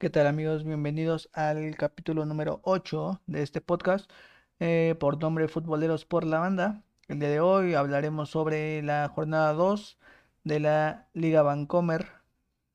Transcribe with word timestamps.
¿Qué 0.00 0.08
tal 0.08 0.26
amigos? 0.26 0.64
Bienvenidos 0.64 1.28
al 1.34 1.76
capítulo 1.76 2.24
número 2.24 2.62
8 2.64 3.20
de 3.26 3.42
este 3.42 3.60
podcast 3.60 4.10
eh, 4.58 4.94
por 4.98 5.20
nombre 5.20 5.46
Futboleros 5.46 6.06
por 6.06 6.24
la 6.24 6.38
Banda. 6.38 6.82
El 7.06 7.18
día 7.18 7.28
de 7.28 7.40
hoy 7.40 7.74
hablaremos 7.74 8.30
sobre 8.30 8.82
la 8.82 9.10
jornada 9.14 9.52
2 9.52 9.98
de 10.44 10.58
la 10.58 11.08
Liga 11.12 11.42
Vancomer 11.42 12.12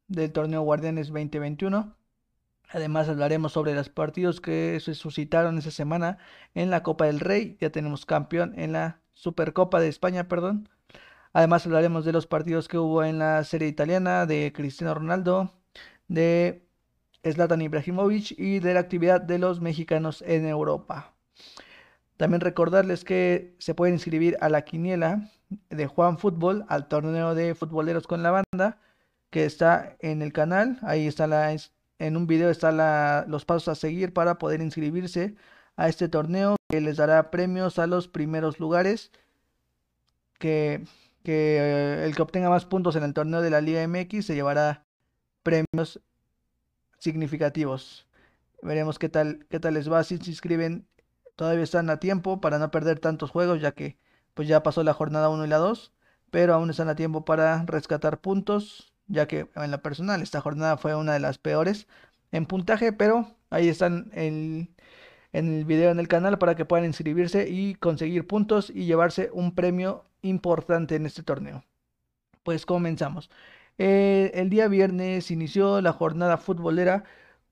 del 0.07 0.31
torneo 0.33 0.61
Guardianes 0.61 1.07
2021. 1.07 1.95
Además 2.69 3.09
hablaremos 3.09 3.53
sobre 3.53 3.73
los 3.73 3.89
partidos 3.89 4.39
que 4.39 4.79
se 4.79 4.93
suscitaron 4.93 5.57
esa 5.57 5.71
semana 5.71 6.19
en 6.53 6.69
la 6.69 6.83
Copa 6.83 7.05
del 7.05 7.19
Rey. 7.19 7.57
Ya 7.59 7.71
tenemos 7.71 8.05
campeón 8.05 8.53
en 8.55 8.71
la 8.73 9.01
Supercopa 9.13 9.79
de 9.79 9.87
España, 9.87 10.27
perdón. 10.27 10.69
Además 11.33 11.65
hablaremos 11.65 12.05
de 12.05 12.13
los 12.13 12.27
partidos 12.27 12.67
que 12.67 12.77
hubo 12.77 13.03
en 13.03 13.17
la 13.17 13.43
serie 13.45 13.67
italiana 13.67 14.27
de 14.27 14.53
Cristiano 14.53 14.93
Ronaldo, 14.93 15.51
de 16.07 16.64
Zlatan 17.33 17.61
Ibrahimovic 17.61 18.37
y 18.37 18.59
de 18.59 18.73
la 18.73 18.79
actividad 18.79 19.21
de 19.21 19.39
los 19.39 19.61
mexicanos 19.61 20.23
en 20.25 20.45
Europa. 20.47 21.13
También 22.17 22.41
recordarles 22.41 23.03
que 23.03 23.55
se 23.59 23.75
pueden 23.75 23.95
inscribir 23.95 24.37
a 24.39 24.49
la 24.49 24.63
quiniela 24.63 25.29
de 25.69 25.87
Juan 25.87 26.17
Fútbol, 26.17 26.65
al 26.69 26.87
torneo 26.87 27.35
de 27.35 27.55
futboleros 27.55 28.07
con 28.07 28.23
la 28.23 28.31
banda, 28.31 28.79
que 29.29 29.45
está 29.45 29.97
en 29.99 30.21
el 30.21 30.31
canal. 30.31 30.79
Ahí 30.81 31.07
está 31.07 31.27
la, 31.27 31.55
en 31.99 32.17
un 32.17 32.27
video 32.27 32.49
están 32.49 32.77
los 33.29 33.45
pasos 33.45 33.67
a 33.67 33.75
seguir 33.75 34.13
para 34.13 34.37
poder 34.37 34.61
inscribirse 34.61 35.35
a 35.75 35.89
este 35.89 36.07
torneo 36.07 36.55
que 36.69 36.79
les 36.81 36.97
dará 36.97 37.31
premios 37.31 37.79
a 37.79 37.87
los 37.87 38.07
primeros 38.07 38.59
lugares. 38.59 39.11
Que, 40.39 40.83
que 41.23 41.57
eh, 41.57 42.05
el 42.05 42.15
que 42.15 42.21
obtenga 42.21 42.49
más 42.49 42.65
puntos 42.65 42.95
en 42.95 43.03
el 43.03 43.13
torneo 43.13 43.41
de 43.41 43.49
la 43.49 43.61
Liga 43.61 43.85
MX 43.87 44.25
se 44.25 44.35
llevará 44.35 44.85
premios 45.43 46.01
significativos. 47.05 48.07
Veremos 48.63 48.97
qué 48.99 49.09
tal, 49.09 49.45
qué 49.49 49.59
tal 49.59 49.75
les 49.75 49.91
va. 49.91 50.03
Si 50.03 50.17
se 50.17 50.31
inscriben, 50.31 50.87
todavía 51.35 51.63
están 51.63 51.89
a 51.89 51.99
tiempo 51.99 52.41
para 52.41 52.57
no 52.57 52.71
perder 52.71 52.99
tantos 52.99 53.29
juegos, 53.29 53.61
ya 53.61 53.73
que 53.73 53.97
pues 54.33 54.47
ya 54.47 54.63
pasó 54.63 54.83
la 54.83 54.93
jornada 54.93 55.29
1 55.29 55.45
y 55.45 55.47
la 55.47 55.57
2, 55.57 55.93
pero 56.31 56.53
aún 56.55 56.69
están 56.71 56.89
a 56.89 56.95
tiempo 56.95 57.23
para 57.23 57.63
rescatar 57.67 58.19
puntos, 58.21 58.91
ya 59.07 59.27
que 59.27 59.47
en 59.55 59.71
la 59.71 59.81
personal 59.81 60.21
esta 60.21 60.41
jornada 60.41 60.77
fue 60.77 60.95
una 60.95 61.13
de 61.13 61.19
las 61.19 61.37
peores 61.37 61.87
en 62.31 62.47
puntaje, 62.47 62.91
pero 62.91 63.35
ahí 63.51 63.69
están 63.69 64.09
en 64.13 64.75
el 65.31 65.65
video 65.65 65.91
en 65.91 65.99
el 65.99 66.07
canal 66.07 66.39
para 66.39 66.55
que 66.55 66.65
puedan 66.65 66.85
inscribirse 66.85 67.47
y 67.47 67.75
conseguir 67.75 68.25
puntos 68.25 68.71
y 68.71 68.85
llevarse 68.85 69.29
un 69.31 69.53
premio 69.53 70.05
importante 70.23 70.95
en 70.95 71.05
este 71.05 71.21
torneo. 71.23 71.63
Pues 72.43 72.65
comenzamos. 72.65 73.29
Eh, 73.77 74.31
el 74.35 74.49
día 74.49 74.67
viernes 74.67 75.31
inició 75.31 75.81
la 75.81 75.91
jornada 75.93 76.37
futbolera, 76.37 77.03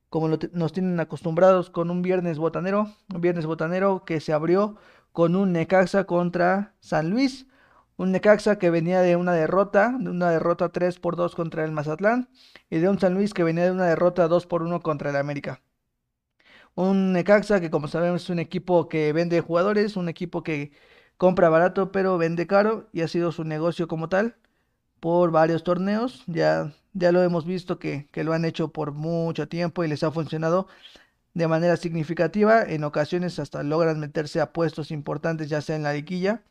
como 0.10 0.30
nos 0.30 0.74
tienen 0.74 1.00
acostumbrados, 1.00 1.70
con 1.70 1.90
un 1.92 2.02
viernes 2.02 2.38
botanero, 2.38 2.88
un 3.14 3.22
viernes 3.22 3.46
botanero 3.46 4.06
que 4.06 4.20
se 4.22 4.34
abrió 4.34 4.78
con 5.12 5.36
un 5.36 5.52
Necaxa 5.54 6.06
contra 6.06 6.76
San 6.80 7.10
Luis, 7.10 7.48
un 7.98 8.12
Necaxa 8.12 8.58
que 8.60 8.70
venía 8.70 9.02
de 9.02 9.16
una 9.18 9.34
derrota, 9.34 9.96
de 10.00 10.10
una 10.10 10.30
derrota 10.32 10.70
3 10.72 11.00
por 11.00 11.16
2 11.16 11.36
contra 11.36 11.66
el 11.66 11.72
Mazatlán, 11.72 12.30
y 12.70 12.80
de 12.80 12.90
un 12.90 13.00
San 13.00 13.14
Luis 13.16 13.34
que 13.34 13.44
venía 13.44 13.66
de 13.66 13.72
una 13.72 13.86
derrota 13.86 14.28
2 14.28 14.48
por 14.48 14.64
1 14.64 14.82
contra 14.82 15.10
el 15.10 15.16
América. 15.17 15.62
Un 16.76 17.14
Necaxa 17.14 17.60
que 17.62 17.70
como 17.70 17.88
sabemos 17.88 18.23
es 18.23 18.30
un 18.30 18.39
equipo 18.39 18.88
que 18.89 19.14
vende 19.14 19.42
jugadores, 19.42 19.95
un 19.98 20.10
equipo 20.10 20.44
que 20.44 20.72
compra 21.17 21.50
barato 21.50 21.92
pero 21.92 22.17
vende 22.17 22.48
caro 22.48 22.89
y 22.92 23.02
ha 23.02 23.08
sido 23.08 23.32
su 23.32 23.44
negocio 23.44 23.88
como 23.88 24.10
tal 24.10 24.38
por 25.03 25.31
varios 25.31 25.65
torneos. 25.65 26.23
Ya, 26.27 26.73
ya 26.93 27.11
lo 27.11 27.21
hemos 27.23 27.45
visto 27.45 27.77
que, 27.77 28.08
lo 28.14 28.31
han 28.31 28.45
hecho 28.45 28.69
por 28.71 28.93
mucho 28.93 29.49
tiempo 29.49 29.83
y 29.83 29.89
les 29.89 30.02
ha 30.03 30.11
funcionado 30.11 30.67
de 31.33 31.47
manera 31.49 31.77
significativa. 31.77 32.64
En 32.64 32.86
ocasiones 32.86 33.37
hasta 33.39 33.64
logran 33.64 33.99
meterse 33.99 34.39
a 34.39 34.53
puestos 34.53 34.91
importantes, 34.91 35.49
ya 35.49 35.61
sea 35.61 35.75
en 35.75 35.83
la 35.83 35.93
liquilla 35.93 36.43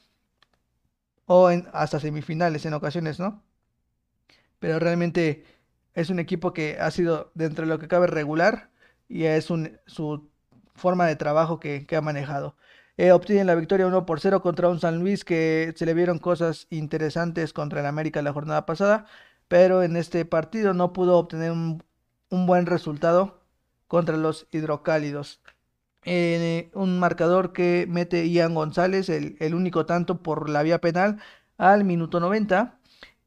o 1.26 1.50
en, 1.50 1.66
hasta 1.72 1.98
semifinales 2.00 2.66
en 2.66 2.74
ocasiones, 2.74 3.18
¿no? 3.18 3.42
Pero 4.58 4.78
realmente 4.78 5.44
es 5.94 6.10
un 6.10 6.18
equipo 6.18 6.52
que 6.52 6.78
ha 6.78 6.90
sido 6.90 7.32
dentro 7.34 7.64
de 7.64 7.70
lo 7.70 7.78
que 7.78 7.88
cabe 7.88 8.06
regular 8.06 8.70
y 9.08 9.24
es 9.24 9.50
un, 9.50 9.80
su 9.86 10.28
forma 10.74 11.06
de 11.06 11.16
trabajo 11.16 11.58
que, 11.60 11.86
que 11.86 11.96
ha 11.96 12.02
manejado. 12.02 12.56
Eh, 13.02 13.10
obtienen 13.10 13.48
la 13.48 13.56
victoria 13.56 13.88
1 13.88 14.06
por 14.06 14.20
0 14.20 14.42
contra 14.42 14.68
un 14.68 14.78
San 14.78 15.00
Luis 15.00 15.24
que 15.24 15.74
se 15.76 15.86
le 15.86 15.92
vieron 15.92 16.20
cosas 16.20 16.68
interesantes 16.70 17.52
contra 17.52 17.80
el 17.80 17.86
América 17.86 18.22
la 18.22 18.32
jornada 18.32 18.64
pasada, 18.64 19.06
pero 19.48 19.82
en 19.82 19.96
este 19.96 20.24
partido 20.24 20.72
no 20.72 20.92
pudo 20.92 21.18
obtener 21.18 21.50
un, 21.50 21.82
buen 22.30 22.64
resultado 22.66 23.40
contra 23.88 24.16
los 24.16 24.46
hidrocálidos. 24.52 25.40
Eh, 26.04 26.70
un 26.74 27.00
marcador 27.00 27.52
que 27.52 27.86
mete 27.88 28.28
Ian 28.30 28.54
González, 28.54 29.08
el, 29.08 29.36
el, 29.40 29.56
único 29.56 29.84
tanto 29.84 30.22
por 30.22 30.48
la 30.48 30.62
vía 30.62 30.80
penal, 30.80 31.18
al 31.58 31.84
minuto 31.84 32.20
90. 32.20 32.78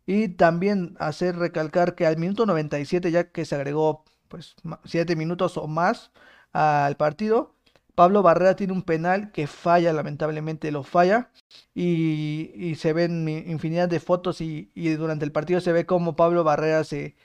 Y 0.05 0.29
también 0.29 0.95
hacer 0.99 1.35
recalcar 1.37 1.95
que 1.95 2.05
al 2.07 2.17
minuto 2.17 2.45
97, 2.45 3.11
ya 3.11 3.29
que 3.31 3.43
se 3.43 3.55
agregó 3.55 4.05
pues 4.29 4.55
7 4.85 5.17
minutos 5.17 5.57
o 5.57 5.67
más 5.67 6.11
al 6.53 6.95
partido, 6.95 7.54
Pablo 7.95 8.21
Barrera 8.21 8.55
tiene 8.55 8.73
un 8.73 8.83
penal 8.83 9.31
que 9.31 9.47
falla, 9.47 9.93
lamentablemente 9.93 10.71
lo 10.71 10.83
falla. 10.83 11.31
Y, 11.73 12.75
se 12.77 12.93
ven 12.93 13.27
infinidad 13.27 13.89
de 13.89 13.99
fotos 13.99 14.41
y, 14.41 14.71
durante 14.97 15.25
el 15.25 15.31
partido 15.31 15.61
se 15.61 15.71
ve 15.71 15.85
como 15.85 16.15
Pablo 16.15 16.43
Barrera 16.43 16.83
se 16.83 17.15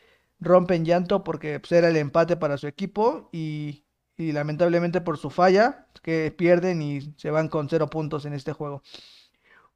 rompe 0.40 0.74
en 0.76 0.84
llanto 0.84 1.24
porque 1.24 1.60
pues, 1.60 1.72
era 1.72 1.88
el 1.88 1.96
empate 1.96 2.36
para 2.36 2.56
su 2.56 2.66
equipo 2.66 3.28
y, 3.32 3.84
lamentablemente 4.16 5.00
por 5.00 5.18
su 5.18 5.30
falla 5.30 5.86
que 6.02 6.30
pierden 6.36 6.82
y 6.82 7.14
se 7.16 7.30
van 7.30 7.48
con 7.48 7.68
cero 7.68 7.88
puntos 7.90 8.24
en 8.26 8.34
este 8.34 8.52
juego. 8.52 8.82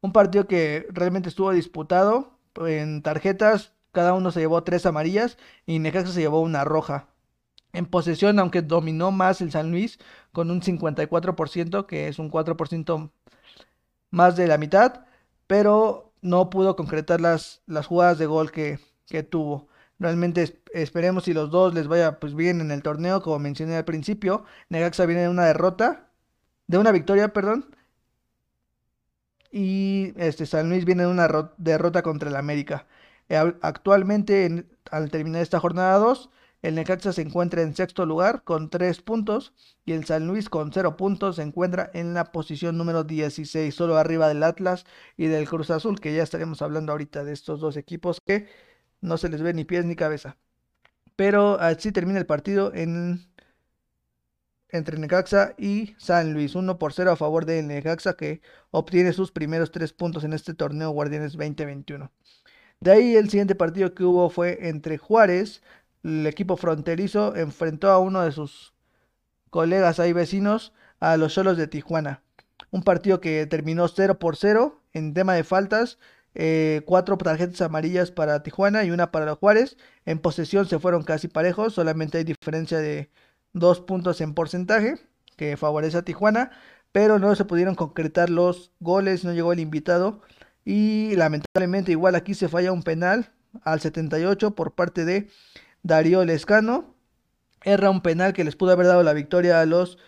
Un 0.01 0.13
partido 0.13 0.47
que 0.47 0.87
realmente 0.91 1.29
estuvo 1.31 1.51
disputado 1.53 2.39
en 2.67 3.03
tarjetas, 3.03 3.73
cada 3.93 4.15
uno 4.15 4.31
se 4.31 4.41
llevó 4.41 4.63
tres 4.65 4.87
amarillas 4.87 5.39
y 5.67 5.79
Necaxa 5.79 6.13
se 6.13 6.21
llevó 6.21 6.41
una 6.41 6.65
roja 6.65 7.14
en 7.75 7.87
posesión, 7.87 8.39
aunque 8.39 8.63
dominó 8.63 9.11
más 9.11 9.41
el 9.43 9.51
San 9.51 9.71
Luis 9.71 9.99
con 10.33 10.51
un 10.51 10.63
54%, 10.63 11.87
que 11.87 12.09
es 12.09 12.19
un 12.19 12.31
4% 12.31 13.11
más 14.11 14.37
de 14.37 14.47
la 14.47 14.59
mitad, 14.59 15.05
pero 15.47 16.13
no 16.23 16.51
pudo 16.51 16.77
concretar 16.77 17.21
las, 17.21 17.63
las 17.67 17.87
jugadas 17.87 18.19
de 18.19 18.27
gol 18.27 18.51
que, 18.53 18.79
tuvo. 19.29 19.69
Realmente 19.99 20.61
esperemos 20.73 21.25
si 21.25 21.35
los 21.35 21.51
dos 21.51 21.75
les 21.75 21.89
vaya 21.89 22.19
pues 22.21 22.35
bien 22.35 22.61
en 22.61 22.71
el 22.71 22.83
torneo, 22.83 23.23
como 23.23 23.39
mencioné 23.39 23.77
al 23.77 23.85
principio. 23.85 24.45
Negaxa 24.69 25.07
viene 25.07 25.23
de 25.23 25.29
una 25.29 25.45
derrota, 25.45 26.09
de 26.67 26.79
una 26.79 26.93
victoria, 26.93 27.33
perdón. 27.33 27.67
Y 29.51 30.13
este 30.17 30.47
San 30.47 30.69
Luis 30.69 30.85
viene 30.85 31.05
de 31.05 31.11
una 31.11 31.29
derrota 31.59 32.03
contra 32.03 32.29
el 32.29 32.37
América. 32.37 32.87
Actualmente, 33.63 34.67
al 34.91 35.11
terminar 35.11 35.43
esta 35.43 35.61
jornada 35.61 35.99
2, 35.99 36.31
el 36.65 36.77
Necaxa 36.77 37.13
se 37.13 37.21
encuentra 37.21 37.61
en 37.61 37.77
sexto 37.77 38.07
lugar 38.07 38.43
con 38.43 38.71
3 38.71 39.03
puntos 39.03 39.53
y 39.85 39.93
el 39.93 40.07
San 40.07 40.27
Luis 40.27 40.49
con 40.49 40.73
0 40.73 40.97
puntos 40.97 41.37
se 41.37 41.43
encuentra 41.43 41.91
en 41.93 42.15
la 42.15 42.33
posición 42.33 42.79
número 42.79 43.05
16, 43.05 43.75
solo 43.75 43.99
arriba 43.99 44.29
del 44.29 44.43
Atlas 44.43 44.87
y 45.19 45.27
del 45.27 45.47
Cruz 45.47 45.71
Azul, 45.71 46.01
que 46.01 46.15
ya 46.15 46.23
estaremos 46.23 46.63
hablando 46.63 46.93
ahorita 46.93 47.23
de 47.23 47.35
estos 47.35 47.61
dos 47.61 47.77
equipos 47.77 48.19
que 48.25 48.49
no 49.03 49.19
se 49.19 49.29
les 49.29 49.43
ve 49.43 49.53
ni 49.53 49.67
pies 49.67 49.85
ni 49.85 49.95
cabeza. 49.95 50.39
Pero 51.17 51.61
así 51.61 51.93
termina 51.93 52.19
el 52.19 52.27
partido 52.27 52.73
en, 52.75 53.29
entre 54.71 54.99
Necaxa 54.99 55.55
y 55.59 55.95
San 55.99 56.33
Luis, 56.33 56.55
1 56.55 56.79
por 56.79 56.95
0 56.95 57.13
a 57.13 57.17
favor 57.17 57.45
de 57.45 57.63
Necaxa 57.63 58.17
que 58.17 58.41
obtiene 58.71 59.13
sus 59.13 59.33
primeros 59.33 59.71
3 59.71 59.93
puntos 59.93 60.25
en 60.25 60.33
este 60.33 60.55
torneo 60.55 60.91
Guardianes 60.93 61.33
2021. 61.33 62.11
De 62.81 62.91
ahí 62.91 63.17
el 63.17 63.31
siguiente 63.31 63.55
partido 63.55 63.95
que 63.95 64.05
hubo 64.05 64.31
fue 64.31 64.69
entre 64.69 64.99
Juárez 64.99 65.63
el 66.05 66.27
equipo 66.27 66.57
fronterizo 66.57 67.35
enfrentó 67.35 67.91
a 67.91 67.99
uno 67.99 68.23
de 68.23 68.33
sus 68.33 68.75
colegas 69.51 69.99
ahí 69.99 70.13
vecinos, 70.13 70.73
a 71.01 71.17
los 71.17 71.35
Cholos 71.35 71.57
de 71.57 71.67
Tijuana. 71.67 72.23
Un 72.71 72.83
partido 72.83 73.21
que 73.21 73.47
terminó 73.47 73.89
0 73.89 74.19
por 74.19 74.37
0 74.37 74.83
en 74.93 75.15
tema 75.15 75.35
de 75.35 75.45
faltas. 75.45 75.99
Eh, 76.37 76.83
cuatro 76.87 77.17
tarjetas 77.17 77.61
amarillas 77.61 78.11
para 78.11 78.43
Tijuana 78.43 78.85
y 78.85 78.91
una 78.91 79.13
para 79.13 79.27
los 79.27 79.39
Juárez. 79.39 79.77
En 80.05 80.19
posesión 80.19 80.67
se 80.67 80.79
fueron 80.79 81.05
casi 81.05 81.29
parejos, 81.29 81.75
solamente 81.75 82.19
hay 82.19 82.25
diferencia 82.25 82.79
de 82.79 83.11
dos 83.53 83.81
puntos 83.81 84.21
en 84.21 84.35
porcentaje 84.35 84.97
que 85.37 85.57
favorece 85.57 85.99
a 85.99 86.03
Tijuana, 86.03 86.51
pero 86.93 87.19
no 87.19 87.35
se 87.35 87.45
pudieron 87.45 87.75
concretar 87.77 88.31
los 88.31 88.73
goles, 88.81 89.25
no 89.25 89.33
llegó 89.33 89.53
el 89.53 89.61
invitado 89.61 90.23
y 90.65 91.15
lamentablemente 91.17 91.93
igual 91.93 92.15
aquí 92.15 92.35
se 92.35 92.49
falla 92.49 92.73
un 92.73 92.83
penal 92.83 93.33
al 93.63 93.81
78 93.81 94.55
por 94.55 94.75
parte 94.75 95.05
de 95.05 95.29
Darío 95.85 96.25
Lescano 96.25 96.97
erra 97.63 97.91
un 97.91 98.01
penal 98.01 98.33
que 98.33 98.43
les 98.43 98.57
pudo 98.57 98.73
haber 98.73 98.87
dado 98.87 99.03
la 99.03 99.13
victoria 99.13 99.61
a 99.61 99.67
los, 99.67 99.99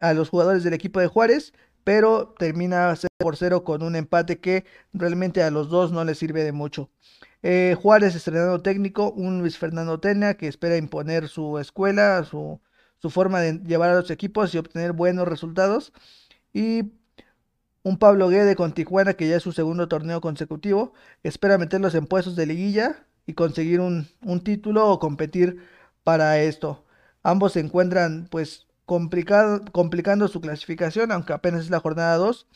a 0.00 0.14
los 0.14 0.30
jugadores 0.30 0.64
del 0.64 0.72
equipo 0.72 1.00
de 1.00 1.08
Juárez, 1.08 1.52
pero 1.84 2.34
termina 2.38 2.94
0 2.94 3.08
por 3.18 3.36
0 3.36 3.64
con 3.64 3.82
un 3.82 3.96
empate 3.96 4.40
que 4.40 4.64
realmente 4.92 5.42
a 5.42 5.50
los 5.50 5.68
dos 5.68 5.92
no 5.92 6.04
les 6.04 6.18
sirve 6.18 6.44
de 6.44 6.52
mucho. 6.52 6.90
Eh, 7.42 7.76
Juárez 7.80 8.14
estrenando 8.14 8.62
técnico, 8.62 9.10
un 9.12 9.40
Luis 9.40 9.58
Fernando 9.58 9.98
Tena 10.00 10.34
que 10.34 10.48
espera 10.48 10.76
imponer 10.76 11.28
su 11.28 11.58
escuela, 11.58 12.22
su, 12.24 12.60
su 12.98 13.10
forma 13.10 13.40
de 13.40 13.58
llevar 13.64 13.90
a 13.90 13.96
los 13.96 14.10
equipos 14.12 14.54
y 14.54 14.58
obtener 14.58 14.92
buenos 14.92 15.26
resultados. 15.26 15.92
Y 16.52 16.92
un 17.82 17.98
Pablo 17.98 18.28
Guede 18.28 18.56
con 18.56 18.74
Tijuana, 18.74 19.14
que 19.14 19.28
ya 19.28 19.36
es 19.36 19.42
su 19.42 19.52
segundo 19.52 19.88
torneo 19.88 20.20
consecutivo, 20.20 20.92
espera 21.24 21.58
meterlos 21.58 21.94
en 21.94 22.06
puestos 22.06 22.36
de 22.36 22.46
liguilla 22.46 23.07
y 23.28 23.34
conseguir 23.34 23.80
un, 23.80 24.08
título 24.42 24.88
o 24.88 24.98
competir 24.98 25.58
para 26.02 26.40
esto. 26.40 26.86
Ambos 27.22 27.52
se 27.52 27.60
encuentran 27.60 28.26
pues 28.30 28.66
complicando 28.86 30.28
su 30.28 30.40
clasificación, 30.40 31.12
aunque 31.12 31.34
apenas 31.34 31.60
es 31.60 31.70
la 31.70 31.78
jornada 31.78 32.16
2. 32.16 32.46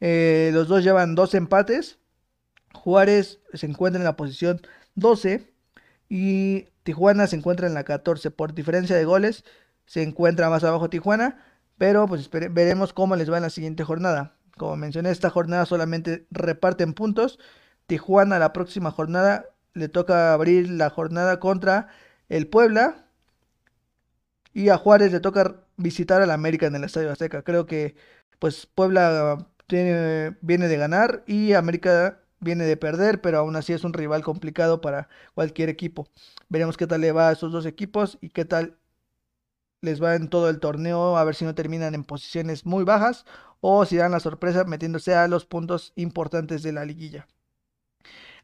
Eh, 0.00 0.50
los 0.52 0.68
dos 0.68 0.84
llevan 0.84 1.14
dos 1.14 1.34
empates. 1.34 1.98
Juárez 2.74 3.40
se 3.54 3.64
encuentra 3.64 3.98
en 3.98 4.04
la 4.04 4.16
posición 4.16 4.60
12 4.94 5.50
y 6.10 6.66
Tijuana 6.82 7.26
se 7.26 7.36
encuentra 7.36 7.66
en 7.66 7.72
la 7.72 7.84
14. 7.84 8.30
Por 8.30 8.52
diferencia 8.52 8.96
de 8.96 9.06
goles 9.06 9.44
se 9.86 10.02
encuentra 10.02 10.50
más 10.50 10.64
abajo 10.64 10.90
Tijuana, 10.90 11.42
pero 11.78 12.06
pues 12.06 12.28
veremos 12.30 12.92
cómo 12.92 13.16
les 13.16 13.32
va 13.32 13.38
en 13.38 13.44
la 13.44 13.50
siguiente 13.50 13.84
jornada. 13.84 14.34
Como 14.58 14.76
mencioné, 14.76 15.12
esta 15.12 15.30
jornada 15.30 15.64
solamente 15.64 16.26
reparten 16.30 16.92
puntos. 16.92 17.38
Tijuana 17.86 18.38
la 18.38 18.52
próxima 18.52 18.90
jornada 18.90 19.46
le 19.74 19.88
toca 19.88 20.32
abrir 20.32 20.70
la 20.70 20.90
jornada 20.90 21.40
contra 21.40 21.88
el 22.28 22.46
Puebla. 22.48 23.06
Y 24.52 24.68
a 24.68 24.76
Juárez 24.76 25.12
le 25.12 25.20
toca 25.20 25.64
visitar 25.76 26.22
al 26.22 26.30
América 26.30 26.66
en 26.66 26.74
el 26.76 26.84
Estadio 26.84 27.12
Azteca. 27.12 27.42
Creo 27.42 27.66
que 27.66 27.94
pues 28.38 28.66
Puebla 28.66 29.46
tiene, 29.66 30.36
viene 30.40 30.68
de 30.68 30.76
ganar 30.76 31.24
y 31.26 31.52
América 31.54 32.20
viene 32.40 32.64
de 32.64 32.76
perder, 32.76 33.20
pero 33.20 33.38
aún 33.38 33.56
así 33.56 33.72
es 33.72 33.84
un 33.84 33.92
rival 33.92 34.22
complicado 34.22 34.80
para 34.80 35.08
cualquier 35.34 35.68
equipo. 35.68 36.08
Veremos 36.48 36.76
qué 36.76 36.86
tal 36.86 37.02
le 37.02 37.12
va 37.12 37.28
a 37.28 37.32
esos 37.32 37.52
dos 37.52 37.66
equipos 37.66 38.18
y 38.20 38.30
qué 38.30 38.44
tal 38.44 38.78
les 39.82 40.02
va 40.02 40.14
en 40.14 40.28
todo 40.28 40.48
el 40.50 40.60
torneo, 40.60 41.16
a 41.16 41.24
ver 41.24 41.34
si 41.34 41.44
no 41.44 41.54
terminan 41.54 41.94
en 41.94 42.04
posiciones 42.04 42.66
muy 42.66 42.84
bajas 42.84 43.24
o 43.60 43.84
si 43.84 43.96
dan 43.96 44.12
la 44.12 44.20
sorpresa 44.20 44.64
metiéndose 44.64 45.14
a 45.14 45.28
los 45.28 45.46
puntos 45.46 45.92
importantes 45.96 46.62
de 46.62 46.72
la 46.72 46.84
liguilla. 46.84 47.26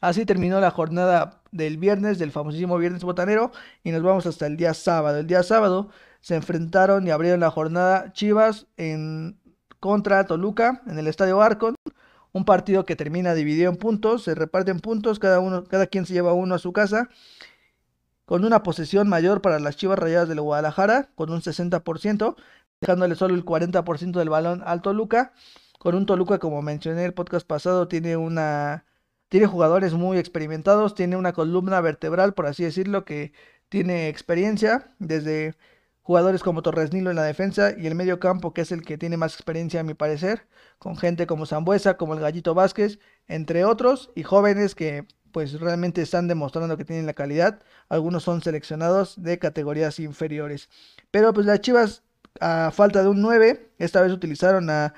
Así 0.00 0.26
terminó 0.26 0.60
la 0.60 0.70
jornada 0.70 1.42
del 1.52 1.78
viernes, 1.78 2.18
del 2.18 2.32
famosísimo 2.32 2.78
viernes 2.78 3.02
botanero, 3.02 3.52
y 3.82 3.92
nos 3.92 4.02
vamos 4.02 4.26
hasta 4.26 4.46
el 4.46 4.56
día 4.56 4.74
sábado. 4.74 5.18
El 5.18 5.26
día 5.26 5.42
sábado 5.42 5.90
se 6.20 6.34
enfrentaron 6.34 7.06
y 7.06 7.10
abrieron 7.10 7.40
la 7.40 7.50
jornada 7.50 8.12
Chivas 8.12 8.66
en 8.76 9.38
contra 9.80 10.24
Toluca 10.26 10.82
en 10.86 10.98
el 10.98 11.06
Estadio 11.06 11.40
Arcon. 11.40 11.74
Un 12.32 12.44
partido 12.44 12.84
que 12.84 12.96
termina 12.96 13.34
dividido 13.34 13.70
en 13.70 13.76
puntos, 13.76 14.24
se 14.24 14.34
reparten 14.34 14.80
puntos, 14.80 15.18
cada 15.18 15.40
uno, 15.40 15.64
cada 15.64 15.86
quien 15.86 16.04
se 16.04 16.12
lleva 16.12 16.34
uno 16.34 16.54
a 16.54 16.58
su 16.58 16.72
casa 16.72 17.08
con 18.26 18.44
una 18.44 18.62
posesión 18.62 19.08
mayor 19.08 19.40
para 19.40 19.58
las 19.60 19.76
Chivas 19.76 19.98
Rayadas 19.98 20.28
del 20.28 20.40
Guadalajara, 20.40 21.10
con 21.14 21.30
un 21.30 21.40
60%, 21.40 22.36
dejándole 22.80 23.14
solo 23.14 23.34
el 23.34 23.44
40% 23.44 24.18
del 24.18 24.28
balón 24.28 24.62
al 24.66 24.82
Toluca. 24.82 25.32
Con 25.78 25.94
un 25.94 26.06
Toluca, 26.06 26.38
como 26.38 26.60
mencioné 26.60 27.04
el 27.04 27.14
podcast 27.14 27.46
pasado, 27.46 27.88
tiene 27.88 28.16
una 28.16 28.84
tiene 29.28 29.46
jugadores 29.46 29.94
muy 29.94 30.18
experimentados, 30.18 30.94
tiene 30.94 31.16
una 31.16 31.32
columna 31.32 31.80
vertebral, 31.80 32.34
por 32.34 32.46
así 32.46 32.64
decirlo, 32.64 33.04
que 33.04 33.32
tiene 33.68 34.08
experiencia, 34.08 34.94
desde 34.98 35.56
jugadores 36.02 36.42
como 36.42 36.62
Torres 36.62 36.92
Nilo 36.92 37.10
en 37.10 37.16
la 37.16 37.24
defensa 37.24 37.72
y 37.76 37.86
el 37.86 37.96
medio 37.96 38.20
campo, 38.20 38.54
que 38.54 38.60
es 38.60 38.70
el 38.70 38.82
que 38.82 38.96
tiene 38.96 39.16
más 39.16 39.34
experiencia 39.34 39.80
a 39.80 39.82
mi 39.82 39.94
parecer, 39.94 40.46
con 40.78 40.96
gente 40.96 41.26
como 41.26 41.46
Zambuesa, 41.46 41.96
como 41.96 42.14
el 42.14 42.20
Gallito 42.20 42.54
Vázquez, 42.54 43.00
entre 43.26 43.64
otros, 43.64 44.12
y 44.14 44.22
jóvenes 44.22 44.74
que 44.74 45.06
pues 45.32 45.60
realmente 45.60 46.00
están 46.00 46.28
demostrando 46.28 46.76
que 46.76 46.84
tienen 46.84 47.06
la 47.06 47.12
calidad. 47.12 47.60
Algunos 47.88 48.22
son 48.22 48.40
seleccionados 48.40 49.22
de 49.22 49.38
categorías 49.38 49.98
inferiores. 49.98 50.70
Pero 51.10 51.34
pues 51.34 51.44
las 51.44 51.60
Chivas, 51.60 52.04
a 52.40 52.70
falta 52.72 53.02
de 53.02 53.08
un 53.08 53.20
9, 53.20 53.72
esta 53.78 54.00
vez 54.00 54.12
utilizaron 54.12 54.70
a, 54.70 54.94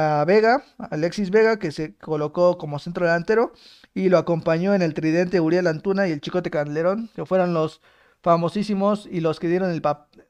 a 0.00 0.24
Vega, 0.24 0.62
Alexis 0.78 1.30
Vega, 1.30 1.58
que 1.58 1.72
se 1.72 1.96
colocó 1.96 2.56
como 2.56 2.78
centro 2.78 3.04
delantero 3.04 3.52
y 3.94 4.10
lo 4.10 4.18
acompañó 4.18 4.72
en 4.72 4.82
el 4.82 4.94
tridente 4.94 5.40
Uriel 5.40 5.66
Antuna 5.66 6.06
y 6.06 6.12
el 6.12 6.20
Chicote 6.20 6.52
Calderón, 6.52 7.10
que 7.16 7.26
fueron 7.26 7.52
los 7.52 7.80
famosísimos 8.22 9.08
y 9.10 9.20
los 9.20 9.40
que 9.40 9.48
dieron 9.48 9.70
el 9.70 9.82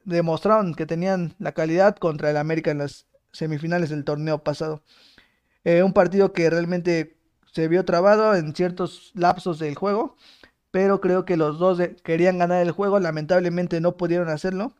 demostraron 0.05 0.73
que 0.73 0.87
tenían 0.87 1.35
la 1.37 1.51
calidad 1.51 1.95
contra 1.97 2.31
el 2.31 2.37
América 2.37 2.71
en 2.71 2.79
las 2.79 3.05
semifinales 3.31 3.91
del 3.91 4.05
torneo 4.05 4.43
pasado. 4.43 4.81
Eh, 5.63 5.83
un 5.83 5.93
partido 5.93 6.33
que 6.33 6.49
realmente 6.49 7.19
se 7.51 7.67
vio 7.67 7.85
trabado 7.85 8.33
en 8.33 8.55
ciertos 8.55 9.11
lapsos 9.13 9.59
del 9.59 9.75
juego, 9.75 10.15
pero 10.71 10.99
creo 10.99 11.25
que 11.25 11.37
los 11.37 11.59
dos 11.59 11.79
querían 12.03 12.39
ganar 12.39 12.63
el 12.63 12.71
juego, 12.71 12.99
lamentablemente 12.99 13.81
no 13.81 13.97
pudieron 13.97 14.29
hacerlo. 14.29 14.73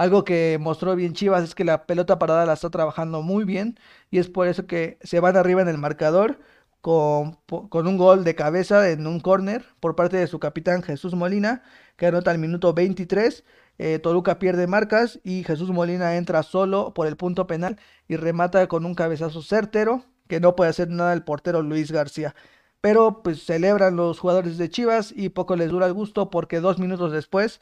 Algo 0.00 0.24
que 0.24 0.56
mostró 0.58 0.96
bien 0.96 1.12
Chivas 1.12 1.44
es 1.44 1.54
que 1.54 1.62
la 1.62 1.84
pelota 1.84 2.18
parada 2.18 2.46
la 2.46 2.54
está 2.54 2.70
trabajando 2.70 3.20
muy 3.20 3.44
bien 3.44 3.78
y 4.10 4.16
es 4.16 4.30
por 4.30 4.48
eso 4.48 4.66
que 4.66 4.96
se 5.02 5.20
van 5.20 5.36
arriba 5.36 5.60
en 5.60 5.68
el 5.68 5.76
marcador 5.76 6.40
con, 6.80 7.34
con 7.68 7.86
un 7.86 7.98
gol 7.98 8.24
de 8.24 8.34
cabeza 8.34 8.88
en 8.88 9.06
un 9.06 9.20
córner 9.20 9.66
por 9.78 9.96
parte 9.96 10.16
de 10.16 10.26
su 10.26 10.38
capitán 10.38 10.82
Jesús 10.82 11.14
Molina, 11.14 11.64
que 11.98 12.06
anota 12.06 12.30
al 12.30 12.38
minuto 12.38 12.72
23. 12.72 13.44
Eh, 13.76 13.98
Toluca 13.98 14.38
pierde 14.38 14.66
marcas 14.66 15.20
y 15.22 15.44
Jesús 15.44 15.68
Molina 15.68 16.16
entra 16.16 16.42
solo 16.44 16.94
por 16.94 17.06
el 17.06 17.18
punto 17.18 17.46
penal 17.46 17.78
y 18.08 18.16
remata 18.16 18.68
con 18.68 18.86
un 18.86 18.94
cabezazo 18.94 19.42
certero 19.42 20.06
que 20.28 20.40
no 20.40 20.56
puede 20.56 20.70
hacer 20.70 20.88
nada 20.88 21.12
el 21.12 21.24
portero 21.24 21.60
Luis 21.60 21.92
García. 21.92 22.34
Pero 22.80 23.22
pues 23.22 23.44
celebran 23.44 23.96
los 23.96 24.18
jugadores 24.18 24.56
de 24.56 24.70
Chivas 24.70 25.12
y 25.14 25.28
poco 25.28 25.56
les 25.56 25.68
dura 25.68 25.84
el 25.86 25.92
gusto 25.92 26.30
porque 26.30 26.60
dos 26.60 26.78
minutos 26.78 27.12
después, 27.12 27.60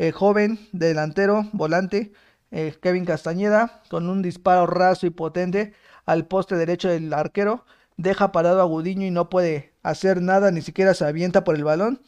el 0.00 0.12
joven 0.12 0.58
delantero, 0.72 1.50
volante, 1.52 2.10
eh, 2.50 2.74
Kevin 2.80 3.04
Castañeda, 3.04 3.82
con 3.90 4.08
un 4.08 4.22
disparo 4.22 4.66
raso 4.66 5.06
y 5.06 5.10
potente 5.10 5.74
al 6.06 6.26
poste 6.26 6.56
derecho 6.56 6.88
del 6.88 7.12
arquero, 7.12 7.66
deja 7.98 8.32
parado 8.32 8.62
a 8.62 8.64
Gudiño 8.64 9.06
y 9.06 9.10
no 9.10 9.28
puede 9.28 9.74
hacer 9.82 10.22
nada, 10.22 10.50
ni 10.52 10.62
siquiera 10.62 10.94
se 10.94 11.04
avienta 11.04 11.44
por 11.44 11.54
el 11.54 11.64
balón 11.64 12.00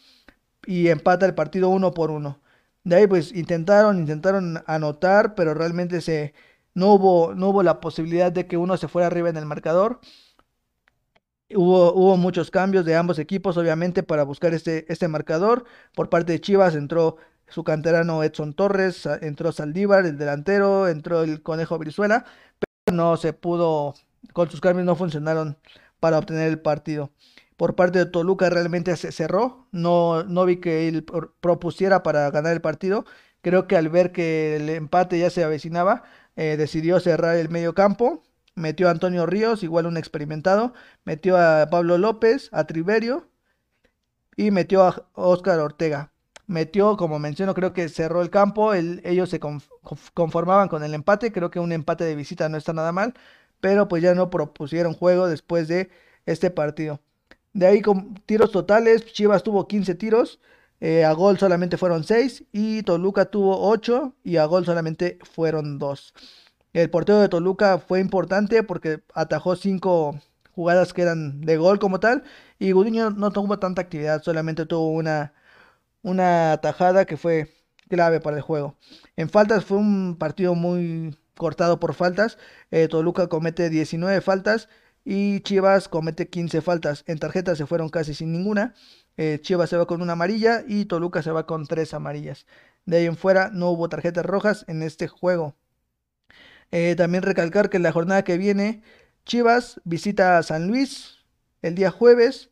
y 0.66 0.88
empata 0.88 1.26
el 1.26 1.35
partido 1.35 1.69
uno 1.69 1.93
por 1.93 2.11
uno. 2.11 2.40
De 2.83 2.97
ahí 2.97 3.07
pues 3.07 3.31
intentaron, 3.31 3.99
intentaron 3.99 4.62
anotar, 4.66 5.35
pero 5.35 5.52
realmente 5.52 6.00
se, 6.00 6.33
no 6.73 6.95
hubo, 6.95 7.35
no 7.35 7.50
hubo 7.50 7.62
la 7.62 7.81
posibilidad 7.81 8.33
de 8.33 8.47
que 8.47 8.57
uno 8.57 8.78
se 8.78 8.88
fuera 8.88 9.09
arriba 9.09 9.28
en 9.28 9.37
el 9.37 9.45
marcador. 9.45 10.00
Hubo, 11.55 11.93
hubo 11.93 12.16
muchos 12.16 12.50
cambios 12.50 12.87
de 12.87 12.97
ambos 12.97 13.19
equipos, 13.19 13.59
obviamente, 13.59 14.02
para 14.02 14.23
buscar 14.23 14.55
este, 14.55 14.90
este 14.90 15.09
marcador. 15.09 15.64
Por 15.95 16.09
parte 16.09 16.33
de 16.33 16.40
Chivas 16.40 16.75
entró 16.75 17.19
su 17.52 17.64
canterano 17.64 18.23
Edson 18.23 18.54
Torres, 18.54 19.06
entró 19.21 19.52
Saldívar, 19.52 20.06
el 20.06 20.16
delantero, 20.18 20.88
entró 20.88 21.23
el 21.23 21.42
Conejo 21.42 21.78
Brizuela, 21.78 22.25
pero 22.59 22.97
no 22.97 23.16
se 23.16 23.32
pudo, 23.35 23.94
con 24.32 24.50
sus 24.50 24.61
cambios 24.61 24.87
no 24.87 24.97
funcionaron 24.97 25.59
para 26.00 26.18
obtener 26.18 26.49
el 26.49 26.61
partido. 26.61 27.11
Por 27.56 27.75
parte 27.76 27.99
de 27.99 28.06
Toluca 28.06 28.50
realmente 28.50 28.97
se 28.97 29.12
cerró, 29.12 29.68
no, 29.71 30.25
no 30.25 30.47
vi 30.47 30.56
que 30.61 30.88
él 30.88 31.04
propusiera 31.40 32.02
para 32.02 32.30
ganar 32.30 32.54
el 32.54 32.62
partido. 32.62 33.04
Creo 33.42 33.66
que 33.68 33.76
al 33.76 33.88
ver 33.90 34.12
que 34.12 34.56
el 34.56 34.71
empate 34.71 35.18
ya 35.18 35.30
se 35.30 35.44
avecinaba, 35.44 36.04
eh, 36.37 36.56
decidió 36.56 37.00
cerrar 37.00 37.37
el 37.37 37.50
medio 37.50 37.75
campo, 37.75 38.23
metió 38.54 38.88
a 38.88 38.92
Antonio 38.92 39.26
Ríos, 39.26 39.62
igual 39.62 39.87
un 39.87 39.97
experimentado, 39.99 40.73
metió 41.04 41.37
a 41.37 41.68
Pablo 41.71 41.99
López, 41.99 42.49
a 42.52 42.66
Triverio 42.66 43.28
y 44.37 44.50
metió 44.50 44.82
a 44.82 45.06
Oscar 45.14 45.61
Ortega. 45.61 46.12
Metió, 46.52 46.99
como 46.99 47.18
menciono, 47.18 47.54
creo 47.54 47.73
que 47.73 47.88
cerró 47.88 48.21
el 48.21 48.28
campo, 48.28 48.75
ellos 48.75 49.30
se 49.30 49.40
conformaban 49.40 50.68
con 50.68 50.85
el 50.85 50.92
empate, 50.92 51.32
creo 51.32 51.50
que 51.50 51.59
un 51.59 51.73
empate 51.73 52.04
de 52.04 52.14
visita 52.14 52.50
no 52.50 52.59
está 52.59 52.75
nada 52.75 52.92
mal, 52.92 53.14
pero 53.61 53.88
pues 53.88 54.02
ya 54.02 54.14
no 54.14 54.28
propusieron 54.28 54.92
juego 54.92 55.28
después 55.28 55.66
de 55.66 55.88
este 56.26 56.50
partido. 56.50 57.00
De 57.54 57.66
ahí 57.66 57.80
con 57.80 58.14
tiros 58.26 58.52
totales, 58.52 59.06
Chivas 59.14 59.42
tuvo 59.42 59.66
15 59.66 59.94
tiros, 59.94 60.40
eh, 60.80 61.06
a 61.06 61.12
gol 61.12 61.38
solamente 61.38 61.78
fueron 61.78 62.04
6 62.04 62.44
y 62.52 62.82
Toluca 62.82 63.25
tuvo 63.26 63.71
8 63.71 64.14
y 64.23 64.37
a 64.37 64.44
gol 64.44 64.66
solamente 64.66 65.18
fueron 65.23 65.78
2. 65.78 66.12
El 66.75 66.90
portero 66.90 67.18
de 67.21 67.30
Toluca 67.30 67.78
fue 67.78 68.00
importante 68.00 68.62
porque 68.62 69.02
atajó 69.14 69.56
5 69.56 70.21
jugadas 70.54 70.92
que 70.92 71.00
eran 71.00 71.40
de 71.40 71.56
gol 71.56 71.78
como 71.78 71.99
tal 71.99 72.25
y 72.59 72.73
Gudiño 72.73 73.09
no 73.11 73.30
tuvo 73.30 73.59
tanta 73.59 73.80
actividad, 73.80 74.23
solamente 74.23 74.66
tuvo 74.66 74.90
una, 74.90 75.32
una 76.02 76.52
atajada 76.52 77.04
que 77.04 77.16
fue 77.16 77.54
clave 77.88 78.21
para 78.21 78.37
el 78.37 78.42
juego. 78.42 78.76
En 79.16 79.28
faltas 79.28 79.64
fue 79.64 79.78
un 79.78 80.16
partido 80.18 80.54
muy 80.54 81.16
cortado 81.37 81.80
por 81.80 81.94
faltas. 81.94 82.38
Eh, 82.71 82.88
Toluca 82.88 83.28
comete 83.28 83.71
19 83.71 84.21
faltas 84.21 84.68
y 85.04 85.40
Chivas 85.40 85.88
comete 85.88 86.28
15 86.28 86.61
faltas. 86.62 87.04
En 87.06 87.18
tarjetas 87.18 87.59
se 87.59 87.66
fueron 87.66 87.88
casi 87.88 88.14
sin 88.14 88.32
ninguna. 88.32 88.75
Eh, 89.16 89.38
Chivas 89.42 89.71
se 89.71 89.76
va 89.76 89.87
con 89.87 90.02
una 90.02 90.14
amarilla 90.14 90.64
y 90.66 90.87
Toluca 90.87 91.23
se 91.23 91.30
va 91.30 91.47
con 91.47 91.66
tres 91.66 91.94
amarillas. 91.94 92.47
De 92.87 92.99
ahí 92.99 93.06
en 93.06 93.16
fuera 93.16 93.50
no 93.52 93.71
hubo 93.71 93.88
tarjetas 93.88 94.25
rojas 94.25 94.64
en 94.68 94.82
este 94.82 95.09
juego. 95.09 95.56
Eh, 96.71 96.94
también 96.97 97.23
recalcar 97.23 97.68
que 97.68 97.78
la 97.78 97.92
jornada 97.92 98.25
que 98.25 98.38
viene 98.38 98.82
Chivas 99.26 99.80
visita 99.85 100.38
a 100.38 100.42
San 100.42 100.66
Luis 100.68 101.18
el 101.61 101.75
día 101.75 101.90
jueves. 101.90 102.50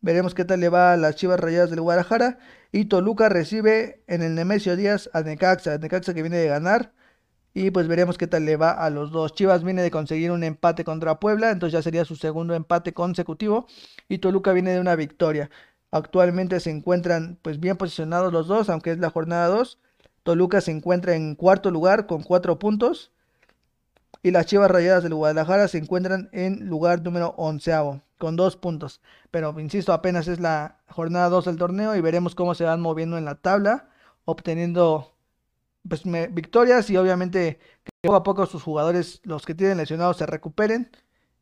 Veremos 0.00 0.34
qué 0.34 0.44
tal 0.44 0.60
le 0.60 0.68
va 0.68 0.92
a 0.92 0.96
las 0.96 1.16
Chivas 1.16 1.40
Rayadas 1.40 1.70
del 1.70 1.80
Guadalajara. 1.80 2.38
Y 2.70 2.84
Toluca 2.86 3.28
recibe 3.28 4.02
en 4.06 4.22
el 4.22 4.34
Nemesio 4.34 4.76
Díaz 4.76 5.10
a 5.12 5.22
Necaxa. 5.22 5.78
Necaxa 5.78 6.14
que 6.14 6.22
viene 6.22 6.36
de 6.36 6.46
ganar. 6.46 6.92
Y 7.54 7.70
pues 7.72 7.88
veremos 7.88 8.18
qué 8.18 8.28
tal 8.28 8.44
le 8.44 8.56
va 8.56 8.70
a 8.70 8.90
los 8.90 9.10
dos. 9.10 9.34
Chivas 9.34 9.64
viene 9.64 9.82
de 9.82 9.90
conseguir 9.90 10.30
un 10.30 10.44
empate 10.44 10.84
contra 10.84 11.18
Puebla. 11.18 11.50
Entonces 11.50 11.72
ya 11.72 11.82
sería 11.82 12.04
su 12.04 12.14
segundo 12.14 12.54
empate 12.54 12.94
consecutivo. 12.94 13.66
Y 14.08 14.18
Toluca 14.18 14.52
viene 14.52 14.72
de 14.72 14.80
una 14.80 14.94
victoria. 14.94 15.50
Actualmente 15.90 16.60
se 16.60 16.70
encuentran 16.70 17.38
pues 17.42 17.58
bien 17.60 17.76
posicionados 17.76 18.32
los 18.32 18.46
dos, 18.46 18.68
aunque 18.70 18.92
es 18.92 18.98
la 18.98 19.10
jornada 19.10 19.48
2. 19.48 19.80
Toluca 20.22 20.60
se 20.60 20.70
encuentra 20.70 21.14
en 21.16 21.34
cuarto 21.34 21.70
lugar 21.72 22.06
con 22.06 22.22
cuatro 22.22 22.58
puntos. 22.58 23.12
Y 24.22 24.30
las 24.30 24.46
Chivas 24.46 24.70
Rayadas 24.70 25.02
del 25.02 25.14
Guadalajara 25.14 25.68
se 25.68 25.78
encuentran 25.78 26.28
en 26.32 26.68
lugar 26.68 27.02
número 27.02 27.34
onceavo 27.36 28.02
con 28.18 28.36
dos 28.36 28.56
puntos. 28.56 29.00
Pero 29.30 29.58
insisto, 29.58 29.92
apenas 29.92 30.28
es 30.28 30.40
la 30.40 30.80
jornada 30.88 31.28
2 31.28 31.46
del 31.46 31.56
torneo 31.56 31.96
y 31.96 32.00
veremos 32.00 32.34
cómo 32.34 32.54
se 32.54 32.64
van 32.64 32.80
moviendo 32.80 33.16
en 33.16 33.24
la 33.24 33.36
tabla, 33.36 33.88
obteniendo 34.24 35.14
pues, 35.88 36.02
victorias 36.04 36.90
y 36.90 36.96
obviamente 36.96 37.58
que 37.84 37.90
poco 38.02 38.16
a 38.16 38.22
poco 38.22 38.46
sus 38.46 38.62
jugadores, 38.62 39.20
los 39.24 39.46
que 39.46 39.54
tienen 39.54 39.78
lesionados, 39.78 40.18
se 40.18 40.26
recuperen 40.26 40.90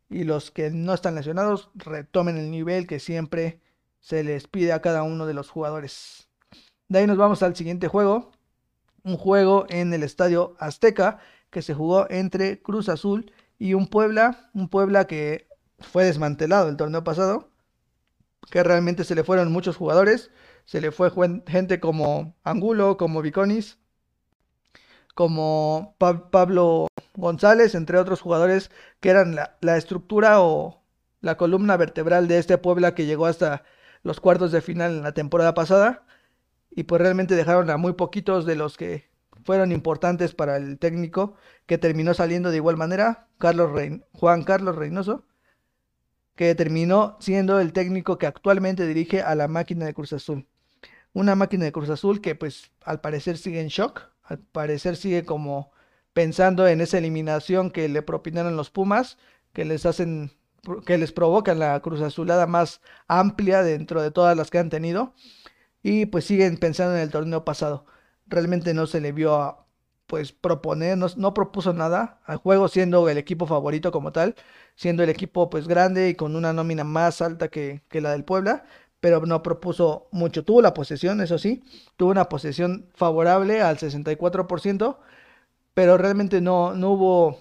y 0.09 0.25
los 0.25 0.50
que 0.50 0.71
no 0.71 0.95
están 0.95 1.16
lesionados 1.16 1.71
retomen 1.75 2.37
el 2.37 2.50
nivel 2.50 2.87
que 2.87 3.00
siempre 3.00 3.61
se 4.00 4.23
les 4.23 4.47
pide 4.47 4.73
a 4.73 4.80
cada 4.80 5.02
uno 5.02 5.26
de 5.26 5.35
los 5.35 5.50
jugadores. 5.50 6.28
De 6.88 7.00
ahí 7.00 7.06
nos 7.06 7.16
vamos 7.16 7.42
al 7.42 7.56
siguiente 7.56 7.88
juego, 7.88 8.30
un 9.02 9.16
juego 9.16 9.66
en 9.68 9.92
el 9.92 10.02
Estadio 10.02 10.54
Azteca 10.61 11.18
que 11.50 11.62
se 11.62 11.75
jugó 11.75 12.09
entre 12.11 12.62
Cruz 12.62 12.88
Azul 12.88 13.33
y 13.59 13.75
un 13.75 13.88
Puebla, 13.88 14.50
un 14.54 14.68
Puebla 14.68 15.06
que 15.06 15.49
fue 15.78 16.04
desmantelado 16.04 16.68
el 16.68 16.76
torneo 16.76 17.04
pasado, 17.04 17.50
que 18.50 18.62
realmente 18.62 19.04
se 19.04 19.14
le 19.14 19.25
fueron 19.25 19.52
muchos 19.52 19.76
jugadores, 19.76 20.30
se 20.64 20.80
le 20.80 20.92
fue 20.92 21.11
gente 21.47 21.80
como 21.80 22.37
Angulo, 22.45 22.97
como 22.97 23.23
Viconis, 23.23 23.78
como 25.14 25.97
Pablo 25.99 26.88
González, 27.14 27.75
entre 27.75 27.99
otros 27.99 28.21
jugadores 28.21 28.71
que 29.00 29.11
eran 29.11 29.35
la, 29.35 29.76
estructura 29.76 30.40
o 30.42 30.83
la 31.23 31.37
columna 31.37 31.76
vertebral 31.76 32.28
de 32.28 32.38
este 32.38 32.59
Puebla 32.59 32.95
que 32.95 33.06
llegó 33.06 33.26
hasta 33.26 33.64
los 34.02 34.21
cuartos 34.21 34.52
de 34.52 34.61
final 34.61 34.92
en 34.92 35.02
la 35.02 35.12
temporada 35.12 35.54
pasada. 35.54 36.04
Y 36.71 36.85
pues 36.85 37.00
realmente 37.00 37.35
dejaron 37.35 37.71
a 37.71 37.78
muy 37.78 37.95
poquitos 37.95 38.45
de 38.45 38.56
los 38.56 38.76
que 38.76 39.09
fueron 39.45 39.73
importantes 39.73 40.35
para 40.35 40.59
el 40.59 40.78
técnico 40.78 41.35
que 41.66 41.78
terminó 41.78 42.12
saliendo 42.12 42.50
de 42.50 42.56
igual 42.56 42.76
manera, 42.76 43.28
Carlos 43.38 43.71
Juan 44.12 44.45
Carlos 44.45 44.76
Reynoso, 44.76 45.25
que 46.37 46.55
terminó 46.55 47.16
siendo 47.19 47.59
el 47.59 47.73
técnico 47.73 48.19
que 48.19 48.26
actualmente 48.26 48.87
dirige 48.87 49.23
a 49.23 49.35
la 49.35 49.49
máquina 49.49 49.87
de 49.87 49.95
Cruz 49.95 50.12
Azul. 50.12 50.47
Una 51.12 51.35
máquina 51.35 51.64
de 51.64 51.73
Cruz 51.73 51.88
Azul 51.90 52.21
que 52.21 52.35
pues 52.35 52.71
al 52.85 53.00
parecer 53.00 53.38
sigue 53.38 53.61
en 53.61 53.69
shock, 53.69 54.02
al 54.23 54.38
parecer 54.38 54.97
sigue 54.97 55.25
como 55.25 55.73
pensando 56.12 56.69
en 56.69 56.81
esa 56.81 56.99
eliminación 56.99 57.71
que 57.71 57.88
le 57.88 58.02
propinaron 58.02 58.57
los 58.57 58.71
Pumas, 58.71 59.19
que 59.52 59.64
les 59.64 59.87
hacen 59.87 60.31
que 60.85 60.99
les 60.99 61.12
provocan 61.12 61.59
la 61.59 61.78
Cruz 61.81 62.00
Azulada 62.00 62.47
más 62.47 62.81
amplia 63.09 63.62
dentro 63.62 64.02
de 64.02 64.11
todas 64.11 64.37
las 64.37 64.50
que 64.50 64.59
han 64.59 64.69
tenido 64.69 65.14
y 65.83 66.07
pues 66.07 66.25
siguen 66.25 66.59
pensando 66.59 66.97
en 66.97 67.02
el 67.02 67.11
torneo 67.11 67.45
pasado. 67.45 67.87
Realmente 68.26 68.75
no 68.75 68.87
se 68.87 69.00
le 69.00 69.12
vio 69.12 69.37
a 69.37 69.65
pues 70.06 70.32
proponer, 70.32 70.98
no, 70.98 71.34
propuso 71.34 71.72
nada 71.72 72.20
al 72.25 72.36
juego 72.38 72.68
siendo 72.68 73.08
el 73.08 73.18
equipo 73.18 73.46
favorito 73.46 73.92
como 73.92 74.12
tal, 74.12 74.34
siendo 74.76 75.02
el 75.02 75.10
equipo 75.10 75.50
pues 75.50 75.68
grande 75.68 76.08
y 76.10 76.14
con 76.14 76.36
una 76.36 76.52
nómina 76.52 76.84
más 76.84 77.20
alta 77.22 77.48
que, 77.48 77.82
la 77.90 78.12
del 78.12 78.25
Puebla, 78.25 78.64
pero 79.00 79.25
no 79.26 79.42
propuso 79.42 80.08
mucho. 80.12 80.44
Tuvo 80.44 80.62
la 80.62 80.75
posesión, 80.75 81.20
eso 81.20 81.38
sí, 81.38 81.62
tuvo 81.96 82.10
una 82.10 82.28
posesión 82.28 82.88
favorable 82.94 83.62
al 83.62 83.78
64%, 83.78 84.98
pero 85.75 85.98
realmente 85.98 86.40
no, 86.40 86.75
no 86.75 86.92
hubo 86.92 87.38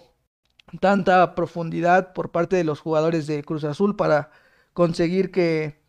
tanta 0.82 1.36
profundidad 1.36 2.14
por 2.14 2.32
parte 2.32 2.56
de 2.56 2.64
los 2.64 2.80
jugadores 2.82 3.28
de 3.28 3.44
Cruz 3.44 3.64
Azul 3.64 3.96
para 3.96 4.32
conseguir 4.74 5.32
que 5.32 5.80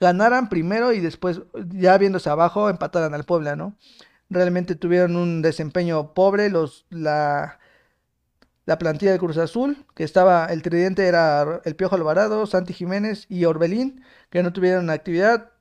ganaran 0.00 0.48
primero 0.48 0.92
y 0.92 1.00
después, 1.00 1.42
ya 1.68 1.96
viéndose 1.98 2.30
abajo, 2.30 2.68
empataran 2.68 3.14
al 3.14 3.24
Puebla, 3.24 3.56
¿no? 3.56 3.76
Realmente 4.34 4.74
tuvieron 4.74 5.16
un 5.16 5.42
desempeño 5.42 6.14
pobre. 6.14 6.50
Los, 6.50 6.86
la, 6.90 7.58
la 8.66 8.78
plantilla 8.78 9.12
de 9.12 9.18
Cruz 9.18 9.36
Azul, 9.38 9.86
que 9.94 10.04
estaba, 10.04 10.46
el 10.46 10.62
tridente 10.62 11.06
era 11.06 11.60
el 11.64 11.76
Piojo 11.76 11.96
Alvarado, 11.96 12.46
Santi 12.46 12.72
Jiménez 12.72 13.26
y 13.28 13.44
Orbelín, 13.44 14.04
que 14.30 14.42
no 14.42 14.52
tuvieron 14.52 14.90
actividad, 14.90 15.52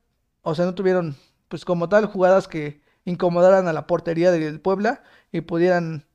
o 0.41 0.55
sea, 0.55 0.65
no 0.65 0.75
tuvieron, 0.75 1.15
pues 1.49 1.65
como 1.65 1.89
tal, 1.89 2.05
jugadas 2.05 2.47
que 2.47 2.81
incomodaran 3.05 3.67
a 3.67 3.73
la 3.73 3.87
portería 3.87 4.31
del 4.31 4.61
Puebla 4.61 5.03
y 5.31 5.41
pudieran 5.41 6.05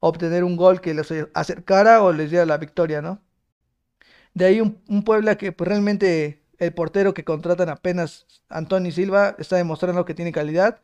obtener 0.00 0.44
un 0.44 0.56
gol 0.56 0.80
que 0.80 0.94
les 0.94 1.12
acercara 1.34 2.02
o 2.02 2.12
les 2.12 2.30
diera 2.30 2.46
la 2.46 2.58
victoria, 2.58 3.02
¿no? 3.02 3.20
De 4.34 4.46
ahí 4.46 4.60
un, 4.60 5.02
Puebla 5.04 5.36
que 5.36 5.52
pues 5.52 5.68
realmente 5.68 6.42
el 6.58 6.72
portero 6.72 7.14
que 7.14 7.24
contratan 7.24 7.68
apenas, 7.68 8.26
Antonio 8.48 8.90
Silva, 8.92 9.36
está 9.38 9.56
demostrando 9.56 10.04
que 10.04 10.14
tiene 10.14 10.32
calidad. 10.32 10.80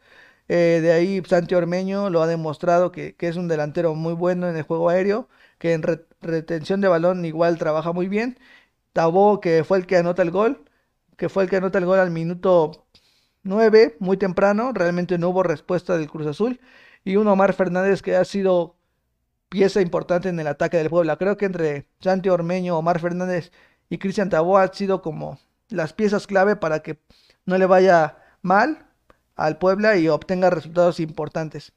Eh, 0.49 0.81
de 0.83 0.93
ahí 0.93 1.23
Santi 1.27 1.55
Ormeño 1.55 2.11
lo 2.11 2.23
ha 2.23 2.27
demostrado 2.27 2.91
que, 2.93 3.15
es 3.19 3.37
un 3.37 3.49
delantero 3.49 3.95
muy 3.95 4.15
bueno 4.15 4.49
en 4.49 4.57
el 4.57 4.63
juego 4.63 4.89
aéreo, 4.89 5.29
que 5.59 5.75
en 5.75 5.83
retención 6.23 6.81
de 6.81 6.89
balón 6.89 7.25
igual 7.25 7.59
trabaja 7.59 7.93
muy 7.93 8.09
bien. 8.09 8.39
Tabó, 8.93 9.41
que 9.41 9.65
fue 9.65 9.79
el 9.79 9.87
que 9.87 9.97
anota 9.99 10.23
el 10.23 10.31
gol, 10.31 10.65
que 11.17 11.29
fue 11.29 11.45
el 11.45 11.51
que 11.51 11.57
anota 11.57 11.79
el 11.79 11.87
gol 11.87 11.99
al 12.01 12.11
minuto 12.11 12.87
9, 13.43 13.97
muy 14.01 14.17
temprano, 14.17 14.73
realmente 14.73 15.19
no 15.19 15.31
hubo 15.31 15.43
respuesta 15.43 15.97
del 15.97 16.11
Cruz 16.11 16.27
Azul. 16.27 16.61
Y 17.05 17.17
un 17.17 17.29
Omar 17.29 17.55
Fernández 17.55 18.03
que 18.03 18.17
ha 18.17 18.25
sido 18.25 18.77
pieza 19.49 19.81
importante 19.81 20.29
en 20.29 20.41
el 20.41 20.47
ataque 20.47 20.77
del 20.79 20.91
Puebla. 20.91 21.17
Creo 21.17 21.37
que 21.37 21.47
entre 21.47 21.89
Santi 22.01 22.29
Ormeño, 22.29 22.77
Omar 22.79 23.01
Fernández 23.01 23.53
y 23.89 23.99
Cristian 23.99 24.31
Tabó 24.31 24.59
han 24.59 24.75
sido 24.75 25.03
como 25.03 25.39
las 25.71 25.93
piezas 25.93 26.27
clave 26.27 26.57
para 26.57 26.81
que 26.81 27.01
no 27.47 27.59
le 27.59 27.67
vaya 27.67 28.19
mal 28.43 28.88
al 29.39 29.59
Puebla 29.59 29.97
y 29.97 30.09
obtenga 30.09 30.51
resultados 30.51 31.01
importantes. 31.01 31.73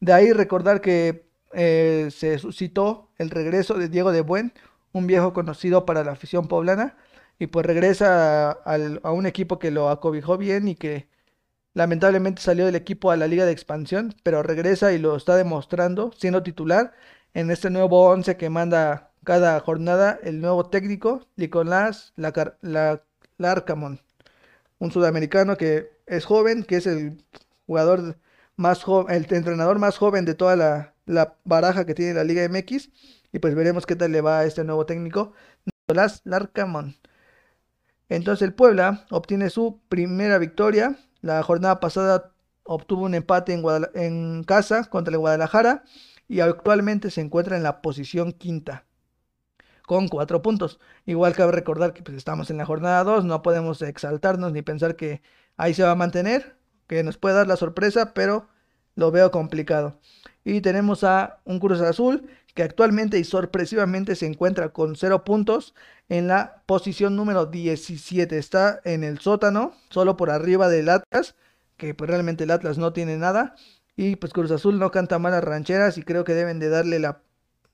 De 0.00 0.12
ahí 0.12 0.32
recordar 0.32 0.80
que 0.80 1.26
eh, 1.52 2.08
se 2.10 2.38
suscitó 2.38 3.10
el 3.18 3.30
regreso 3.30 3.74
de 3.74 3.88
Diego 3.88 4.12
de 4.12 4.22
Buen, 4.22 4.52
un 4.92 5.06
viejo 5.06 5.32
conocido 5.32 5.86
para 5.86 6.04
la 6.04 6.12
afición 6.12 6.48
poblana, 6.48 6.96
y 7.38 7.48
pues 7.48 7.66
regresa 7.66 8.50
a, 8.52 9.12
un 9.12 9.26
equipo 9.26 9.58
que 9.58 9.70
lo 9.70 9.90
acobijó 9.90 10.38
bien 10.38 10.68
y 10.68 10.74
que 10.74 11.08
lamentablemente 11.74 12.42
salió 12.42 12.66
del 12.66 12.76
equipo 12.76 13.10
a 13.10 13.16
la 13.16 13.26
liga 13.26 13.44
de 13.44 13.52
expansión, 13.52 14.14
pero 14.22 14.42
regresa 14.42 14.92
y 14.92 14.98
lo 14.98 15.16
está 15.16 15.36
demostrando 15.36 16.12
siendo 16.16 16.42
titular 16.42 16.94
en 17.34 17.50
este 17.50 17.70
nuevo 17.70 18.08
once 18.08 18.36
que 18.36 18.50
manda 18.50 19.10
cada 19.24 19.58
jornada 19.60 20.18
el 20.22 20.40
nuevo 20.40 20.66
técnico 20.66 21.26
Nicolás 21.36 22.12
Larcamón, 23.38 24.00
un 24.78 24.92
sudamericano 24.92 25.56
que 25.56 25.90
es 26.16 26.24
joven, 26.26 26.62
que 26.64 26.76
es 26.76 26.86
el 26.86 27.24
jugador 27.66 28.18
más 28.56 28.82
joven, 28.84 29.14
el 29.14 29.26
entrenador 29.34 29.78
más 29.78 29.98
joven 29.98 30.24
de 30.24 30.34
toda 30.34 30.56
la, 30.56 31.36
baraja 31.44 31.86
que 31.86 31.94
tiene 31.94 32.14
la 32.14 32.24
Liga 32.24 32.46
MX. 32.48 32.90
Y 33.32 33.38
pues 33.38 33.54
veremos 33.54 33.86
qué 33.86 33.96
tal 33.96 34.12
le 34.12 34.20
va 34.20 34.40
a 34.40 34.44
este 34.44 34.62
nuevo 34.64 34.84
técnico, 34.86 35.32
Nicolás 35.64 36.20
Larcamón. 36.24 36.96
Entonces 38.08 38.42
el 38.42 38.54
Puebla 38.54 39.06
obtiene 39.10 39.48
su 39.48 39.80
primera 39.88 40.38
victoria. 40.38 40.98
La 41.22 41.42
jornada 41.42 41.80
pasada 41.80 42.32
obtuvo 42.64 43.04
un 43.04 43.14
empate 43.14 43.54
en, 43.54 43.64
en 43.94 44.44
casa 44.44 44.84
contra 44.84 45.12
el 45.12 45.18
Guadalajara 45.18 45.84
y 46.28 46.40
actualmente 46.40 47.10
se 47.10 47.22
encuentra 47.22 47.56
en 47.56 47.62
la 47.62 47.80
posición 47.80 48.32
quinta 48.32 48.84
con 49.92 50.08
cuatro 50.08 50.40
puntos. 50.40 50.80
Igual 51.04 51.34
cabe 51.34 51.52
recordar 51.52 51.92
que 51.92 52.02
pues, 52.02 52.16
estamos 52.16 52.48
en 52.48 52.56
la 52.56 52.64
jornada 52.64 53.04
2, 53.04 53.26
no 53.26 53.42
podemos 53.42 53.82
exaltarnos 53.82 54.50
ni 54.50 54.62
pensar 54.62 54.96
que 54.96 55.20
ahí 55.58 55.74
se 55.74 55.82
va 55.82 55.90
a 55.90 55.94
mantener, 55.94 56.56
que 56.86 57.02
nos 57.02 57.18
puede 57.18 57.34
dar 57.34 57.46
la 57.46 57.56
sorpresa, 57.56 58.14
pero 58.14 58.48
lo 58.94 59.10
veo 59.10 59.30
complicado. 59.30 60.00
Y 60.44 60.62
tenemos 60.62 61.04
a 61.04 61.40
un 61.44 61.60
Cruz 61.60 61.82
Azul 61.82 62.26
que 62.54 62.62
actualmente 62.62 63.18
y 63.18 63.24
sorpresivamente 63.24 64.16
se 64.16 64.24
encuentra 64.24 64.70
con 64.70 64.96
0 64.96 65.24
puntos 65.24 65.74
en 66.08 66.26
la 66.26 66.62
posición 66.64 67.14
número 67.14 67.44
17. 67.44 68.38
Está 68.38 68.80
en 68.84 69.04
el 69.04 69.18
sótano, 69.18 69.74
solo 69.90 70.16
por 70.16 70.30
arriba 70.30 70.70
del 70.70 70.88
Atlas, 70.88 71.36
que 71.76 71.92
pues 71.92 72.08
realmente 72.08 72.44
el 72.44 72.50
Atlas 72.50 72.78
no 72.78 72.94
tiene 72.94 73.18
nada. 73.18 73.56
Y 73.94 74.16
pues 74.16 74.32
Cruz 74.32 74.50
Azul 74.52 74.78
no 74.78 74.90
canta 74.90 75.18
malas 75.18 75.44
rancheras 75.44 75.98
y 75.98 76.02
creo 76.02 76.24
que 76.24 76.32
deben 76.32 76.58
de 76.60 76.70
darle 76.70 76.98
la, 76.98 77.20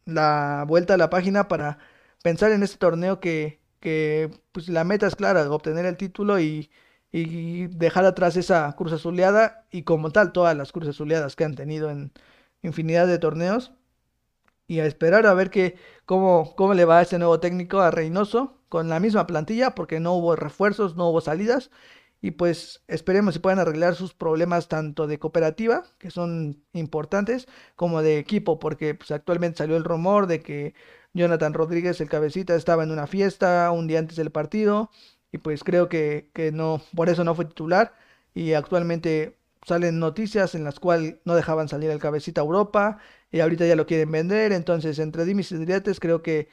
la 0.05 0.65
vuelta 0.67 0.95
a 0.95 0.97
la 0.97 1.11
página 1.11 1.47
para 1.47 1.79
pensar 2.23 2.53
en 2.53 2.63
este 2.63 2.79
torneo 2.79 3.21
que, 3.21 3.61
que 3.81 4.31
pues 4.53 4.69
la 4.69 4.85
meta 4.85 5.07
es 5.07 5.17
clara, 5.17 5.51
obtener 5.51 5.87
el 5.87 5.97
título 5.97 6.41
y 6.41 6.71
y 7.13 7.67
dejar 7.69 8.05
atrás 8.05 8.37
esa 8.37 8.75
cruz 8.77 8.93
azuleada 8.93 9.67
y 9.71 9.83
como 9.83 10.11
tal 10.11 10.33
todas 10.33 10.57
las 10.57 10.73
cruces 10.73 10.95
azuleadas 10.95 11.37
que 11.37 11.45
han 11.45 11.55
tenido 11.55 11.91
en 11.91 12.13
infinidad 12.63 13.07
de 13.07 13.19
torneos 13.19 13.73
y 14.67 14.81
a 14.81 14.87
esperar 14.87 15.27
a 15.27 15.35
ver 15.35 15.51
que, 15.51 15.77
cómo, 16.05 16.55
cómo 16.57 16.75
le 16.75 16.85
va 16.85 16.99
a 16.99 17.03
este 17.03 17.19
nuevo 17.19 17.41
técnico 17.41 17.81
a 17.81 17.91
Reynoso 17.91 18.59
con 18.69 18.89
la 18.89 19.01
misma 19.01 19.27
plantilla 19.27 19.75
porque 19.75 20.01
no 20.01 20.15
hubo 20.15 20.37
refuerzos, 20.37 20.97
no 20.97 21.09
hubo 21.09 21.21
salidas 21.21 21.71
y 22.21 22.33
pues 22.33 22.83
esperemos 22.89 23.35
si 23.35 23.41
puedan 23.41 23.61
arreglar 23.61 23.95
sus 23.95 24.13
problemas 24.15 24.69
tanto 24.69 25.07
de 25.07 25.19
cooperativa, 25.19 25.85
que 25.99 26.11
son 26.11 26.65
importantes, 26.73 27.47
como 27.77 28.03
de 28.03 28.19
equipo, 28.19 28.59
porque 28.59 28.95
pues, 28.95 29.13
actualmente 29.13 29.59
salió 29.59 29.77
el 29.77 29.85
rumor 29.85 30.27
de 30.27 30.41
que 30.43 30.75
Jonathan 31.15 31.55
Rodríguez, 31.55 32.01
el 32.01 32.09
cabecita, 32.09 32.55
estaba 32.55 32.85
en 32.85 32.91
una 32.91 33.07
fiesta 33.07 33.71
un 33.73 33.87
día 33.87 33.99
antes 33.99 34.17
del 34.17 34.31
partido 34.31 34.91
y 35.33 35.39
pues 35.39 35.65
creo 35.65 35.89
que, 35.89 36.31
que 36.35 36.53
no, 36.53 36.81
por 36.95 37.09
eso 37.09 37.25
no 37.25 37.35
fue 37.35 37.45
titular 37.47 37.95
y 38.35 38.53
actualmente 38.55 39.37
salen 39.67 39.99
noticias 39.99 40.55
en 40.55 40.65
las 40.65 40.81
cuales 40.81 41.17
no 41.25 41.35
dejaban 41.35 41.69
salir 41.69 41.91
al 41.91 41.99
cabecita 41.99 42.41
a 42.41 42.45
Europa 42.45 42.99
y 43.31 43.41
ahorita 43.41 43.67
ya 43.67 43.77
lo 43.77 43.87
quieren 43.87 44.11
vender, 44.13 44.53
entonces 44.53 44.99
entre 44.99 45.25
dimis 45.25 45.53
y 45.53 45.67
creo 46.01 46.23
que 46.23 46.49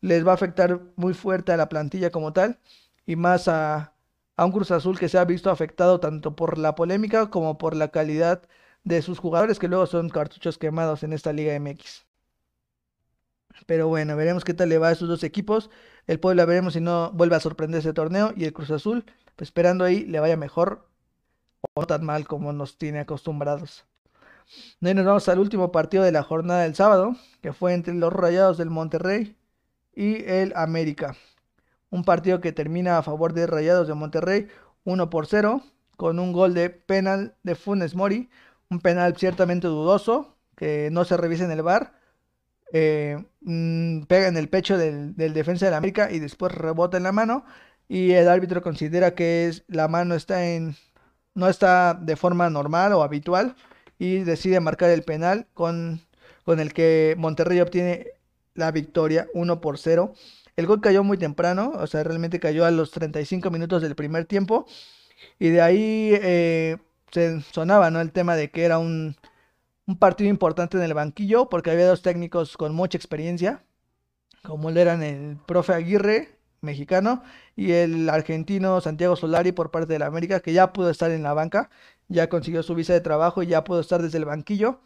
les 0.00 0.26
va 0.26 0.32
a 0.32 0.34
afectar 0.34 0.80
muy 0.96 1.14
fuerte 1.14 1.52
a 1.52 1.56
la 1.56 1.68
plantilla 1.68 2.10
como 2.10 2.32
tal 2.32 2.58
y 3.06 3.16
más 3.16 3.48
a, 3.48 3.94
a 4.36 4.44
un 4.44 4.52
Cruz 4.52 4.70
Azul 4.70 4.98
que 4.98 5.08
se 5.08 5.18
ha 5.18 5.24
visto 5.24 5.50
afectado 5.50 6.00
tanto 6.00 6.36
por 6.36 6.58
la 6.58 6.74
polémica 6.74 7.30
como 7.30 7.58
por 7.58 7.74
la 7.76 7.88
calidad 7.88 8.42
de 8.84 9.02
sus 9.02 9.18
jugadores 9.18 9.58
que 9.58 9.68
luego 9.68 9.86
son 9.86 10.08
cartuchos 10.10 10.58
quemados 10.58 11.02
en 11.02 11.12
esta 11.12 11.32
Liga 11.32 11.54
MX. 11.54 12.06
Pero 13.66 13.88
bueno, 13.88 14.16
veremos 14.16 14.44
qué 14.44 14.54
tal 14.54 14.68
le 14.68 14.78
va 14.78 14.88
a 14.88 14.92
esos 14.92 15.08
dos 15.08 15.24
equipos. 15.24 15.70
El 16.06 16.20
Puebla 16.20 16.44
veremos 16.44 16.74
si 16.74 16.80
no 16.80 17.10
vuelve 17.12 17.36
a 17.36 17.40
sorprender 17.40 17.80
ese 17.80 17.92
torneo. 17.92 18.32
Y 18.36 18.44
el 18.44 18.52
Cruz 18.52 18.70
Azul, 18.70 19.04
pues 19.36 19.48
esperando 19.48 19.84
ahí 19.84 20.04
le 20.04 20.20
vaya 20.20 20.36
mejor 20.36 20.88
o 21.60 21.80
no 21.80 21.86
tan 21.86 22.04
mal 22.04 22.26
como 22.26 22.52
nos 22.52 22.78
tiene 22.78 23.00
acostumbrados. 23.00 23.84
De 24.80 24.90
ahí 24.90 24.94
nos 24.94 25.06
vamos 25.06 25.28
al 25.28 25.38
último 25.38 25.72
partido 25.72 26.04
de 26.04 26.12
la 26.12 26.22
jornada 26.22 26.62
del 26.62 26.74
sábado, 26.74 27.16
que 27.40 27.52
fue 27.52 27.72
entre 27.72 27.94
los 27.94 28.12
Rayados 28.12 28.58
del 28.58 28.70
Monterrey 28.70 29.36
y 29.94 30.24
el 30.24 30.52
América. 30.56 31.16
Un 31.90 32.04
partido 32.04 32.40
que 32.40 32.52
termina 32.52 32.98
a 32.98 33.02
favor 33.02 33.32
de 33.32 33.46
Rayados 33.46 33.88
de 33.88 33.94
Monterrey 33.94 34.48
1 34.84 35.10
por 35.10 35.26
0 35.26 35.62
con 35.96 36.18
un 36.18 36.32
gol 36.32 36.54
de 36.54 36.70
penal 36.70 37.36
de 37.42 37.54
Funes 37.54 37.94
Mori. 37.94 38.28
Un 38.68 38.80
penal 38.80 39.16
ciertamente 39.16 39.66
dudoso 39.68 40.36
que 40.56 40.88
no 40.90 41.04
se 41.04 41.16
revisa 41.16 41.44
en 41.44 41.52
el 41.52 41.62
bar. 41.62 41.94
Eh, 42.76 43.24
mm, 43.42 44.02
pega 44.06 44.26
en 44.26 44.36
el 44.36 44.48
pecho 44.48 44.76
del, 44.76 45.14
defensa 45.14 45.66
del 45.66 45.74
América 45.74 46.10
y 46.10 46.18
después 46.18 46.52
rebota 46.52 46.96
en 46.96 47.04
la 47.04 47.12
mano. 47.12 47.44
Y 47.88 48.12
el 48.12 48.28
árbitro 48.28 48.62
considera 48.62 49.14
que 49.14 49.46
es, 49.46 49.64
la 49.68 49.86
mano 49.88 50.16
está 50.16 50.44
en, 50.46 50.76
no 51.34 51.48
está 51.48 51.94
de 51.94 52.16
forma 52.16 52.50
normal 52.50 52.92
o 52.94 53.02
habitual 53.04 53.56
y 53.98 54.18
decide 54.24 54.60
marcar 54.60 54.90
el 54.90 55.04
penal 55.04 55.46
con, 55.54 56.00
con 56.44 56.60
el 56.60 56.72
que 56.72 57.14
Monterrey 57.18 57.60
obtiene 57.60 58.08
la 58.54 58.72
victoria 58.72 59.28
1 59.34 59.60
por 59.60 59.78
0. 59.78 60.14
El 60.56 60.66
gol 60.66 60.80
cayó 60.80 61.04
muy 61.04 61.18
temprano, 61.18 61.72
o 61.76 61.86
sea, 61.86 62.02
realmente 62.04 62.40
cayó 62.40 62.64
a 62.64 62.70
los 62.72 62.90
35 62.90 63.50
minutos 63.50 63.82
del 63.82 63.94
primer 63.96 64.24
tiempo. 64.26 64.66
Y 65.38 65.50
de 65.50 65.62
ahí 65.62 66.10
eh, 66.22 66.78
se 67.12 67.40
sonaba, 67.42 67.90
¿no? 67.90 68.00
El 68.00 68.12
tema 68.12 68.36
de 68.36 68.50
que 68.50 68.64
era 68.64 68.78
un, 68.78 69.16
un, 69.86 69.98
partido 69.98 70.30
importante 70.30 70.76
en 70.76 70.82
el 70.82 70.94
banquillo, 70.94 71.48
porque 71.48 71.70
había 71.70 71.88
dos 71.88 72.02
técnicos 72.02 72.56
con 72.56 72.74
mucha 72.74 72.98
experiencia, 72.98 73.64
como 74.42 74.70
lo 74.70 74.80
eran 74.80 75.02
el 75.02 75.38
profe 75.46 75.74
Aguirre, 75.74 76.38
mexicano, 76.60 77.22
y 77.56 77.72
el 77.72 78.08
argentino 78.10 78.80
Santiago 78.80 79.16
Solari 79.16 79.52
por 79.52 79.70
parte 79.70 79.92
de 79.92 79.98
la 79.98 80.06
América, 80.06 80.40
que 80.40 80.52
ya 80.52 80.72
pudo 80.72 80.90
estar 80.90 81.10
en 81.10 81.22
la 81.22 81.34
banca, 81.34 81.70
ya 82.08 82.28
consiguió 82.28 82.62
su 82.62 82.74
visa 82.74 82.92
de 82.92 83.00
trabajo 83.00 83.42
y 83.42 83.46
ya 83.48 83.64
pudo 83.64 83.80
estar 83.80 84.02
desde 84.02 84.18
el 84.18 84.24
banquillo. 84.24 84.80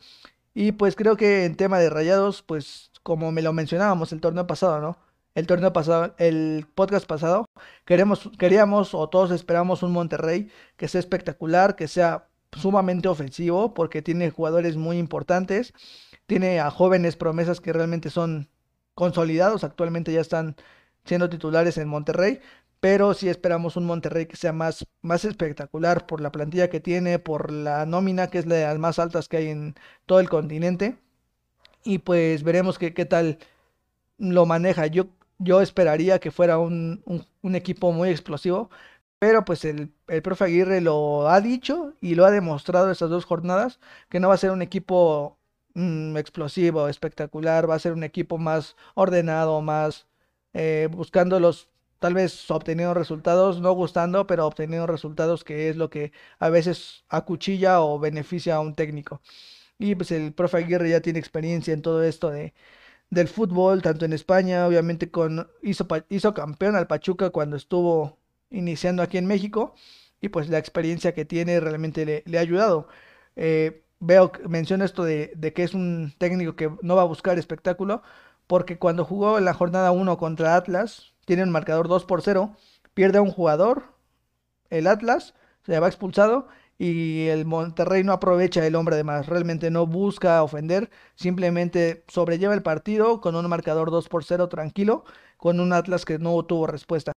Y 0.54 0.72
pues 0.72 0.96
creo 0.96 1.16
que 1.16 1.44
en 1.44 1.56
tema 1.56 1.78
de 1.78 1.90
rayados, 1.90 2.42
pues 2.42 2.90
como 3.02 3.32
me 3.32 3.42
lo 3.42 3.52
mencionábamos 3.52 4.12
el 4.12 4.20
torneo 4.20 4.46
pasado, 4.46 4.80
¿no? 4.80 4.98
El 5.34 5.46
torneo 5.46 5.72
pasado, 5.72 6.14
el 6.18 6.66
podcast 6.74 7.06
pasado, 7.06 7.46
queremos, 7.84 8.30
queríamos 8.38 8.94
o 8.94 9.08
todos 9.08 9.30
esperamos 9.30 9.82
un 9.82 9.92
Monterrey 9.92 10.50
que 10.76 10.88
sea 10.88 10.98
espectacular, 10.98 11.76
que 11.76 11.86
sea 11.86 12.28
sumamente 12.52 13.08
ofensivo, 13.08 13.74
porque 13.74 14.02
tiene 14.02 14.30
jugadores 14.30 14.76
muy 14.76 14.98
importantes, 14.98 15.72
tiene 16.26 16.60
a 16.60 16.70
jóvenes 16.70 17.16
promesas 17.16 17.60
que 17.60 17.72
realmente 17.72 18.10
son 18.10 18.48
consolidados, 18.94 19.64
actualmente 19.64 20.12
ya 20.12 20.20
están 20.20 20.56
siendo 21.04 21.28
titulares 21.28 21.78
en 21.78 21.88
Monterrey, 21.88 22.40
pero 22.80 23.14
sí 23.14 23.28
esperamos 23.28 23.76
un 23.76 23.86
Monterrey 23.86 24.26
que 24.26 24.36
sea 24.36 24.52
más, 24.52 24.86
más 25.02 25.24
espectacular 25.24 26.06
por 26.06 26.20
la 26.20 26.32
plantilla 26.32 26.70
que 26.70 26.80
tiene, 26.80 27.18
por 27.18 27.50
la 27.52 27.86
nómina 27.86 28.28
que 28.28 28.38
es 28.38 28.46
la 28.46 28.56
de 28.56 28.64
las 28.64 28.78
más 28.78 28.98
altas 28.98 29.28
que 29.28 29.38
hay 29.38 29.48
en 29.48 29.74
todo 30.06 30.20
el 30.20 30.28
continente. 30.28 30.98
Y 31.84 31.98
pues 31.98 32.42
veremos 32.42 32.78
qué 32.78 32.90
tal 33.06 33.38
lo 34.18 34.46
maneja. 34.46 34.86
Yo, 34.86 35.08
yo 35.38 35.60
esperaría 35.62 36.18
que 36.18 36.30
fuera 36.30 36.58
un, 36.58 37.02
equipo 37.42 37.92
muy 37.92 38.10
explosivo, 38.10 38.70
pero 39.18 39.44
pues 39.44 39.64
el, 39.64 39.92
el 40.08 40.22
profe 40.22 40.44
Aguirre 40.44 40.80
lo 40.80 41.28
ha 41.28 41.40
dicho 41.40 41.94
y 42.00 42.14
lo 42.14 42.24
ha 42.24 42.30
demostrado 42.30 42.90
estas 42.90 43.10
dos 43.10 43.24
jornadas, 43.24 43.80
que 44.08 44.20
no 44.20 44.28
va 44.28 44.34
a 44.34 44.38
ser 44.38 44.50
un 44.52 44.62
equipo 44.62 45.38
mm, 45.74 46.16
explosivo, 46.16 46.88
espectacular, 46.88 47.68
va 47.68 47.74
a 47.76 47.78
ser 47.78 47.92
un 47.92 48.04
equipo 48.04 48.38
más 48.38 48.76
ordenado, 48.94 49.60
más 49.62 50.06
eh, 50.54 50.88
buscando 50.90 51.40
los, 51.40 51.68
tal 51.98 52.14
vez 52.14 52.50
obteniendo 52.50 52.94
resultados, 52.94 53.60
no 53.60 53.72
gustando, 53.72 54.26
pero 54.26 54.46
obteniendo 54.46 54.86
resultados 54.86 55.44
que 55.44 55.68
es 55.68 55.76
lo 55.76 55.90
que 55.90 56.12
a 56.38 56.48
veces 56.50 57.04
acuchilla 57.08 57.80
o 57.82 57.98
beneficia 57.98 58.56
a 58.56 58.60
un 58.60 58.74
técnico. 58.74 59.20
Y 59.78 59.94
pues 59.94 60.10
el 60.12 60.32
profe 60.34 60.58
Aguirre 60.58 60.90
ya 60.90 61.00
tiene 61.00 61.18
experiencia 61.20 61.74
en 61.74 61.82
todo 61.82 62.02
esto 62.04 62.30
de, 62.30 62.54
del 63.10 63.28
fútbol, 63.28 63.82
tanto 63.82 64.04
en 64.04 64.12
España, 64.12 64.66
obviamente 64.66 65.10
con, 65.10 65.50
hizo, 65.62 65.86
hizo 66.10 66.34
campeón 66.34 66.76
al 66.76 66.86
Pachuca 66.86 67.30
cuando 67.30 67.56
estuvo 67.56 68.18
iniciando 68.50 69.02
aquí 69.02 69.18
en 69.18 69.26
México, 69.26 69.74
y 70.20 70.28
pues 70.30 70.48
la 70.48 70.58
experiencia 70.58 71.14
que 71.14 71.24
tiene 71.24 71.60
realmente 71.60 72.24
le, 72.24 72.38
ha 72.38 72.40
ayudado. 72.40 72.88
Eh, 73.36 73.84
veo, 74.00 74.32
menciono 74.48 74.84
esto 74.84 75.04
de, 75.04 75.32
de 75.36 75.52
que 75.52 75.62
es 75.64 75.74
un 75.74 76.12
técnico 76.18 76.56
que 76.56 76.70
no 76.82 76.96
va 76.96 77.02
a 77.02 77.04
buscar 77.06 77.38
espectáculo, 77.38 78.02
porque 78.46 78.78
cuando 78.78 79.04
jugó 79.04 79.38
en 79.38 79.44
la 79.44 79.54
jornada 79.54 79.92
1 79.92 80.18
contra 80.18 80.56
Atlas, 80.56 81.14
tiene 81.26 81.42
un 81.42 81.50
marcador 81.50 81.88
2 81.88 82.04
por 82.06 82.22
0, 82.22 82.56
pierde 82.94 83.18
a 83.18 83.22
un 83.22 83.30
jugador, 83.30 83.94
el 84.70 84.86
Atlas, 84.86 85.34
se 85.64 85.78
va 85.78 85.88
expulsado 85.88 86.48
y 86.78 87.26
el 87.28 87.44
Monterrey 87.44 88.04
no 88.04 88.12
aprovecha 88.12 88.64
el 88.66 88.76
hombre 88.76 88.96
de 88.96 89.04
más, 89.04 89.26
realmente 89.26 89.70
no 89.70 89.86
busca 89.86 90.42
ofender, 90.42 90.90
simplemente 91.16 92.04
sobrelleva 92.08 92.54
el 92.54 92.62
partido 92.62 93.20
con 93.20 93.36
un 93.36 93.48
marcador 93.48 93.90
2 93.90 94.08
por 94.08 94.24
0 94.24 94.48
tranquilo, 94.48 95.04
con 95.36 95.60
un 95.60 95.72
Atlas 95.72 96.04
que 96.04 96.18
no 96.18 96.42
tuvo 96.44 96.66
respuesta. 96.66 97.12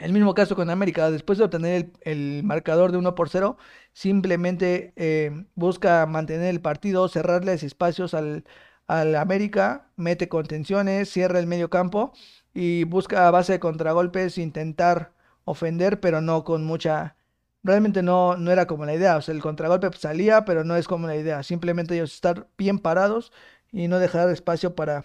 El 0.00 0.12
mismo 0.12 0.34
caso 0.34 0.56
con 0.56 0.70
América, 0.70 1.10
después 1.10 1.38
de 1.38 1.44
obtener 1.44 1.92
el, 2.00 2.42
marcador 2.42 2.90
de 2.90 2.98
1 2.98 3.14
por 3.14 3.28
0, 3.28 3.58
simplemente 3.92 4.92
eh, 4.96 5.44
busca 5.54 6.06
mantener 6.06 6.48
el 6.48 6.60
partido, 6.60 7.06
cerrarles 7.08 7.62
espacios 7.62 8.14
al, 8.14 8.44
al 8.86 9.14
América, 9.14 9.90
mete 9.96 10.28
contenciones, 10.28 11.10
cierra 11.10 11.38
el 11.38 11.46
medio 11.46 11.70
campo 11.70 12.12
y 12.54 12.84
busca 12.84 13.28
a 13.28 13.30
base 13.30 13.52
de 13.52 13.60
contragolpes 13.60 14.38
intentar 14.38 15.12
ofender, 15.44 16.00
pero 16.00 16.20
no 16.20 16.44
con 16.44 16.64
mucha... 16.64 17.16
Realmente 17.62 18.02
no, 18.02 18.36
no 18.36 18.50
era 18.50 18.66
como 18.66 18.86
la 18.86 18.94
idea, 18.94 19.16
o 19.16 19.22
sea, 19.22 19.34
el 19.34 19.42
contragolpe 19.42 19.90
salía, 19.96 20.46
pero 20.46 20.64
no 20.64 20.76
es 20.76 20.88
como 20.88 21.06
la 21.06 21.16
idea, 21.16 21.42
simplemente 21.42 21.94
ellos 21.94 22.14
estar 22.14 22.48
bien 22.56 22.78
parados 22.78 23.32
y 23.70 23.86
no 23.86 23.98
dejar 23.98 24.30
espacio 24.30 24.74
para, 24.74 25.04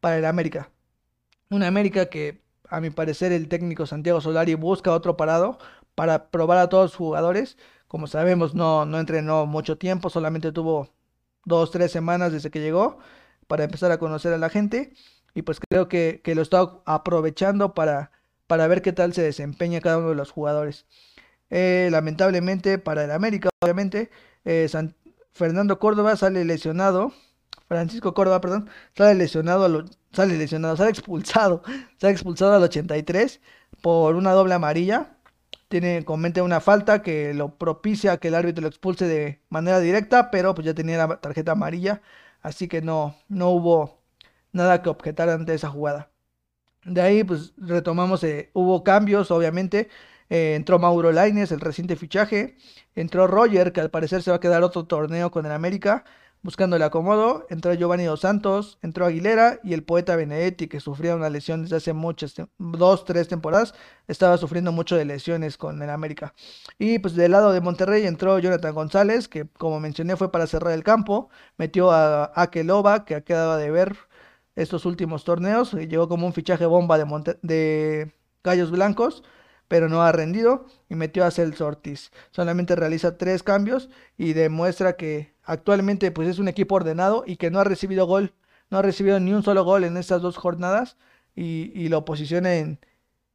para 0.00 0.16
el 0.18 0.24
América. 0.24 0.70
Una 1.50 1.66
América 1.66 2.06
que, 2.06 2.40
a 2.68 2.80
mi 2.80 2.90
parecer, 2.90 3.32
el 3.32 3.48
técnico 3.48 3.86
Santiago 3.86 4.20
Solari 4.20 4.54
busca 4.54 4.92
otro 4.92 5.16
parado 5.16 5.58
para 5.94 6.30
probar 6.30 6.58
a 6.58 6.68
todos 6.68 6.92
los 6.92 6.96
jugadores. 6.96 7.56
Como 7.88 8.06
sabemos, 8.06 8.54
no, 8.54 8.84
no 8.84 8.98
entrenó 8.98 9.46
mucho 9.46 9.78
tiempo, 9.78 10.10
solamente 10.10 10.52
tuvo 10.52 10.90
dos, 11.44 11.70
tres 11.70 11.90
semanas 11.90 12.32
desde 12.32 12.50
que 12.50 12.60
llegó 12.60 12.98
para 13.46 13.64
empezar 13.64 13.90
a 13.90 13.98
conocer 13.98 14.32
a 14.32 14.38
la 14.38 14.50
gente 14.50 14.92
y 15.34 15.42
pues 15.42 15.60
creo 15.60 15.88
que, 15.88 16.20
lo 16.34 16.42
está 16.42 16.80
aprovechando 16.84 17.74
para, 17.74 18.12
para 18.46 18.66
ver 18.66 18.82
qué 18.82 18.92
tal 18.92 19.14
se 19.14 19.22
desempeña 19.22 19.80
cada 19.80 19.98
uno 19.98 20.10
de 20.10 20.14
los 20.14 20.30
jugadores. 20.30 20.86
Eh, 21.50 21.88
lamentablemente 21.90 22.78
para 22.78 23.04
el 23.04 23.10
América, 23.10 23.48
obviamente, 23.60 24.10
eh, 24.44 24.68
Fernando 25.32 25.78
Córdoba 25.78 26.16
sale 26.16 26.44
lesionado, 26.44 27.12
Francisco 27.68 28.14
Córdoba, 28.14 28.40
perdón, 28.40 28.70
sale 28.96 29.14
lesionado, 29.14 29.84
sale 30.12 30.36
lesionado, 30.38 30.76
sale 30.76 30.90
expulsado, 30.90 31.62
sale 31.98 32.12
expulsado 32.12 32.54
al 32.54 32.62
83 32.62 33.40
por 33.82 34.16
una 34.16 34.32
doble 34.32 34.54
amarilla. 34.54 35.14
Tiene, 35.68 36.04
comete 36.04 36.40
una 36.42 36.60
falta 36.60 37.02
que 37.02 37.34
lo 37.34 37.56
propicia 37.58 38.16
que 38.18 38.28
el 38.28 38.34
árbitro 38.34 38.62
lo 38.62 38.68
expulse 38.68 39.06
de 39.06 39.42
manera 39.50 39.80
directa, 39.80 40.30
pero 40.30 40.54
pues 40.54 40.66
ya 40.66 40.74
tenía 40.74 40.96
la 40.98 41.20
tarjeta 41.20 41.52
amarilla 41.52 42.00
así 42.42 42.68
que 42.68 42.82
no, 42.82 43.16
no 43.28 43.50
hubo 43.50 44.02
nada 44.52 44.82
que 44.82 44.88
objetar 44.88 45.28
ante 45.28 45.54
esa 45.54 45.68
jugada. 45.70 46.10
De 46.84 47.00
ahí, 47.02 47.24
pues 47.24 47.54
retomamos, 47.58 48.24
eh, 48.24 48.50
hubo 48.54 48.84
cambios, 48.84 49.30
obviamente. 49.30 49.88
Eh, 50.30 50.54
entró 50.56 50.78
Mauro 50.78 51.12
Laines, 51.12 51.52
el 51.52 51.60
reciente 51.60 51.96
fichaje. 51.96 52.56
Entró 52.94 53.26
Roger, 53.26 53.72
que 53.72 53.80
al 53.80 53.90
parecer 53.90 54.22
se 54.22 54.30
va 54.30 54.36
a 54.38 54.40
quedar 54.40 54.62
otro 54.62 54.86
torneo 54.86 55.30
con 55.30 55.46
el 55.46 55.52
América. 55.52 56.04
Buscando 56.42 56.76
el 56.76 56.82
acomodo. 56.82 57.46
Entró 57.50 57.72
Giovanni 57.74 58.04
Dos 58.04 58.20
Santos, 58.20 58.78
entró 58.82 59.06
Aguilera 59.06 59.60
y 59.62 59.74
el 59.74 59.82
poeta 59.82 60.16
Benedetti, 60.16 60.68
que 60.68 60.80
sufría 60.80 61.14
una 61.14 61.30
lesión 61.30 61.62
desde 61.62 61.76
hace 61.76 61.92
muchas, 61.92 62.34
dos, 62.58 63.04
tres 63.04 63.28
temporadas, 63.28 63.74
estaba 64.06 64.38
sufriendo 64.38 64.72
mucho 64.72 64.96
de 64.96 65.04
lesiones 65.04 65.56
con 65.56 65.82
el 65.82 65.90
América. 65.90 66.34
Y 66.78 66.98
pues 66.98 67.14
del 67.14 67.32
lado 67.32 67.52
de 67.52 67.60
Monterrey 67.60 68.06
entró 68.06 68.38
Jonathan 68.38 68.74
González, 68.74 69.28
que 69.28 69.48
como 69.48 69.80
mencioné 69.80 70.16
fue 70.16 70.30
para 70.32 70.46
cerrar 70.46 70.72
el 70.72 70.84
campo. 70.84 71.30
Metió 71.56 71.90
a 71.90 72.32
Akeloba, 72.34 73.04
que 73.04 73.14
ha 73.14 73.20
quedado 73.22 73.56
de 73.56 73.70
ver 73.70 73.96
estos 74.56 74.86
últimos 74.86 75.24
torneos. 75.24 75.72
Llegó 75.72 76.08
como 76.08 76.26
un 76.26 76.32
fichaje 76.32 76.66
bomba 76.66 76.98
de, 76.98 77.38
de 77.42 78.12
Gallos 78.42 78.70
Blancos 78.70 79.22
pero 79.68 79.88
no 79.88 80.02
ha 80.02 80.12
rendido 80.12 80.66
y 80.88 80.94
metió 80.94 81.24
a 81.24 81.30
Celso 81.30 81.66
Ortiz. 81.66 82.10
Solamente 82.30 82.74
realiza 82.74 83.18
tres 83.18 83.42
cambios 83.42 83.90
y 84.16 84.32
demuestra 84.32 84.96
que 84.96 85.34
actualmente 85.44 86.10
pues 86.10 86.28
es 86.28 86.38
un 86.38 86.48
equipo 86.48 86.74
ordenado 86.74 87.24
y 87.26 87.36
que 87.36 87.50
no 87.50 87.60
ha 87.60 87.64
recibido 87.64 88.06
gol, 88.06 88.34
no 88.70 88.78
ha 88.78 88.82
recibido 88.82 89.20
ni 89.20 89.32
un 89.32 89.42
solo 89.42 89.64
gol 89.64 89.84
en 89.84 89.96
estas 89.96 90.22
dos 90.22 90.36
jornadas 90.36 90.96
y, 91.34 91.88
lo 91.88 92.04
posiciona 92.04 92.56
en, 92.56 92.80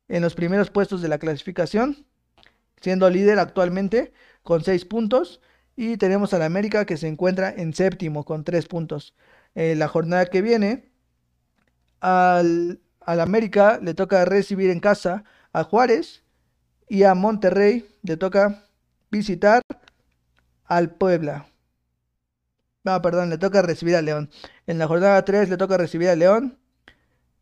en 0.10 0.22
los 0.22 0.36
primeros 0.36 0.70
puestos 0.70 1.02
de 1.02 1.08
la 1.08 1.20
clasificación, 1.20 2.06
siendo 2.82 3.10
líder 3.10 3.40
actualmente 3.40 4.14
con 4.42 4.64
seis 4.64 4.84
puntos 4.84 5.40
y 5.76 5.98
tenemos 5.98 6.34
al 6.34 6.42
América 6.42 6.86
que 6.86 6.98
se 6.98 7.08
encuentra 7.08 7.50
en 7.50 7.74
séptimo 7.74 8.26
con 8.26 8.44
tres 8.44 8.68
puntos. 8.68 9.16
Eh, 9.56 9.76
la 9.76 9.88
jornada 9.88 10.26
que 10.26 10.42
viene 10.42 10.92
al, 12.02 12.82
al 13.00 13.22
América 13.22 13.80
le 13.82 13.94
toca 13.94 14.26
recibir 14.26 14.70
en 14.70 14.80
casa 14.80 15.24
a 15.54 15.64
Juárez 15.64 16.23
y 16.88 17.04
a 17.04 17.14
Monterrey 17.14 17.88
le 18.02 18.18
toca 18.18 18.64
visitar 19.10 19.62
al 20.66 20.92
Puebla. 20.92 21.48
No, 22.84 23.02
perdón, 23.02 23.30
le 23.30 23.38
toca 23.38 23.62
recibir 23.62 23.96
a 23.96 24.02
León. 24.02 24.30
En 24.68 24.78
la 24.78 24.88
jornada 24.88 25.24
3 25.24 25.50
le 25.50 25.58
toca 25.58 25.78
recibir 25.78 26.10
a 26.10 26.16
León. 26.16 26.58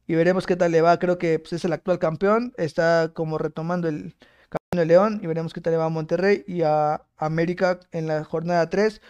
Y 0.05 0.15
veremos 0.15 0.45
qué 0.45 0.55
tal 0.55 0.71
le 0.71 0.81
va. 0.81 0.99
Creo 0.99 1.17
que 1.17 1.39
pues, 1.39 1.53
es 1.53 1.65
el 1.65 1.73
actual 1.73 1.97
campeón. 1.97 2.53
Está 2.57 3.11
como 3.13 3.37
retomando 3.37 3.87
el 3.87 4.15
campeón 4.49 4.77
de 4.77 4.85
León. 4.85 5.19
Y 5.23 5.27
veremos 5.27 5.53
qué 5.53 5.61
tal 5.61 5.71
le 5.73 5.77
va 5.77 5.85
a 5.85 5.89
Monterrey 5.89 6.43
y 6.47 6.61
a 6.61 7.05
América 7.17 7.79
en 7.91 8.07
la 8.07 8.23
jornada 8.23 8.69
3 8.69 9.01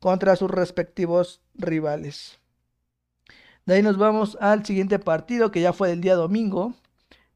contra 0.00 0.34
sus 0.34 0.50
respectivos 0.50 1.40
rivales. 1.54 2.38
De 3.64 3.74
ahí 3.74 3.82
nos 3.82 3.98
vamos 3.98 4.36
al 4.40 4.64
siguiente 4.64 4.98
partido 4.98 5.50
que 5.50 5.60
ya 5.60 5.72
fue 5.72 5.88
del 5.88 6.00
día 6.00 6.14
domingo, 6.14 6.74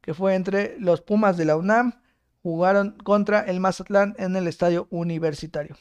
que 0.00 0.14
fue 0.14 0.34
entre 0.34 0.78
los 0.78 1.00
Pumas 1.00 1.36
de 1.36 1.44
la 1.44 1.56
UNAM 1.56 2.00
jugaron 2.42 2.96
contra 3.04 3.40
el 3.40 3.60
Mazatlán 3.60 4.14
en 4.18 4.36
el 4.36 4.46
estadio 4.46 4.86
universitario. 4.90 5.76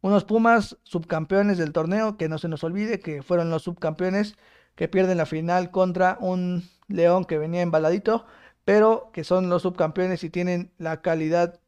Unos 0.00 0.24
Pumas 0.24 0.76
subcampeones 0.82 1.58
del 1.58 1.72
torneo, 1.72 2.16
que 2.16 2.28
no 2.28 2.38
se 2.38 2.48
nos 2.48 2.64
olvide 2.64 3.00
que 3.00 3.22
fueron 3.22 3.50
los 3.50 3.62
subcampeones 3.62 4.36
que 4.74 4.88
pierden 4.88 5.18
la 5.18 5.26
final 5.26 5.70
contra 5.70 6.18
un 6.20 6.64
León 6.88 7.24
que 7.24 7.38
venía 7.38 7.62
embaladito, 7.62 8.26
pero 8.64 9.10
que 9.12 9.24
son 9.24 9.48
los 9.48 9.62
subcampeones 9.62 10.24
y 10.24 10.30
tienen 10.30 10.72
la 10.78 11.02
calidad 11.02 11.60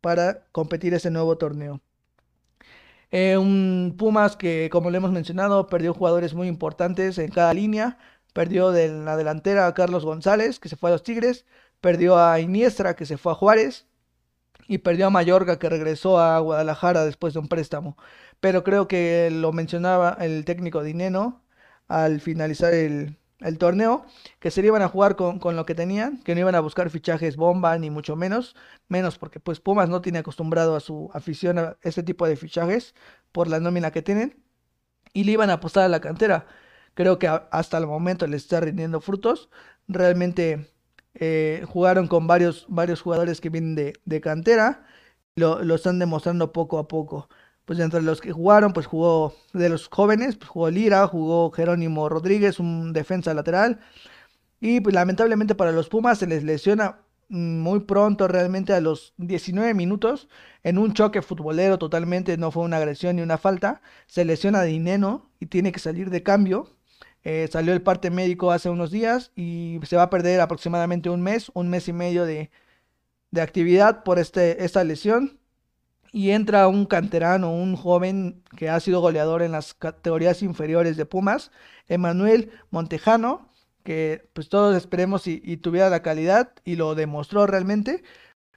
para 0.00 0.46
competir 0.52 0.94
ese 0.94 1.10
nuevo 1.10 1.38
torneo. 1.38 1.80
Eh, 3.10 3.36
un 3.36 3.94
Pumas 3.96 4.36
que, 4.36 4.68
como 4.70 4.90
le 4.90 4.98
hemos 4.98 5.12
mencionado, 5.12 5.68
perdió 5.68 5.94
jugadores 5.94 6.34
muy 6.34 6.48
importantes 6.48 7.18
en 7.18 7.30
cada 7.30 7.54
línea. 7.54 7.98
Perdió 8.32 8.72
de 8.72 8.88
la 8.88 9.16
delantera 9.16 9.66
a 9.66 9.74
Carlos 9.74 10.04
González, 10.04 10.58
que 10.58 10.68
se 10.68 10.76
fue 10.76 10.90
a 10.90 10.92
los 10.94 11.02
Tigres 11.02 11.46
perdió 11.80 12.18
a 12.18 12.40
Iniestra 12.40 12.96
que 12.96 13.06
se 13.06 13.18
fue 13.18 13.32
a 13.32 13.34
Juárez 13.34 13.86
y 14.68 14.78
perdió 14.78 15.06
a 15.06 15.10
Mayorga 15.10 15.58
que 15.58 15.68
regresó 15.68 16.18
a 16.18 16.38
Guadalajara 16.40 17.04
después 17.04 17.34
de 17.34 17.40
un 17.40 17.48
préstamo. 17.48 17.96
Pero 18.40 18.64
creo 18.64 18.88
que 18.88 19.30
lo 19.32 19.52
mencionaba 19.52 20.16
el 20.20 20.44
técnico 20.44 20.82
Dineno 20.82 21.42
al 21.88 22.20
finalizar 22.20 22.74
el, 22.74 23.18
torneo, 23.58 24.06
que 24.40 24.50
se 24.50 24.64
iban 24.64 24.82
a 24.82 24.88
jugar 24.88 25.14
con, 25.16 25.38
con, 25.38 25.56
lo 25.56 25.66
que 25.66 25.74
tenían, 25.74 26.22
que 26.22 26.34
no 26.34 26.40
iban 26.40 26.54
a 26.54 26.60
buscar 26.60 26.90
fichajes 26.90 27.36
bomba 27.36 27.78
ni 27.78 27.90
mucho 27.90 28.16
menos, 28.16 28.56
menos 28.88 29.18
porque 29.18 29.40
pues 29.40 29.60
Pumas 29.60 29.88
no 29.88 30.00
tiene 30.00 30.18
acostumbrado 30.18 30.74
a 30.74 30.80
su 30.80 31.10
afición 31.14 31.58
a 31.58 31.76
este 31.82 32.02
tipo 32.02 32.26
de 32.26 32.36
fichajes 32.36 32.94
por 33.32 33.48
la 33.48 33.60
nómina 33.60 33.90
que 33.92 34.02
tienen 34.02 34.42
y 35.12 35.24
le 35.24 35.32
iban 35.32 35.50
a 35.50 35.54
apostar 35.54 35.84
a 35.84 35.88
la 35.88 36.00
cantera. 36.00 36.46
Creo 36.94 37.18
que 37.18 37.28
hasta 37.28 37.78
el 37.78 37.86
momento 37.86 38.26
le 38.26 38.36
está 38.36 38.60
rindiendo 38.60 39.00
frutos. 39.00 39.50
Realmente 39.88 40.70
eh, 41.18 41.64
jugaron 41.66 42.08
con 42.08 42.26
varios, 42.26 42.66
varios 42.68 43.00
jugadores 43.00 43.40
que 43.40 43.50
vienen 43.50 43.74
de, 43.74 44.20
cantera, 44.20 44.86
lo, 45.36 45.74
están 45.74 45.98
demostrando 45.98 46.52
poco 46.52 46.78
a 46.78 46.88
poco. 46.88 47.28
Pues 47.64 47.80
entre 47.80 48.02
los 48.02 48.20
que 48.20 48.32
jugaron, 48.32 48.72
pues 48.72 48.86
jugó 48.86 49.34
de 49.52 49.68
los 49.68 49.88
jóvenes, 49.88 50.36
pues 50.36 50.48
jugó 50.50 50.70
Lira, 50.70 51.06
jugó 51.08 51.50
Jerónimo 51.50 52.08
Rodríguez, 52.08 52.60
un 52.60 52.92
defensa 52.92 53.34
lateral. 53.34 53.80
Y 54.60 54.80
pues 54.80 54.94
lamentablemente 54.94 55.54
para 55.54 55.72
los 55.72 55.88
Pumas 55.88 56.18
se 56.18 56.26
les 56.26 56.44
lesiona 56.44 57.00
muy 57.28 57.80
pronto, 57.80 58.28
realmente 58.28 58.72
a 58.72 58.80
los 58.80 59.14
19 59.18 59.74
minutos, 59.74 60.28
en 60.62 60.78
un 60.78 60.92
choque 60.94 61.22
futbolero 61.22 61.78
totalmente, 61.78 62.36
no 62.36 62.50
fue 62.52 62.62
una 62.64 62.76
agresión 62.76 63.16
ni 63.16 63.22
una 63.22 63.38
falta, 63.38 63.82
se 64.06 64.24
lesiona 64.24 64.62
Dineno 64.62 65.30
y 65.40 65.46
tiene 65.46 65.72
que 65.72 65.80
salir 65.80 66.10
de 66.10 66.22
cambio 66.22 66.75
eh, 67.28 67.48
salió 67.50 67.72
el 67.72 67.82
parte 67.82 68.08
médico 68.08 68.52
hace 68.52 68.70
unos 68.70 68.92
días 68.92 69.32
y 69.34 69.80
se 69.82 69.96
va 69.96 70.04
a 70.04 70.10
perder 70.10 70.40
aproximadamente 70.40 71.10
un 71.10 71.22
mes, 71.22 71.50
un 71.54 71.68
mes 71.68 71.88
y 71.88 71.92
medio 71.92 72.24
de, 72.24 72.52
actividad 73.36 74.04
por 74.04 74.20
este, 74.20 74.64
esta 74.64 74.84
lesión. 74.84 75.40
Y 76.12 76.30
entra 76.30 76.68
un 76.68 76.86
canterano, 76.86 77.52
un 77.52 77.74
joven 77.74 78.44
que 78.56 78.70
ha 78.70 78.78
sido 78.78 79.00
goleador 79.00 79.42
en 79.42 79.50
las 79.50 79.74
categorías 79.74 80.40
inferiores 80.42 80.96
de 80.96 81.04
Pumas, 81.04 81.50
Emanuel 81.88 82.52
Montejano, 82.70 83.50
que 83.82 84.28
pues 84.32 84.48
todos 84.48 84.76
esperemos 84.76 85.26
y, 85.26 85.56
tuviera 85.56 85.90
la 85.90 86.02
calidad 86.02 86.52
y 86.64 86.76
lo 86.76 86.94
demostró 86.94 87.48
realmente. 87.48 88.04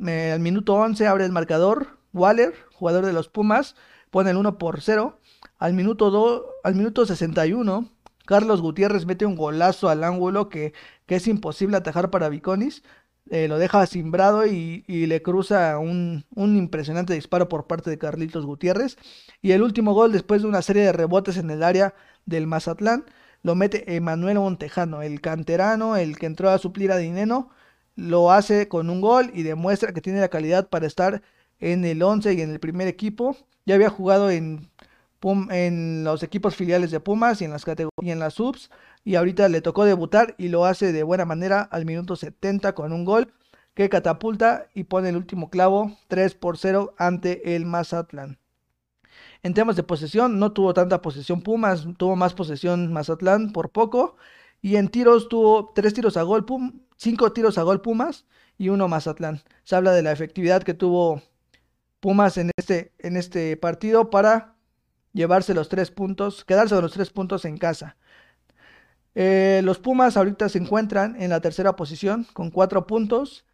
Eh, 0.05 0.31
al 0.31 0.41
minuto 0.41 0.75
11 0.75 1.07
abre 1.07 1.25
el 1.25 1.31
marcador, 1.31 1.97
Waller, 2.13 2.53
jugador 2.73 3.07
de 3.07 3.13
los 3.13 3.29
Pumas, 3.29 3.75
pone 4.11 4.29
el 4.29 4.37
1 4.37 4.59
por 4.59 4.79
0. 4.81 5.19
Al 5.57 5.73
minuto, 5.73 6.11
2, 6.11 6.43
al 6.63 6.75
minuto 6.75 7.07
61 7.07 7.98
Carlos 8.29 8.61
Gutiérrez 8.61 9.07
mete 9.07 9.25
un 9.25 9.35
golazo 9.35 9.89
al 9.89 10.03
ángulo 10.03 10.49
que, 10.49 10.73
es 11.07 11.27
imposible 11.27 11.77
atajar 11.77 12.11
para 12.11 12.29
Viconis. 12.29 12.83
Eh, 13.31 13.47
lo 13.47 13.57
deja 13.57 13.87
cimbrado 13.87 14.45
y, 14.45 14.83
le 14.87 15.23
cruza 15.23 15.79
un, 15.79 16.25
impresionante 16.35 17.15
disparo 17.15 17.49
por 17.49 17.65
parte 17.65 17.89
de 17.89 17.97
Carlitos 17.97 18.45
Gutiérrez. 18.45 18.97
Y 19.41 19.53
el 19.53 19.63
último 19.63 19.95
gol, 19.95 20.11
después 20.11 20.43
de 20.43 20.47
una 20.47 20.61
serie 20.61 20.83
de 20.83 20.91
rebotes 20.91 21.37
en 21.37 21.49
el 21.49 21.63
área 21.63 21.95
del 22.27 22.45
Mazatlán, 22.45 23.03
lo 23.41 23.55
mete 23.55 23.95
Emanuel 23.95 24.37
Montejano, 24.37 25.01
el 25.01 25.21
canterano, 25.21 25.97
el 25.97 26.15
que 26.19 26.27
entró 26.27 26.51
a 26.51 26.59
suplir 26.59 26.91
a 26.91 26.97
Dineno. 26.97 27.49
Lo 27.95 28.31
hace 28.31 28.67
con 28.67 28.91
un 28.91 29.01
gol 29.01 29.31
y 29.33 29.41
demuestra 29.41 29.91
que 29.91 30.01
tiene 30.01 30.19
la 30.19 30.29
calidad 30.29 30.69
para 30.69 30.85
estar 30.85 31.23
en 31.59 31.83
el 31.83 32.03
11 32.03 32.35
y 32.35 32.41
en 32.41 32.51
el 32.51 32.59
primer 32.59 32.87
equipo. 32.87 33.35
Ya 33.65 33.73
había 33.73 33.89
jugado 33.89 34.29
en 34.29 34.69
en 35.21 36.03
los 36.03 36.23
equipos 36.23 36.55
filiales 36.55 36.91
de 36.91 36.99
Pumas 36.99 37.41
y 37.41 37.45
en 37.45 37.51
las 37.51 37.65
y 38.01 38.11
en 38.11 38.19
las 38.19 38.35
subs. 38.35 38.69
Y 39.03 39.15
ahorita 39.15 39.49
le 39.49 39.61
tocó 39.61 39.85
debutar 39.85 40.35
y 40.37 40.49
lo 40.49 40.65
hace 40.65 40.91
de 40.91 41.03
buena 41.03 41.25
manera 41.25 41.61
al 41.61 41.85
minuto 41.85 42.15
70 42.15 42.73
con 42.73 42.93
un 42.93 43.05
gol 43.05 43.33
que 43.73 43.89
catapulta 43.89 44.67
y 44.73 44.83
pone 44.85 45.09
el 45.09 45.15
último 45.15 45.49
clavo 45.49 45.97
3 46.07 46.35
por 46.35 46.57
0 46.57 46.95
ante 46.97 47.55
el 47.55 47.65
Mazatlán. 47.65 48.39
En 49.41 49.53
temas 49.53 49.75
de 49.75 49.83
posesión, 49.83 50.37
no 50.39 50.51
tuvo 50.51 50.73
tanta 50.73 51.01
posesión 51.01 51.41
Pumas, 51.41 51.87
tuvo 51.97 52.15
más 52.15 52.33
posesión 52.33 52.91
Mazatlán 52.91 53.53
por 53.53 53.69
poco. 53.71 54.17
Y 54.61 54.75
en 54.75 54.89
tiros 54.89 55.29
tuvo 55.29 55.71
3 55.73 55.93
tiros 55.93 56.17
a 56.17 56.23
gol, 56.23 56.45
5 56.97 57.31
tiros 57.31 57.57
a 57.57 57.63
gol 57.63 57.81
Pumas 57.81 58.25
y 58.57 58.69
uno 58.69 58.87
Mazatlán. 58.89 59.41
Se 59.63 59.75
habla 59.75 59.93
de 59.93 60.01
la 60.01 60.11
efectividad 60.11 60.63
que 60.63 60.73
tuvo 60.73 61.21
Pumas 62.01 62.37
en 62.37 62.51
este, 62.57 62.93
en 62.99 63.15
este 63.15 63.55
partido 63.57 64.09
para 64.09 64.55
llevarse 65.13 65.53
los 65.53 65.69
tres 65.69 65.91
puntos, 65.91 66.45
quedarse 66.45 66.75
con 66.75 66.83
los 66.83 66.93
tres 66.93 67.09
puntos 67.09 67.45
en 67.45 67.57
casa. 67.57 67.97
Eh, 69.15 69.61
los 69.63 69.79
Pumas 69.79 70.17
ahorita 70.17 70.49
se 70.49 70.59
encuentran 70.59 71.21
en 71.21 71.31
la 71.31 71.41
tercera 71.41 71.75
posición 71.75 72.25
con 72.33 72.51
cuatro 72.51 72.87
puntos 72.87 73.45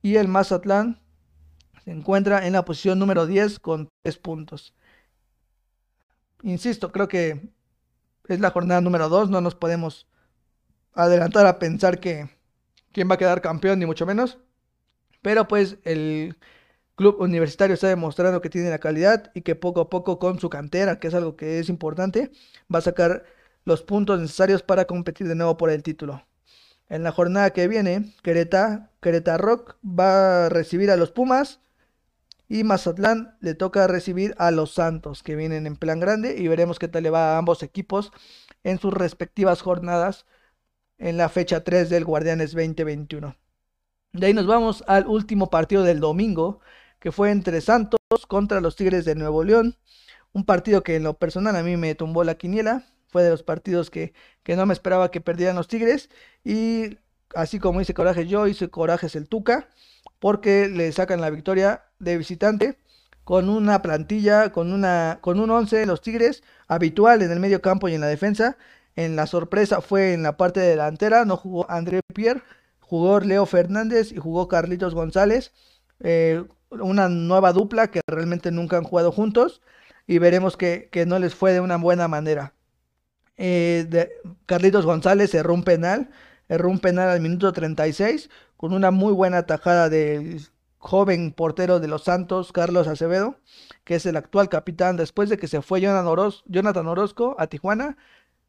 y 0.00 0.16
el 0.16 0.28
Mazatlán 0.28 1.00
se 1.84 1.90
encuentra 1.90 2.46
en 2.46 2.52
la 2.52 2.64
posición 2.64 2.98
número 2.98 3.26
10 3.26 3.58
con 3.58 3.88
tres 4.02 4.16
puntos. 4.18 4.74
Insisto, 6.42 6.92
creo 6.92 7.08
que 7.08 7.50
es 8.28 8.40
la 8.40 8.50
jornada 8.50 8.80
número 8.80 9.08
2, 9.08 9.30
no 9.30 9.40
nos 9.40 9.54
podemos 9.54 10.06
adelantar 10.94 11.46
a 11.46 11.58
pensar 11.58 12.00
que 12.00 12.30
quién 12.92 13.10
va 13.10 13.14
a 13.14 13.18
quedar 13.18 13.40
campeón, 13.40 13.78
ni 13.78 13.86
mucho 13.86 14.06
menos. 14.06 14.38
Pero 15.22 15.48
pues 15.48 15.78
el 15.84 16.36
club 17.00 17.16
universitario 17.18 17.72
está 17.72 17.88
demostrando 17.88 18.42
que 18.42 18.50
tiene 18.50 18.68
la 18.68 18.78
calidad 18.78 19.30
y 19.32 19.40
que 19.40 19.54
poco 19.54 19.80
a 19.80 19.88
poco 19.88 20.18
con 20.18 20.38
su 20.38 20.50
cantera, 20.50 21.00
que 21.00 21.08
es 21.08 21.14
algo 21.14 21.34
que 21.34 21.58
es 21.58 21.70
importante, 21.70 22.30
va 22.72 22.80
a 22.80 22.82
sacar 22.82 23.24
los 23.64 23.82
puntos 23.82 24.20
necesarios 24.20 24.62
para 24.62 24.84
competir 24.84 25.26
de 25.26 25.34
nuevo 25.34 25.56
por 25.56 25.70
el 25.70 25.82
título. 25.82 26.26
En 26.90 27.02
la 27.02 27.10
jornada 27.10 27.54
que 27.54 27.68
viene, 27.68 28.12
Querétaro, 28.22 29.38
Rock 29.38 29.76
va 29.82 30.44
a 30.44 30.48
recibir 30.50 30.90
a 30.90 30.98
los 30.98 31.10
Pumas 31.10 31.60
Y 32.48 32.64
Mazatlán 32.64 33.34
le 33.40 33.54
toca 33.54 33.86
recibir 33.86 34.34
a 34.36 34.50
los 34.50 34.74
Santos, 34.74 35.22
que 35.22 35.36
vienen 35.36 35.66
en 35.66 35.76
plan 35.76 36.00
grande. 36.00 36.36
Y 36.36 36.48
veremos 36.48 36.78
qué 36.78 36.88
tal 36.88 37.04
le 37.04 37.10
va 37.10 37.34
a 37.34 37.38
ambos 37.38 37.62
equipos 37.62 38.12
en 38.62 38.78
sus 38.78 38.92
respectivas 38.92 39.62
jornadas 39.62 40.26
en 40.98 41.16
la 41.16 41.30
fecha 41.30 41.64
3 41.64 41.88
del 41.88 42.04
Guardianes 42.04 42.52
2021. 42.52 43.36
De 44.12 44.26
ahí 44.26 44.34
nos 44.34 44.46
vamos 44.46 44.84
al 44.88 45.06
último 45.06 45.48
partido 45.48 45.84
del 45.84 46.00
domingo, 46.00 46.60
que 47.00 47.10
fue 47.12 47.30
entre 47.30 47.60
Santos 47.60 47.98
contra 48.28 48.60
los 48.60 48.76
Tigres 48.76 49.04
de 49.04 49.14
Nuevo 49.16 49.42
León. 49.42 49.76
Un 50.32 50.44
partido 50.44 50.82
que 50.82 50.96
en 50.96 51.02
lo 51.02 51.14
personal 51.14 51.56
a 51.56 51.62
mí 51.62 51.76
me 51.76 51.94
tumbó 51.94 52.22
la 52.22 52.36
quiniela. 52.36 52.84
Fue 53.08 53.24
de 53.24 53.30
los 53.30 53.42
partidos 53.42 53.90
que, 53.90 54.12
que 54.44 54.54
no 54.54 54.66
me 54.66 54.74
esperaba 54.74 55.10
que 55.10 55.20
perdieran 55.20 55.56
los 55.56 55.66
Tigres. 55.66 56.10
Y 56.44 56.98
así 57.34 57.58
como 57.58 57.80
hice 57.80 57.94
coraje 57.94 58.26
yo, 58.26 58.46
hice 58.46 58.68
corajes 58.68 59.16
el 59.16 59.28
Tuca. 59.28 59.68
Porque 60.20 60.68
le 60.68 60.92
sacan 60.92 61.20
la 61.20 61.30
victoria 61.30 61.84
de 61.98 62.18
visitante 62.18 62.78
con 63.24 63.48
una 63.48 63.82
plantilla, 63.82 64.52
con, 64.52 64.72
una, 64.72 65.18
con 65.20 65.40
un 65.40 65.50
11 65.50 65.76
de 65.78 65.86
los 65.86 66.00
Tigres 66.00 66.42
habitual 66.68 67.22
en 67.22 67.30
el 67.30 67.40
medio 67.40 67.62
campo 67.62 67.88
y 67.88 67.94
en 67.94 68.00
la 68.00 68.08
defensa. 68.08 68.56
En 68.96 69.16
la 69.16 69.26
sorpresa 69.26 69.80
fue 69.80 70.12
en 70.12 70.22
la 70.22 70.36
parte 70.36 70.60
delantera, 70.60 71.24
no 71.24 71.36
jugó 71.36 71.70
André 71.70 72.00
Pierre, 72.14 72.42
jugó 72.80 73.20
Leo 73.20 73.46
Fernández 73.46 74.12
y 74.12 74.16
jugó 74.16 74.48
Carlitos 74.48 74.94
González. 74.94 75.52
Eh, 76.00 76.44
una 76.70 77.08
nueva 77.08 77.52
dupla 77.52 77.90
que 77.90 78.00
realmente 78.06 78.50
nunca 78.50 78.76
han 78.76 78.84
jugado 78.84 79.12
juntos 79.12 79.60
y 80.06 80.18
veremos 80.18 80.56
que, 80.56 80.88
no 81.06 81.18
les 81.18 81.34
fue 81.34 81.52
de 81.52 81.60
una 81.60 81.76
buena 81.76 82.08
manera. 82.08 82.54
Eh, 83.36 84.10
Carlitos 84.46 84.86
González 84.86 85.34
erró 85.34 85.54
un 85.54 85.64
penal, 85.64 86.10
erró 86.48 86.68
un 86.68 86.78
penal 86.78 87.08
al 87.08 87.20
minuto 87.20 87.52
36 87.52 88.30
con 88.56 88.72
una 88.72 88.90
muy 88.90 89.12
buena 89.12 89.46
tajada 89.46 89.88
del 89.88 90.40
joven 90.78 91.32
portero 91.32 91.80
de 91.80 91.88
los 91.88 92.04
Santos, 92.04 92.52
Carlos 92.52 92.88
Acevedo, 92.88 93.36
que 93.84 93.94
es 93.96 94.06
el 94.06 94.16
actual 94.16 94.48
capitán 94.48 94.96
después 94.96 95.28
de 95.28 95.38
que 95.38 95.48
se 95.48 95.62
fue 95.62 95.80
Jonathan, 95.80 96.88
Orozco 96.88 97.36
a 97.38 97.46
Tijuana. 97.46 97.96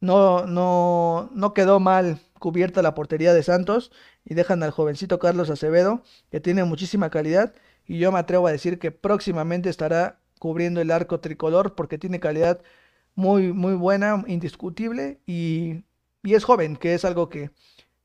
No, 0.00 0.46
no, 0.46 1.30
no 1.32 1.54
quedó 1.54 1.78
mal 1.78 2.18
cubierta 2.40 2.82
la 2.82 2.94
portería 2.94 3.32
de 3.34 3.44
Santos 3.44 3.92
y 4.24 4.34
dejan 4.34 4.62
al 4.64 4.72
jovencito 4.72 5.20
Carlos 5.20 5.48
Acevedo, 5.48 6.02
que 6.30 6.40
tiene 6.40 6.64
muchísima 6.64 7.08
calidad 7.08 7.54
y 7.92 7.98
yo 7.98 8.10
me 8.10 8.18
atrevo 8.18 8.46
a 8.46 8.52
decir 8.52 8.78
que 8.78 8.90
próximamente 8.90 9.68
estará 9.68 10.18
cubriendo 10.38 10.80
el 10.80 10.90
arco 10.90 11.20
tricolor 11.20 11.74
porque 11.74 11.98
tiene 11.98 12.20
calidad 12.20 12.62
muy, 13.14 13.52
muy 13.52 13.74
buena, 13.74 14.24
indiscutible 14.28 15.20
y, 15.26 15.84
y 16.22 16.32
es 16.32 16.44
joven, 16.44 16.76
que 16.76 16.94
es 16.94 17.04
algo 17.04 17.28
que, 17.28 17.50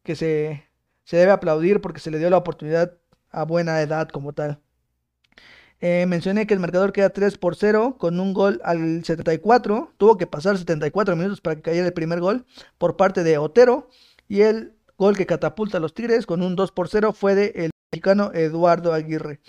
que 0.03 0.17
se, 0.17 0.65
se 1.05 1.15
debe 1.15 1.31
aplaudir 1.31 1.79
porque 1.79 2.01
se 2.01 2.11
le 2.11 2.19
dio 2.19 2.29
la 2.29 2.35
oportunidad 2.35 2.97
a 3.31 3.45
buena 3.45 3.79
edad 3.79 4.09
como 4.09 4.33
tal. 4.33 4.59
Eh, 5.79 6.05
mencioné 6.05 6.47
que 6.47 6.53
el 6.53 6.59
marcador 6.59 6.91
queda 6.91 7.11
3 7.11 7.37
por 7.37 7.55
0 7.55 7.95
con 7.97 8.19
un 8.19 8.33
gol 8.33 8.59
al 8.65 9.05
74. 9.05 9.93
Tuvo 9.95 10.17
que 10.17 10.27
pasar 10.27 10.57
74 10.57 11.15
minutos 11.15 11.39
para 11.39 11.55
que 11.55 11.61
cayera 11.61 11.87
el 11.87 11.93
primer 11.93 12.19
gol 12.19 12.45
por 12.77 12.97
parte 12.97 13.23
de 13.23 13.37
Otero. 13.37 13.87
Y 14.27 14.41
el 14.41 14.73
gol 14.97 15.15
que 15.15 15.25
catapulta 15.25 15.77
a 15.77 15.79
los 15.79 15.93
Tigres 15.93 16.25
con 16.25 16.41
un 16.41 16.57
2 16.57 16.73
por 16.73 16.89
0 16.89 17.13
fue 17.13 17.35
de 17.35 17.53
el 17.55 17.71
mexicano 17.93 18.33
Eduardo 18.33 18.91
Aguirre. 18.91 19.39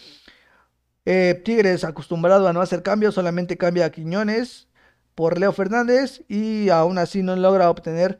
Eh, 1.10 1.40
Tigres 1.42 1.84
acostumbrado 1.84 2.46
a 2.48 2.52
no 2.52 2.60
hacer 2.60 2.82
cambios, 2.82 3.14
solamente 3.14 3.56
cambia 3.56 3.86
a 3.86 3.90
Quiñones 3.90 4.68
por 5.14 5.38
Leo 5.38 5.52
Fernández 5.52 6.22
y 6.28 6.68
aún 6.68 6.98
así 6.98 7.22
no 7.22 7.34
logra 7.34 7.70
obtener 7.70 8.18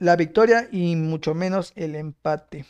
la 0.00 0.16
victoria 0.16 0.68
y 0.72 0.96
mucho 0.96 1.32
menos 1.32 1.72
el 1.76 1.94
empate. 1.94 2.66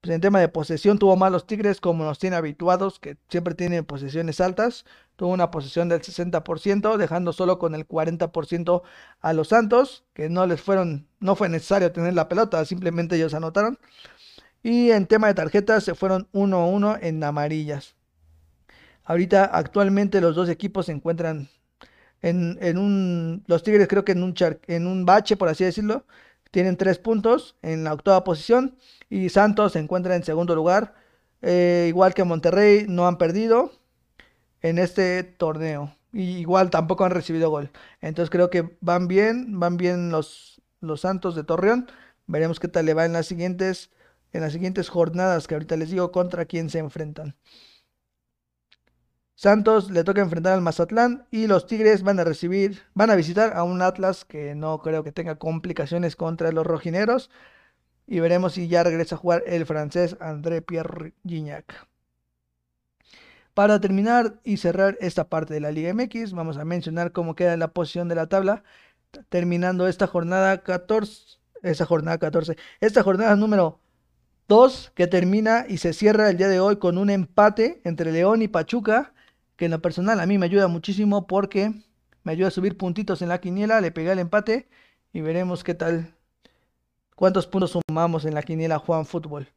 Pues 0.00 0.14
en 0.14 0.20
tema 0.20 0.38
de 0.38 0.46
posesión 0.48 1.00
tuvo 1.00 1.16
malos 1.16 1.48
Tigres 1.48 1.80
como 1.80 2.04
nos 2.04 2.20
tiene 2.20 2.36
habituados, 2.36 3.00
que 3.00 3.16
siempre 3.28 3.56
tienen 3.56 3.84
posesiones 3.84 4.40
altas. 4.40 4.84
Tuvo 5.16 5.30
una 5.30 5.50
posesión 5.50 5.88
del 5.88 6.00
60%, 6.00 6.96
dejando 6.96 7.32
solo 7.32 7.58
con 7.58 7.74
el 7.74 7.88
40% 7.88 8.82
a 9.20 9.32
los 9.32 9.48
Santos, 9.48 10.04
que 10.14 10.28
no 10.28 10.46
les 10.46 10.60
fueron, 10.60 11.08
no 11.18 11.34
fue 11.34 11.48
necesario 11.48 11.90
tener 11.90 12.14
la 12.14 12.28
pelota, 12.28 12.64
simplemente 12.64 13.16
ellos 13.16 13.34
anotaron. 13.34 13.80
Y 14.62 14.92
en 14.92 15.06
tema 15.06 15.26
de 15.26 15.34
tarjetas 15.34 15.82
se 15.82 15.96
fueron 15.96 16.28
1-1 16.32 17.00
en 17.02 17.24
amarillas. 17.24 17.97
Ahorita 19.08 19.46
actualmente 19.46 20.20
los 20.20 20.36
dos 20.36 20.50
equipos 20.50 20.84
se 20.84 20.92
encuentran 20.92 21.48
en, 22.20 22.58
en 22.60 22.76
un, 22.76 23.42
los 23.46 23.62
Tigres 23.62 23.88
creo 23.88 24.04
que 24.04 24.12
en 24.12 24.22
un, 24.22 24.34
en 24.66 24.86
un 24.86 25.06
bache, 25.06 25.38
por 25.38 25.48
así 25.48 25.64
decirlo, 25.64 26.04
tienen 26.50 26.76
tres 26.76 26.98
puntos 26.98 27.56
en 27.62 27.84
la 27.84 27.94
octava 27.94 28.22
posición 28.22 28.76
y 29.08 29.30
Santos 29.30 29.72
se 29.72 29.78
encuentra 29.78 30.14
en 30.14 30.24
segundo 30.24 30.54
lugar. 30.54 30.94
Eh, 31.40 31.86
igual 31.88 32.12
que 32.12 32.24
Monterrey, 32.24 32.84
no 32.86 33.08
han 33.08 33.16
perdido 33.16 33.72
en 34.60 34.78
este 34.78 35.22
torneo. 35.22 35.94
Y 36.12 36.36
igual 36.36 36.68
tampoco 36.68 37.06
han 37.06 37.12
recibido 37.12 37.48
gol. 37.48 37.70
Entonces 38.02 38.28
creo 38.28 38.50
que 38.50 38.76
van 38.82 39.08
bien, 39.08 39.58
van 39.58 39.78
bien 39.78 40.10
los, 40.10 40.60
los 40.80 41.00
Santos 41.00 41.34
de 41.34 41.44
Torreón. 41.44 41.90
Veremos 42.26 42.60
qué 42.60 42.68
tal 42.68 42.84
le 42.84 42.92
va 42.92 43.06
en 43.06 43.14
las 43.14 43.24
siguientes, 43.26 43.90
en 44.34 44.42
las 44.42 44.52
siguientes 44.52 44.90
jornadas 44.90 45.46
que 45.46 45.54
ahorita 45.54 45.78
les 45.78 45.88
digo 45.90 46.12
contra 46.12 46.44
quién 46.44 46.68
se 46.68 46.78
enfrentan. 46.78 47.36
Santos 49.38 49.92
le 49.92 50.02
toca 50.02 50.20
enfrentar 50.20 50.54
al 50.54 50.62
Mazatlán 50.62 51.28
y 51.30 51.46
los 51.46 51.68
Tigres 51.68 52.02
van 52.02 52.18
a 52.18 52.24
recibir, 52.24 52.82
van 52.94 53.08
a 53.10 53.14
visitar 53.14 53.56
a 53.56 53.62
un 53.62 53.82
Atlas 53.82 54.24
que 54.24 54.56
no 54.56 54.80
creo 54.80 55.04
que 55.04 55.12
tenga 55.12 55.36
complicaciones 55.36 56.16
contra 56.16 56.50
los 56.50 56.66
rojineros. 56.66 57.30
Y 58.04 58.18
veremos 58.18 58.54
si 58.54 58.66
ya 58.66 58.82
regresa 58.82 59.14
a 59.14 59.18
jugar 59.18 59.44
el 59.46 59.64
francés 59.64 60.16
André 60.18 60.60
Pierre 60.60 61.14
Gignac. 61.24 61.86
Para 63.54 63.80
terminar 63.80 64.40
y 64.42 64.56
cerrar 64.56 64.98
esta 65.00 65.28
parte 65.28 65.54
de 65.54 65.60
la 65.60 65.70
Liga 65.70 65.94
MX, 65.94 66.32
vamos 66.32 66.56
a 66.56 66.64
mencionar 66.64 67.12
cómo 67.12 67.36
queda 67.36 67.56
la 67.56 67.68
posición 67.68 68.08
de 68.08 68.16
la 68.16 68.26
tabla. 68.26 68.64
Terminando 69.28 69.86
esta 69.86 70.08
jornada 70.08 70.64
14, 70.64 71.38
esta 71.62 71.86
jornada 71.86 72.18
14, 72.18 72.56
esta 72.80 73.04
jornada 73.04 73.36
número 73.36 73.78
2 74.48 74.90
que 74.96 75.06
termina 75.06 75.64
y 75.68 75.78
se 75.78 75.92
cierra 75.92 76.28
el 76.28 76.38
día 76.38 76.48
de 76.48 76.58
hoy 76.58 76.78
con 76.78 76.98
un 76.98 77.08
empate 77.08 77.80
entre 77.84 78.10
León 78.10 78.42
y 78.42 78.48
Pachuca 78.48 79.12
que 79.58 79.64
en 79.64 79.72
lo 79.72 79.82
personal 79.82 80.20
a 80.20 80.26
mí 80.26 80.38
me 80.38 80.46
ayuda 80.46 80.68
muchísimo 80.68 81.26
porque 81.26 81.74
me 82.22 82.32
ayuda 82.32 82.48
a 82.48 82.52
subir 82.52 82.78
puntitos 82.78 83.22
en 83.22 83.28
la 83.28 83.40
quiniela, 83.40 83.80
le 83.80 83.90
pegué 83.90 84.12
el 84.12 84.20
empate 84.20 84.68
y 85.12 85.20
veremos 85.20 85.64
qué 85.64 85.74
tal, 85.74 86.14
cuántos 87.16 87.48
puntos 87.48 87.76
sumamos 87.88 88.24
en 88.24 88.34
la 88.34 88.42
quiniela 88.42 88.78
Juan 88.78 89.04
Fútbol. 89.04 89.48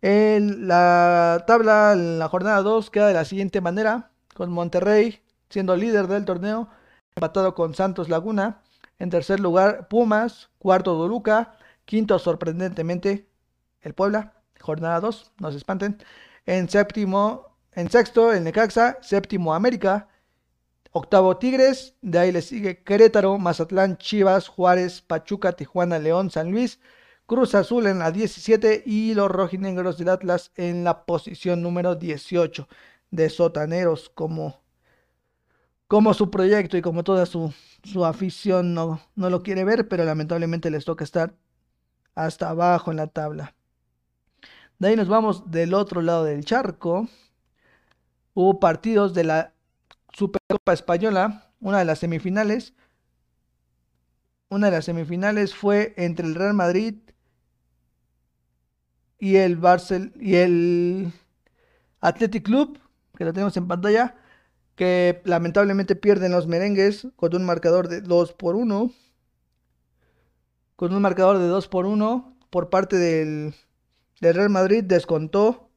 En 0.00 0.68
la 0.68 1.42
tabla, 1.48 1.92
en 1.92 2.20
la 2.20 2.28
jornada 2.28 2.62
2 2.62 2.88
queda 2.90 3.08
de 3.08 3.14
la 3.14 3.24
siguiente 3.24 3.60
manera, 3.60 4.12
con 4.32 4.52
Monterrey 4.52 5.20
siendo 5.50 5.74
líder 5.74 6.06
del 6.06 6.24
torneo, 6.24 6.68
empatado 7.16 7.56
con 7.56 7.74
Santos 7.74 8.08
Laguna, 8.08 8.62
en 9.00 9.10
tercer 9.10 9.40
lugar 9.40 9.88
Pumas, 9.88 10.50
cuarto 10.60 10.94
Doluca, 10.94 11.56
quinto 11.84 12.20
sorprendentemente 12.20 13.28
el 13.80 13.92
Puebla, 13.92 14.34
jornada 14.60 15.00
2, 15.00 15.32
no 15.40 15.50
se 15.50 15.56
espanten, 15.56 15.98
en 16.46 16.68
séptimo 16.68 17.47
en 17.78 17.88
sexto, 17.90 18.32
el 18.32 18.42
Necaxa. 18.42 18.98
Séptimo, 19.02 19.54
América. 19.54 20.08
Octavo, 20.90 21.36
Tigres. 21.36 21.94
De 22.02 22.18
ahí 22.18 22.32
le 22.32 22.42
sigue 22.42 22.82
Querétaro, 22.82 23.38
Mazatlán, 23.38 23.98
Chivas, 23.98 24.48
Juárez, 24.48 25.00
Pachuca, 25.00 25.52
Tijuana, 25.52 26.00
León, 26.00 26.28
San 26.30 26.50
Luis. 26.50 26.80
Cruz 27.26 27.54
Azul 27.54 27.86
en 27.86 28.00
la 28.00 28.10
17 28.10 28.82
y 28.84 29.14
los 29.14 29.30
rojinegros 29.30 29.96
del 29.96 30.08
Atlas 30.08 30.50
en 30.56 30.82
la 30.82 31.04
posición 31.04 31.62
número 31.62 31.94
18 31.94 32.66
de 33.12 33.30
sotaneros 33.30 34.08
como, 34.08 34.60
como 35.86 36.14
su 36.14 36.30
proyecto 36.32 36.76
y 36.78 36.82
como 36.82 37.04
toda 37.04 37.26
su, 37.26 37.52
su 37.84 38.04
afición 38.04 38.74
no, 38.74 39.00
no 39.14 39.30
lo 39.30 39.44
quiere 39.44 39.62
ver, 39.62 39.86
pero 39.86 40.04
lamentablemente 40.04 40.70
les 40.70 40.84
toca 40.84 41.04
estar 41.04 41.34
hasta 42.16 42.48
abajo 42.48 42.90
en 42.90 42.96
la 42.96 43.06
tabla. 43.06 43.54
De 44.80 44.88
ahí 44.88 44.96
nos 44.96 45.08
vamos 45.08 45.48
del 45.50 45.74
otro 45.74 46.02
lado 46.02 46.24
del 46.24 46.44
charco 46.44 47.08
hubo 48.38 48.60
partidos 48.60 49.14
de 49.14 49.24
la 49.24 49.52
Supercopa 50.12 50.72
Española, 50.72 51.50
una 51.58 51.80
de 51.80 51.84
las 51.84 51.98
semifinales. 51.98 52.72
Una 54.48 54.68
de 54.68 54.76
las 54.76 54.84
semifinales 54.84 55.56
fue 55.56 55.92
entre 55.96 56.24
el 56.24 56.36
Real 56.36 56.54
Madrid 56.54 56.94
y 59.18 59.36
el 59.36 59.56
Barcel 59.56 60.12
y 60.20 60.36
el 60.36 61.12
Athletic 62.00 62.44
Club, 62.44 62.78
que 63.16 63.24
lo 63.24 63.32
tenemos 63.32 63.56
en 63.56 63.66
pantalla, 63.66 64.14
que 64.76 65.20
lamentablemente 65.24 65.96
pierden 65.96 66.30
los 66.30 66.46
merengues 66.46 67.08
con 67.16 67.34
un 67.34 67.44
marcador 67.44 67.88
de 67.88 68.02
2 68.02 68.34
por 68.34 68.54
1. 68.54 68.92
Con 70.76 70.94
un 70.94 71.02
marcador 71.02 71.38
de 71.38 71.48
2 71.48 71.66
por 71.66 71.86
1 71.86 72.36
por 72.50 72.70
parte 72.70 72.98
del, 72.98 73.56
del 74.20 74.34
Real 74.36 74.50
Madrid 74.50 74.84
descontó 74.84 75.67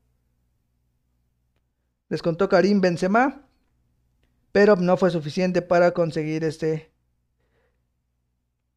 les 2.11 2.21
contó 2.21 2.49
Karim 2.49 2.81
Benzema, 2.81 3.47
pero 4.51 4.75
no 4.75 4.97
fue 4.97 5.11
suficiente 5.11 5.61
para 5.61 5.91
conseguir 5.91 6.43
este, 6.43 6.91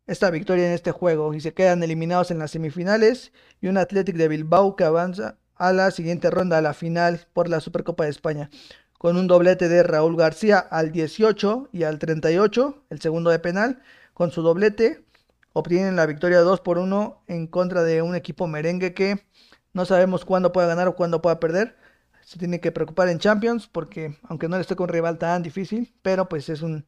esta 0.06 0.30
victoria 0.30 0.68
en 0.68 0.72
este 0.72 0.92
juego 0.92 1.34
y 1.34 1.40
se 1.40 1.52
quedan 1.52 1.82
eliminados 1.82 2.30
en 2.30 2.38
las 2.38 2.52
semifinales 2.52 3.32
y 3.60 3.66
un 3.66 3.76
Athletic 3.76 4.14
de 4.14 4.28
Bilbao 4.28 4.76
que 4.76 4.84
avanza 4.84 5.36
a 5.56 5.72
la 5.72 5.90
siguiente 5.90 6.30
ronda, 6.30 6.58
a 6.58 6.62
la 6.62 6.74
final 6.74 7.26
por 7.32 7.48
la 7.48 7.58
Supercopa 7.58 8.04
de 8.04 8.10
España. 8.10 8.50
con 8.98 9.16
un 9.16 9.26
doblete 9.26 9.68
de 9.68 9.82
Raúl 9.82 10.16
García 10.16 10.58
al 10.58 10.92
18 10.92 11.70
y 11.72 11.82
al 11.82 11.98
38, 11.98 12.84
el 12.88 13.00
segundo 13.00 13.30
de 13.30 13.40
penal, 13.40 13.82
con 14.14 14.30
su 14.30 14.42
doblete 14.42 15.04
obtienen 15.52 15.96
la 15.96 16.06
victoria 16.06 16.38
2 16.40 16.60
por 16.60 16.78
1 16.78 17.24
en 17.26 17.48
contra 17.48 17.82
de 17.82 18.00
un 18.00 18.14
equipo 18.14 18.46
merengue 18.46 18.94
que 18.94 19.26
no 19.72 19.84
sabemos 19.86 20.24
cuándo 20.24 20.52
pueda 20.52 20.68
ganar 20.68 20.86
o 20.86 20.94
cuándo 20.94 21.20
pueda 21.20 21.40
perder. 21.40 21.76
Se 22.24 22.38
tiene 22.38 22.60
que 22.60 22.72
preocupar 22.72 23.08
en 23.08 23.18
Champions 23.18 23.68
porque 23.68 24.18
aunque 24.24 24.48
no 24.48 24.56
le 24.56 24.62
esté 24.62 24.76
con 24.76 24.84
un 24.84 24.94
rival 24.94 25.18
tan 25.18 25.42
difícil, 25.42 25.94
pero 26.02 26.28
pues 26.28 26.48
es 26.48 26.62
un 26.62 26.86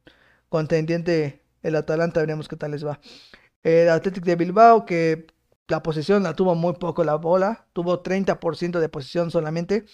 contendiente 0.49 1.43
el 1.63 1.75
Atalanta, 1.75 2.19
veremos 2.21 2.47
qué 2.47 2.55
tal 2.55 2.71
les 2.71 2.85
va. 2.85 2.99
El 3.63 3.89
Athletic 3.89 4.23
de 4.23 4.35
Bilbao 4.35 4.85
que 4.85 5.27
la 5.67 5.83
posesión 5.83 6.23
la 6.23 6.33
tuvo 6.33 6.55
muy 6.55 6.73
poco 6.73 7.03
la 7.03 7.15
bola, 7.15 7.67
tuvo 7.73 8.01
30% 8.03 8.79
de 8.79 8.89
posesión 8.89 9.31
solamente 9.31 9.85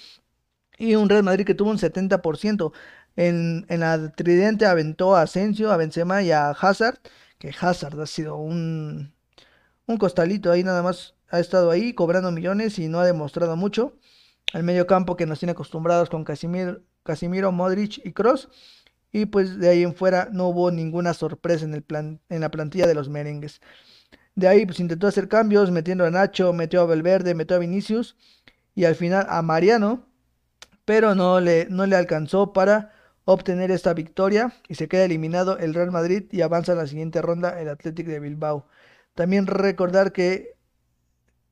y 0.78 0.96
un 0.96 1.10
Real 1.10 1.24
Madrid 1.24 1.46
que 1.46 1.56
tuvo 1.56 1.72
un 1.72 1.78
70%. 1.78 2.72
En, 3.16 3.66
en 3.70 3.80
la 3.82 4.12
tridente 4.12 4.66
aventó 4.66 5.16
a 5.16 5.22
Asensio, 5.24 5.72
a 5.72 5.78
Benzema 5.78 6.24
y 6.24 6.32
a 6.32 6.50
Hazard, 6.50 7.00
que 7.38 7.52
Hazard 7.60 8.00
ha 8.02 8.08
sido 8.08 8.38
un, 8.38 9.14
un 9.86 9.98
costalito 9.98 10.52
ahí 10.52 10.64
nada 10.64 10.82
más, 10.82 11.16
ha 11.30 11.40
estado 11.40 11.72
ahí 11.72 11.94
cobrando 11.94 12.32
millones 12.32 12.80
y 12.80 12.88
no 12.88 13.00
ha 13.00 13.06
demostrado 13.06 13.56
mucho. 13.56 13.94
El 14.54 14.64
medio 14.64 14.88
campo 14.88 15.16
que 15.16 15.26
nos 15.26 15.40
tiene 15.40 15.54
acostumbrados 15.54 16.10
con 16.10 16.24
Casimiro, 16.24 17.52
Modric 17.52 18.06
y 18.06 18.12
Cross. 18.12 18.50
Y 19.12 19.28
pues 19.28 19.60
de 19.60 19.70
ahí 19.70 19.84
en 19.84 19.96
fuera 19.96 20.30
no 20.32 20.48
hubo 20.48 20.72
ninguna 20.72 21.14
sorpresa 21.14 21.66
en, 21.66 21.74
el 21.74 21.84
plan, 21.84 22.20
en 22.30 22.42
la 22.42 22.50
plantilla 22.50 22.88
de 22.88 22.96
los 22.96 23.10
merengues. 23.10 23.62
De 24.36 24.48
ahí 24.48 24.66
pues 24.66 24.80
intentó 24.80 25.08
hacer 25.08 25.28
cambios, 25.28 25.70
metiendo 25.70 26.06
a 26.06 26.10
Nacho, 26.10 26.52
metió 26.54 26.82
a 26.82 26.86
Valverde, 26.86 27.36
metió 27.36 27.56
a 27.56 27.60
Vinicius 27.60 28.16
y 28.76 28.86
al 28.86 28.96
final 28.96 29.28
a 29.30 29.42
Mariano, 29.44 30.08
pero 30.86 31.14
no 31.14 31.40
le, 31.40 31.68
no 31.70 31.86
le 31.86 31.96
alcanzó 31.96 32.54
para 32.54 32.92
obtener 33.26 33.72
esta 33.72 33.94
victoria 33.94 34.54
y 34.68 34.76
se 34.76 34.88
queda 34.88 35.06
eliminado 35.06 35.58
el 35.58 35.74
Real 35.74 35.92
Madrid 35.92 36.26
y 36.32 36.42
avanza 36.42 36.74
a 36.74 36.76
la 36.76 36.88
siguiente 36.88 37.22
ronda 37.22 37.60
el 37.60 37.70
Athletic 37.70 38.08
de 38.08 38.20
Bilbao. 38.20 38.68
También 39.16 39.48
recordar 39.48 40.12
que 40.12 40.56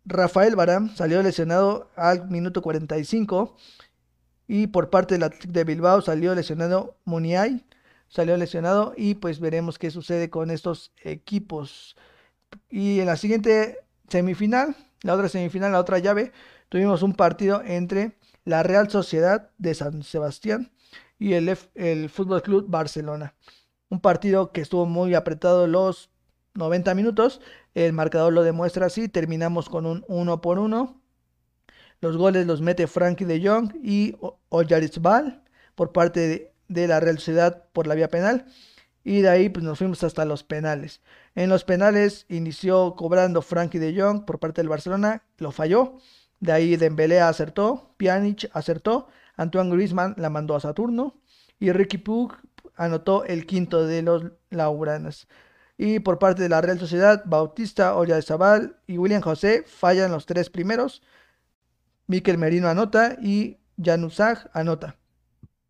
Rafael 0.05 0.55
Barán 0.55 0.95
salió 0.95 1.21
lesionado 1.21 1.89
al 1.95 2.27
minuto 2.29 2.61
45 2.61 3.55
y 4.47 4.67
por 4.67 4.89
parte 4.89 5.15
del 5.15 5.23
Athletic 5.23 5.51
de 5.51 5.63
Bilbao 5.63 6.01
salió 6.01 6.33
lesionado 6.35 6.97
Muniay, 7.05 7.63
salió 8.07 8.35
lesionado 8.35 8.93
y 8.97 9.15
pues 9.15 9.39
veremos 9.39 9.77
qué 9.79 9.91
sucede 9.91 10.29
con 10.29 10.51
estos 10.51 10.91
equipos. 11.03 11.95
Y 12.69 12.99
en 12.99 13.05
la 13.05 13.15
siguiente 13.15 13.77
semifinal, 14.09 14.75
la 15.03 15.13
otra 15.13 15.29
semifinal, 15.29 15.71
la 15.71 15.79
otra 15.79 15.99
llave, 15.99 16.31
tuvimos 16.69 17.03
un 17.03 17.13
partido 17.13 17.61
entre 17.63 18.17
la 18.43 18.63
Real 18.63 18.89
Sociedad 18.89 19.51
de 19.57 19.75
San 19.75 20.03
Sebastián 20.03 20.71
y 21.19 21.33
el, 21.33 21.55
el 21.75 22.09
Fútbol 22.09 22.41
Club 22.41 22.65
Barcelona. 22.67 23.35
Un 23.89 24.01
partido 24.01 24.51
que 24.51 24.61
estuvo 24.61 24.85
muy 24.85 25.13
apretado 25.13 25.67
los 25.67 26.09
90 26.55 26.93
minutos. 26.95 27.41
El 27.73 27.93
marcador 27.93 28.33
lo 28.33 28.43
demuestra 28.43 28.87
así. 28.87 29.07
Terminamos 29.07 29.69
con 29.69 29.85
un 29.85 30.03
1 30.07 30.41
por 30.41 30.59
1. 30.59 31.01
Los 32.01 32.17
goles 32.17 32.47
los 32.47 32.61
mete 32.61 32.87
Frankie 32.87 33.25
de 33.25 33.45
Jong 33.45 33.73
y 33.83 34.15
Oyarzabal 34.49 35.43
por 35.75 35.91
parte 35.91 36.53
de, 36.67 36.87
la 36.87 36.99
Real 36.99 37.17
Sociedad 37.17 37.65
por 37.73 37.87
la 37.87 37.95
vía 37.95 38.09
penal. 38.09 38.45
Y 39.03 39.21
de 39.21 39.29
ahí 39.29 39.49
pues, 39.49 39.63
nos 39.63 39.77
fuimos 39.77 40.03
hasta 40.03 40.25
los 40.25 40.43
penales. 40.43 41.01
En 41.35 41.49
los 41.49 41.63
penales 41.63 42.25
inició 42.29 42.95
cobrando 42.95 43.41
Frankie 43.41 43.79
de 43.79 43.99
Jong 43.99 44.25
por 44.25 44.39
parte 44.39 44.61
del 44.61 44.69
Barcelona. 44.69 45.23
Lo 45.37 45.51
falló. 45.51 45.97
De 46.39 46.51
ahí 46.51 46.75
Dembélé 46.75 47.19
acertó. 47.21 47.93
Pjanic 47.97 48.49
acertó. 48.53 49.07
Antoine 49.37 49.71
Griezmann 49.71 50.15
la 50.17 50.29
mandó 50.29 50.55
a 50.55 50.59
Saturno 50.59 51.15
y 51.59 51.71
Ricky 51.71 51.99
Pug 51.99 52.35
anotó 52.75 53.23
el 53.23 53.45
quinto 53.45 53.85
de 53.85 54.01
los 54.01 54.23
Lauranas. 54.49 55.27
Y 55.83 55.97
por 55.97 56.19
parte 56.19 56.43
de 56.43 56.49
la 56.49 56.61
Real 56.61 56.77
Sociedad, 56.77 57.23
Bautista, 57.25 57.95
Oyarzabal 57.95 58.77
y 58.85 58.99
William 58.99 59.23
José 59.23 59.63
fallan 59.65 60.11
los 60.11 60.27
tres 60.27 60.51
primeros. 60.51 61.01
Miquel 62.05 62.37
Merino 62.37 62.67
anota 62.67 63.17
y 63.19 63.57
Januzaj 63.83 64.45
anota. 64.53 64.97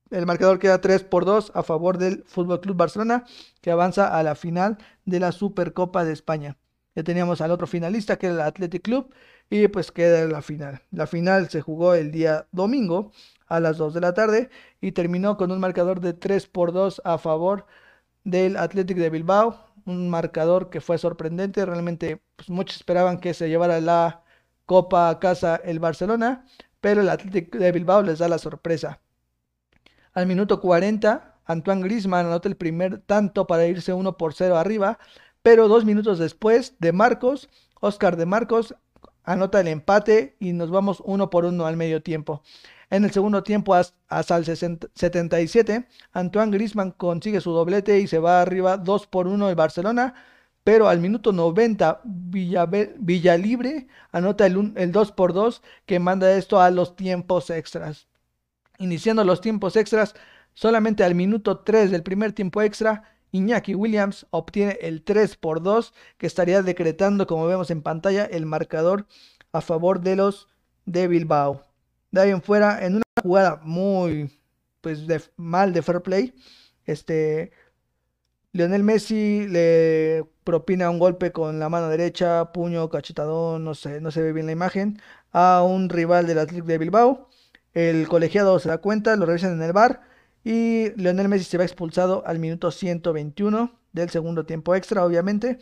El 0.09 0.25
marcador 0.25 0.59
queda 0.59 0.81
3 0.81 1.05
por 1.05 1.23
2 1.23 1.53
a 1.55 1.63
favor 1.63 1.97
del 1.97 2.25
Fútbol 2.27 2.59
Club 2.59 2.75
Barcelona, 2.75 3.23
que 3.61 3.71
avanza 3.71 4.13
a 4.13 4.21
la 4.21 4.35
final 4.35 4.79
de 5.05 5.21
la 5.21 5.31
Supercopa 5.31 6.03
de 6.03 6.11
España. 6.11 6.57
Ya 6.93 7.03
teníamos 7.03 7.39
al 7.39 7.51
otro 7.51 7.65
finalista, 7.65 8.17
que 8.17 8.25
era 8.25 8.35
el 8.35 8.41
Athletic 8.41 8.81
Club, 8.81 9.13
y 9.49 9.69
pues 9.69 9.93
queda 9.93 10.27
la 10.27 10.41
final. 10.41 10.81
La 10.91 11.07
final 11.07 11.49
se 11.49 11.61
jugó 11.61 11.93
el 11.93 12.11
día 12.11 12.47
domingo 12.51 13.13
a 13.47 13.61
las 13.61 13.77
2 13.77 13.93
de 13.93 14.01
la 14.01 14.13
tarde 14.13 14.49
y 14.81 14.91
terminó 14.91 15.37
con 15.37 15.53
un 15.53 15.61
marcador 15.61 16.01
de 16.01 16.11
3 16.11 16.47
por 16.47 16.73
2 16.73 17.01
a 17.05 17.17
favor 17.17 17.65
del 18.23 18.57
Athletic 18.57 18.97
de 18.97 19.09
Bilbao. 19.09 19.70
Un 19.85 20.09
marcador 20.09 20.69
que 20.69 20.81
fue 20.81 20.97
sorprendente. 20.97 21.65
Realmente 21.65 22.21
pues, 22.35 22.49
muchos 22.49 22.77
esperaban 22.77 23.19
que 23.19 23.33
se 23.33 23.49
llevara 23.49 23.81
la 23.81 24.23
copa 24.65 25.09
a 25.09 25.19
casa 25.19 25.59
el 25.63 25.79
Barcelona, 25.79 26.45
pero 26.79 27.01
el 27.01 27.09
Athletic 27.09 27.55
de 27.55 27.71
Bilbao 27.71 28.01
les 28.03 28.19
da 28.19 28.27
la 28.27 28.37
sorpresa. 28.37 29.01
Al 30.13 30.27
minuto 30.27 30.59
40, 30.61 31.35
Antoine 31.45 31.81
Griezmann 31.83 32.25
anota 32.25 32.49
el 32.49 32.57
primer 32.57 32.99
tanto 32.99 33.47
para 33.47 33.65
irse 33.65 33.93
1 33.93 34.17
por 34.17 34.33
0 34.33 34.57
arriba, 34.57 34.99
pero 35.41 35.67
dos 35.67 35.85
minutos 35.85 36.19
después, 36.19 36.75
de 36.79 36.91
Marcos, 36.91 37.49
Oscar 37.79 38.15
de 38.15 38.25
Marcos 38.25 38.75
anota 39.23 39.59
el 39.59 39.67
empate 39.67 40.35
y 40.39 40.53
nos 40.53 40.71
vamos 40.71 41.01
uno 41.05 41.29
por 41.29 41.45
uno 41.45 41.65
al 41.65 41.77
medio 41.77 42.01
tiempo. 42.01 42.43
En 42.91 43.05
el 43.05 43.11
segundo 43.11 43.41
tiempo, 43.41 43.73
hasta 43.73 44.35
el 44.37 44.45
77, 44.45 45.87
Antoine 46.11 46.51
Grisman 46.51 46.91
consigue 46.91 47.39
su 47.39 47.51
doblete 47.51 48.01
y 48.01 48.07
se 48.07 48.19
va 48.19 48.41
arriba 48.41 48.75
2 48.75 49.07
por 49.07 49.27
1 49.27 49.49
el 49.49 49.55
Barcelona. 49.55 50.13
Pero 50.65 50.89
al 50.89 50.99
minuto 50.99 51.31
90, 51.31 52.01
Villalibre 52.03 53.87
anota 54.11 54.45
el, 54.45 54.73
el 54.75 54.91
2 54.91 55.11
por 55.13 55.33
2 55.33 55.63
que 55.85 55.99
manda 55.99 56.33
esto 56.33 56.59
a 56.59 56.69
los 56.69 56.97
tiempos 56.97 57.49
extras. 57.49 58.07
Iniciando 58.77 59.23
los 59.23 59.39
tiempos 59.39 59.77
extras, 59.77 60.13
solamente 60.53 61.05
al 61.05 61.15
minuto 61.15 61.59
3 61.59 61.91
del 61.91 62.03
primer 62.03 62.33
tiempo 62.33 62.61
extra, 62.61 63.03
Iñaki 63.31 63.73
Williams 63.73 64.27
obtiene 64.31 64.77
el 64.81 65.03
3 65.03 65.37
por 65.37 65.63
2 65.63 65.93
que 66.17 66.27
estaría 66.27 66.61
decretando, 66.61 67.25
como 67.25 67.47
vemos 67.47 67.71
en 67.71 67.81
pantalla, 67.83 68.25
el 68.25 68.45
marcador 68.45 69.07
a 69.53 69.61
favor 69.61 70.01
de 70.01 70.17
los 70.17 70.49
de 70.85 71.07
Bilbao. 71.07 71.70
De 72.11 72.21
ahí 72.21 72.29
en 72.31 72.41
fuera, 72.41 72.85
en 72.85 72.95
una 72.97 73.03
jugada 73.21 73.61
muy 73.63 74.31
pues 74.81 75.07
de, 75.07 75.21
mal 75.37 75.73
de 75.73 75.81
fair 75.81 76.01
play, 76.01 76.33
este 76.85 77.51
Lionel 78.53 78.83
Messi 78.83 79.47
le 79.47 80.25
propina 80.43 80.89
un 80.89 80.99
golpe 80.99 81.31
con 81.31 81.59
la 81.59 81.69
mano 81.69 81.87
derecha, 81.89 82.51
puño, 82.51 82.89
cachetadón, 82.89 83.63
no 83.63 83.75
sé, 83.75 84.01
no 84.01 84.11
se 84.11 84.21
ve 84.21 84.33
bien 84.33 84.45
la 84.45 84.51
imagen, 84.51 84.99
a 85.31 85.63
un 85.63 85.89
rival 85.89 86.27
del 86.27 86.39
Atlético 86.39 86.67
de 86.67 86.77
Bilbao. 86.77 87.29
El 87.73 88.07
colegiado 88.09 88.59
se 88.59 88.67
da 88.69 88.79
cuenta, 88.79 89.15
lo 89.15 89.25
revisan 89.25 89.53
en 89.53 89.61
el 89.61 89.71
bar 89.71 90.01
y 90.43 90.91
Lionel 90.97 91.29
Messi 91.29 91.45
se 91.45 91.57
va 91.57 91.63
expulsado 91.63 92.23
al 92.25 92.39
minuto 92.39 92.71
121 92.71 93.79
del 93.93 94.09
segundo 94.09 94.45
tiempo 94.45 94.75
extra, 94.75 95.05
obviamente. 95.05 95.59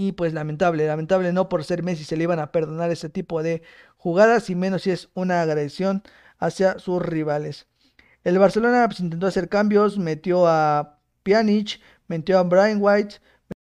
Y 0.00 0.12
pues 0.12 0.32
lamentable, 0.32 0.86
lamentable 0.86 1.32
no 1.32 1.48
por 1.48 1.64
ser 1.64 1.82
Messi 1.82 2.04
se 2.04 2.16
le 2.16 2.22
iban 2.22 2.38
a 2.38 2.52
perdonar 2.52 2.92
ese 2.92 3.08
tipo 3.08 3.42
de 3.42 3.62
jugadas 3.96 4.48
y 4.48 4.54
menos 4.54 4.82
si 4.82 4.92
es 4.92 5.08
una 5.14 5.42
agresión 5.42 6.04
hacia 6.38 6.78
sus 6.78 7.02
rivales. 7.02 7.66
El 8.22 8.38
Barcelona 8.38 8.86
pues, 8.86 9.00
intentó 9.00 9.26
hacer 9.26 9.48
cambios, 9.48 9.98
metió 9.98 10.46
a 10.46 11.00
Pjanic, 11.24 11.80
metió 12.06 12.38
a 12.38 12.44
Brian 12.44 12.78
White, 12.80 13.16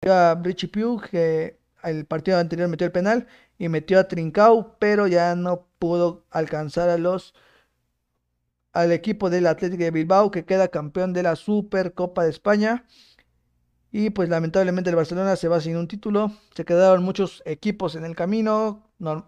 metió 0.02 0.14
a 0.14 0.34
Richie 0.34 0.68
Pugh, 0.68 1.00
que 1.10 1.60
el 1.82 2.04
partido 2.04 2.36
anterior 2.36 2.68
metió 2.68 2.86
el 2.86 2.92
penal, 2.92 3.26
y 3.56 3.70
metió 3.70 3.98
a 3.98 4.06
Trincao, 4.06 4.76
pero 4.78 5.06
ya 5.06 5.34
no 5.34 5.66
pudo 5.78 6.26
alcanzar 6.30 6.90
a 6.90 6.98
los 6.98 7.34
al 8.74 8.92
equipo 8.92 9.30
del 9.30 9.46
Atlético 9.46 9.82
de 9.82 9.92
Bilbao 9.92 10.30
que 10.30 10.44
queda 10.44 10.68
campeón 10.68 11.14
de 11.14 11.22
la 11.22 11.36
Supercopa 11.36 12.24
de 12.24 12.30
España. 12.30 12.84
Y 13.90 14.10
pues 14.10 14.28
lamentablemente 14.28 14.90
el 14.90 14.96
Barcelona 14.96 15.36
se 15.36 15.48
va 15.48 15.60
sin 15.60 15.76
un 15.76 15.88
título. 15.88 16.32
Se 16.54 16.64
quedaron 16.64 17.02
muchos 17.02 17.42
equipos 17.46 17.94
en 17.94 18.04
el 18.04 18.14
camino, 18.14 18.82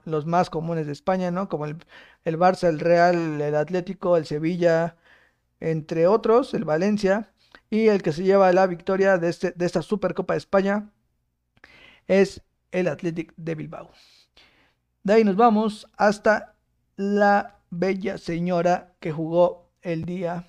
los 0.04 0.26
más 0.26 0.50
comunes 0.50 0.86
de 0.86 0.92
España, 0.92 1.30
¿no? 1.30 1.48
Como 1.48 1.64
el, 1.64 1.76
el 2.24 2.38
Barça, 2.38 2.68
el 2.68 2.80
Real, 2.80 3.40
el 3.40 3.54
Atlético, 3.54 4.16
el 4.16 4.26
Sevilla, 4.26 4.96
entre 5.61 6.06
otros, 6.06 6.52
el 6.54 6.64
Valencia. 6.64 7.32
Y 7.70 7.88
el 7.88 8.02
que 8.02 8.12
se 8.12 8.24
lleva 8.24 8.52
la 8.52 8.66
victoria 8.66 9.16
de, 9.18 9.28
este, 9.28 9.52
de 9.52 9.66
esta 9.66 9.82
Supercopa 9.82 10.34
de 10.34 10.38
España 10.38 10.90
es 12.06 12.42
el 12.72 12.88
Atlético 12.88 13.32
de 13.36 13.54
Bilbao. 13.54 13.90
De 15.02 15.14
ahí 15.14 15.24
nos 15.24 15.36
vamos 15.36 15.88
hasta 15.96 16.54
la 16.96 17.61
bella 17.70 18.18
señora 18.18 18.92
que 19.00 19.12
jugó 19.12 19.70
el 19.82 20.04
día, 20.04 20.44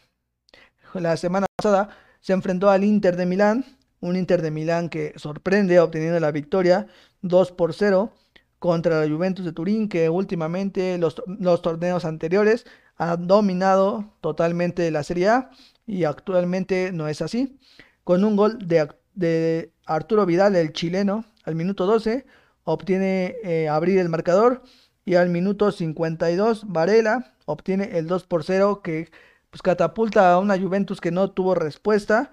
la 0.94 1.16
semana 1.16 1.48
pasada, 1.56 1.90
se 2.20 2.34
enfrentó 2.34 2.70
al 2.70 2.84
Inter 2.84 3.16
de 3.16 3.26
Milán, 3.26 3.66
un 4.02 4.16
Inter 4.16 4.42
de 4.42 4.52
Milán 4.52 4.90
que 4.90 5.14
sorprende 5.16 5.80
obteniendo 5.80 6.20
la 6.20 6.32
victoria 6.32 6.88
2 7.22 7.52
por 7.54 7.74
0 7.74 8.12
contra 8.60 9.00
la 9.00 9.12
Juventus 9.12 9.46
de 9.46 9.54
Turín, 9.54 9.90
que 9.90 10.10
últimamente 10.10 10.98
los, 10.98 11.22
los 11.26 11.62
torneos 11.62 12.06
anteriores 12.06 12.66
ha 12.98 13.16
dominado 13.18 14.14
totalmente 14.22 14.92
la 14.92 15.04
Serie 15.04 15.30
A 15.30 15.52
y 15.88 16.04
actualmente 16.04 16.92
no 16.92 17.08
es 17.08 17.22
así. 17.22 17.58
Con 18.04 18.24
un 18.24 18.36
gol 18.36 18.60
de, 18.68 18.88
de 19.16 19.72
Arturo 19.86 20.26
Vidal, 20.26 20.56
el 20.56 20.74
chileno, 20.74 21.26
al 21.44 21.56
minuto 21.56 21.86
12, 21.86 22.26
obtiene 22.64 23.36
eh, 23.44 23.68
abrir 23.70 24.00
el 24.00 24.10
marcador 24.10 24.64
y 25.06 25.16
al 25.16 25.30
minuto 25.30 25.72
52 25.72 26.66
Varela 26.68 27.34
obtiene 27.46 27.98
el 27.98 28.08
2 28.08 28.26
por 28.26 28.44
0 28.44 28.82
que 28.84 29.10
pues, 29.50 29.62
catapulta 29.62 30.34
a 30.34 30.40
una 30.40 30.60
Juventus 30.60 31.02
que 31.02 31.12
no 31.12 31.32
tuvo 31.32 31.56
respuesta 31.56 32.32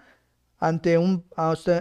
ante, 0.59 0.99
un, 0.99 1.25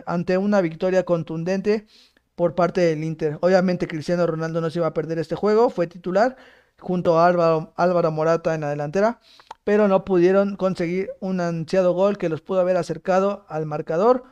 ante 0.05 0.38
una 0.38 0.61
victoria 0.61 1.03
contundente 1.03 1.88
por 2.36 2.55
parte 2.55 2.82
del 2.82 3.03
Inter. 3.03 3.39
Obviamente 3.41 3.88
Cristiano 3.88 4.28
Ronaldo 4.28 4.61
no 4.61 4.69
se 4.69 4.80
iba 4.80 4.88
a 4.88 4.93
perder 4.93 5.19
este 5.19 5.36
juego, 5.36 5.69
fue 5.69 5.88
titular 5.88 6.38
junto 6.80 7.19
a 7.19 7.25
Álvaro, 7.25 7.73
Álvaro 7.75 8.11
Morata 8.11 8.53
en 8.53 8.61
la 8.61 8.69
delantera, 8.69 9.19
pero 9.63 9.88
no 9.88 10.05
pudieron 10.05 10.55
conseguir 10.55 11.09
un 11.19 11.41
ansiado 11.41 11.93
gol 11.93 12.17
que 12.17 12.30
los 12.30 12.41
pudo 12.41 12.59
haber 12.59 12.78
acercado 12.78 13.45
al 13.49 13.65
marcador 13.65 14.23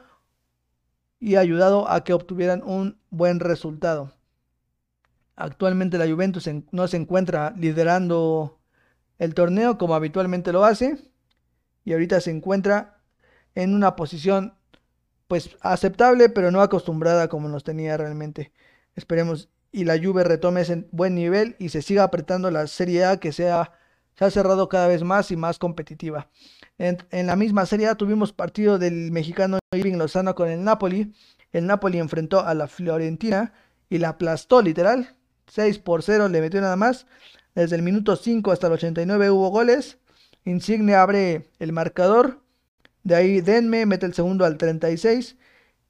y 1.20 1.38
ayudado 1.38 1.90
a 1.90 2.04
que 2.04 2.14
obtuvieran 2.14 2.62
un 2.64 3.00
buen 3.10 3.40
resultado. 3.40 4.14
Actualmente 5.36 5.98
la 5.98 6.08
Juventus 6.08 6.48
no 6.72 6.88
se 6.88 6.98
encuentra 6.98 7.54
liderando 7.58 8.60
el 9.18 9.34
torneo 9.34 9.78
como 9.78 9.96
habitualmente 9.96 10.54
lo 10.54 10.64
hace 10.64 10.98
y 11.84 11.94
ahorita 11.94 12.22
se 12.22 12.32
encuentra 12.32 12.95
en 13.56 13.74
una 13.74 13.96
posición 13.96 14.54
pues 15.28 15.58
aceptable 15.62 16.30
pero 16.30 16.52
no 16.52 16.62
acostumbrada 16.62 17.28
como 17.30 17.50
nos 17.50 17.64
tenía 17.64 17.98
realmente. 17.98 18.52
Esperemos 18.96 19.50
y 19.76 19.84
la 19.84 19.98
Juve 20.02 20.24
retome 20.24 20.62
ese 20.62 20.88
buen 20.92 21.16
nivel 21.16 21.58
y 21.60 21.68
se 21.68 21.82
siga 21.82 22.04
apretando 22.04 22.50
la 22.50 22.66
Serie 22.68 23.04
A 23.04 23.18
que 23.18 23.34
sea, 23.34 23.74
se 24.18 24.24
ha 24.24 24.32
cerrado 24.32 24.70
cada 24.70 24.88
vez 24.88 25.04
más 25.04 25.32
y 25.32 25.36
más 25.36 25.60
competitiva. 25.60 26.30
En, 26.78 26.98
la 27.12 27.36
misma 27.36 27.66
Serie 27.66 27.88
A 27.88 27.96
tuvimos 27.96 28.32
partido 28.32 28.80
del 28.80 29.12
mexicano 29.12 29.60
Irving 29.74 29.98
Lozano 29.98 30.34
con 30.34 30.48
el 30.48 30.64
Napoli. 30.64 31.14
El 31.52 31.68
Napoli 31.68 32.00
enfrentó 32.00 32.40
a 32.40 32.54
la 32.54 32.70
Fiorentina 32.70 33.54
y 33.90 33.98
la 33.98 34.10
aplastó 34.10 34.62
literal. 34.62 35.18
6 35.48 35.80
por 35.80 36.04
0 36.04 36.30
le 36.30 36.40
metió 36.40 36.62
nada 36.62 36.78
más. 36.78 37.06
Desde 37.54 37.76
el 37.76 37.82
minuto 37.82 38.16
5 38.16 38.54
hasta 38.54 38.68
el 38.68 38.74
89 38.74 39.30
hubo 39.30 39.50
goles. 39.50 39.98
Insigne 40.46 40.96
abre 40.96 41.50
el 41.60 41.74
marcador. 41.74 42.45
De 43.06 43.14
ahí 43.16 43.40
Denme 43.40 43.86
mete 43.86 44.08
el 44.08 44.16
segundo 44.16 44.46
al 44.46 44.58
36. 44.58 45.38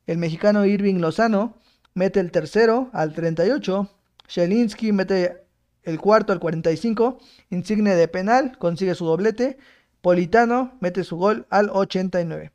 El 0.06 0.18
mexicano 0.18 0.66
Irving 0.66 1.00
Lozano 1.00 1.58
mete 1.94 2.20
el 2.20 2.30
tercero 2.30 2.90
al 2.92 3.14
38. 3.14 3.90
Shelinski 4.28 4.92
mete 4.92 5.46
el 5.84 5.98
cuarto 6.00 6.34
al 6.34 6.42
45. 6.42 7.18
Insigne 7.52 7.96
de 7.96 8.10
penal 8.10 8.58
consigue 8.58 8.96
su 8.96 9.06
doblete. 9.06 9.58
Politano 10.02 10.78
mete 10.82 11.06
su 11.06 11.16
gol 11.16 11.48
al 11.50 11.70
89. 11.70 12.52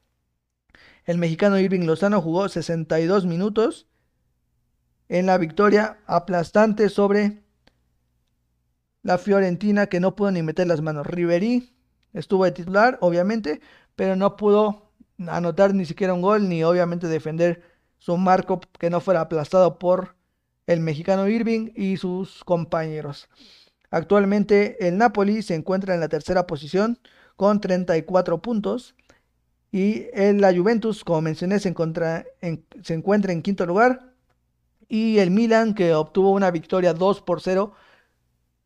El 1.07 1.17
mexicano 1.17 1.59
Irving 1.59 1.87
Lozano 1.87 2.21
jugó 2.21 2.47
62 2.51 3.25
minutos 3.25 3.89
en 5.09 5.25
la 5.25 5.39
victoria 5.39 6.01
aplastante 6.07 6.91
sobre 6.91 7.43
la 9.03 9.17
Fiorentina 9.17 9.87
que 9.87 10.01
no 10.01 10.15
pudo 10.15 10.33
ni 10.33 10.43
meter 10.43 10.67
las 10.67 10.83
manos. 10.83 11.07
Riverí 11.07 11.73
estuvo 12.13 12.45
de 12.45 12.53
titular, 12.53 12.99
obviamente, 13.01 13.63
pero 14.01 14.17
no 14.17 14.35
pudo 14.35 14.95
anotar 15.27 15.75
ni 15.75 15.85
siquiera 15.85 16.15
un 16.15 16.23
gol 16.23 16.49
ni 16.49 16.65
obviamente 16.65 17.07
defender 17.07 17.63
su 17.99 18.17
marco 18.17 18.59
que 18.79 18.89
no 18.89 19.03
fuera 19.03 19.21
aplastado 19.21 19.79
por 19.79 20.17
el 20.67 20.81
mexicano 20.81 21.29
Irving 21.29 21.73
y 21.77 21.99
sus 21.99 22.43
compañeros. 22.45 23.29
Actualmente 23.91 24.89
el 24.89 24.97
Napoli 24.97 25.43
se 25.43 25.55
encuentra 25.55 25.93
en 25.93 26.01
la 26.01 26.09
tercera 26.09 26.47
posición 26.47 26.99
con 27.37 27.61
34 27.61 28.41
puntos 28.41 28.95
y 29.71 30.07
en 30.15 30.41
la 30.41 30.55
Juventus, 30.55 31.05
como 31.05 31.21
mencioné, 31.21 31.59
se, 31.59 31.69
encuentra 31.69 32.25
en, 32.41 32.65
se 32.83 32.95
encuentra 32.95 33.33
en 33.33 33.43
quinto 33.43 33.67
lugar 33.67 34.15
y 34.89 35.19
el 35.19 35.31
Milan 35.31 35.75
que 35.75 35.93
obtuvo 35.93 36.31
una 36.31 36.51
victoria 36.51 36.95
2 36.95 37.21
por 37.21 37.43
0 37.43 37.75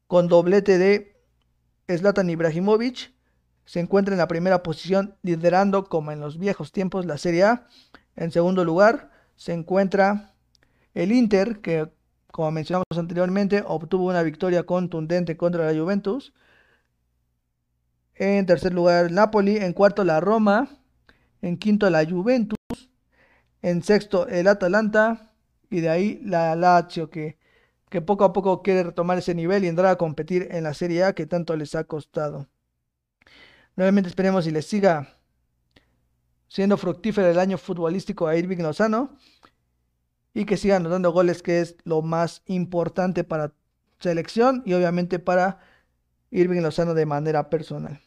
con 0.07 0.29
doblete 0.29 0.79
de 0.79 1.17
Zlatan 1.89 2.31
Ibrahimovic 2.31 3.14
se 3.65 3.81
encuentra 3.81 4.15
en 4.15 4.19
la 4.19 4.29
primera 4.29 4.63
posición 4.63 5.17
liderando 5.23 5.85
como 5.85 6.13
en 6.13 6.21
los 6.21 6.39
viejos 6.39 6.73
tiempos 6.73 7.07
la 7.07 7.19
Serie 7.19 7.45
A. 7.45 7.67
En 8.17 8.31
segundo 8.31 8.65
lugar 8.65 9.11
se 9.37 9.53
encuentra 9.53 10.35
el 10.95 11.13
Inter, 11.13 11.61
que 11.61 11.91
como 12.35 12.51
mencionamos 12.51 12.87
anteriormente, 12.97 13.63
obtuvo 13.65 14.07
una 14.07 14.23
victoria 14.25 14.65
contundente 14.65 15.37
contra 15.37 15.71
la 15.71 15.79
Juventus. 15.79 16.33
En 18.17 18.45
tercer 18.47 18.75
lugar, 18.75 19.13
Napoli. 19.13 19.57
En 19.57 19.73
cuarto, 19.73 20.03
la 20.05 20.19
Roma. 20.21 20.69
En 21.43 21.57
quinto, 21.59 21.89
la 21.91 22.05
Juventus. 22.05 22.59
En 23.63 23.85
sexto, 23.85 24.27
el 24.27 24.49
Atalanta. 24.49 25.33
Y 25.71 25.81
de 25.81 25.91
ahí 25.91 26.21
la 26.25 26.57
Lazio, 26.57 27.09
que, 27.09 27.39
que 27.89 28.01
poco 28.03 28.25
a 28.25 28.33
poco 28.33 28.63
quiere 28.63 28.83
retomar 28.83 29.19
ese 29.19 29.35
nivel 29.37 29.65
y 29.65 29.69
entrar 29.69 29.87
a 29.93 29.97
competir 29.97 30.49
en 30.51 30.65
la 30.65 30.75
Serie 30.75 31.05
A 31.05 31.15
que 31.15 31.27
tanto 31.27 31.57
les 31.57 31.77
ha 31.77 31.85
costado. 31.85 32.49
Nuevamente 33.77 34.09
esperemos 34.09 34.47
y 34.47 34.51
les 34.51 34.67
siga 34.67 35.17
siendo 36.49 36.77
fructífero 36.77 37.29
el 37.29 37.39
año 37.39 37.59
futbolístico 37.59 38.27
a 38.27 38.37
Irving 38.37 38.59
Lozano 38.59 39.17
y 40.33 40.45
que 40.45 40.57
siga 40.57 40.77
anotando 40.77 41.13
goles, 41.13 41.43
que 41.43 41.61
es 41.61 41.77
lo 41.85 42.03
más 42.03 42.43
importante 42.47 43.25
para 43.25 43.53
selección 44.01 44.63
y 44.67 44.75
obviamente 44.75 45.19
para 45.19 45.61
Irving 46.31 46.61
Lozano 46.61 46.95
de 46.95 47.07
manera 47.07 47.51
personal. 47.51 48.01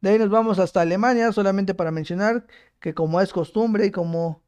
De 0.00 0.10
ahí 0.10 0.18
nos 0.18 0.30
vamos 0.30 0.58
hasta 0.58 0.82
Alemania, 0.82 1.32
solamente 1.32 1.74
para 1.74 1.90
mencionar 1.90 2.46
que 2.80 2.94
como 2.94 3.20
es 3.20 3.32
costumbre 3.32 3.86
y 3.86 3.90
como 3.90 4.42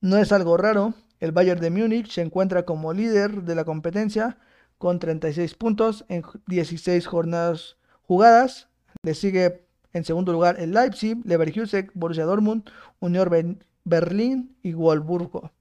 no 0.00 0.16
es 0.16 0.32
algo 0.32 0.56
raro, 0.56 0.94
el 1.18 1.32
Bayern 1.32 1.60
de 1.60 1.70
Múnich 1.70 2.10
se 2.10 2.22
encuentra 2.22 2.64
como 2.64 2.94
líder 2.94 3.42
de 3.42 3.54
la 3.54 3.64
competencia 3.64 4.38
con 4.78 4.98
36 4.98 5.54
puntos 5.54 6.06
en 6.08 6.24
16 6.46 7.06
jornadas 7.06 7.76
jugadas. 8.02 8.69
Le 9.02 9.14
sigue 9.14 9.66
en 9.92 10.04
segundo 10.04 10.32
lugar 10.32 10.60
el 10.60 10.72
Leipzig, 10.72 11.18
Leverkusen, 11.24 11.90
Borussia 11.94 12.24
Dortmund, 12.24 12.70
Unión 13.00 13.58
Berlín 13.84 14.56
y 14.62 14.74
Wolfsburgo. 14.74 15.52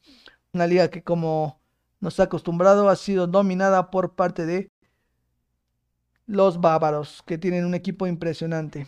Una 0.54 0.68
liga 0.68 0.90
que 0.90 1.04
como 1.04 1.62
nos 2.00 2.20
ha 2.20 2.24
acostumbrado 2.24 2.90
ha 2.90 2.96
sido 2.96 3.28
dominada 3.28 3.92
por 3.92 4.16
parte 4.16 4.46
de 4.46 4.70
los 6.26 6.60
bávaros, 6.62 7.24
que 7.26 7.38
tienen 7.38 7.66
un 7.66 7.74
equipo 7.74 8.08
impresionante. 8.08 8.88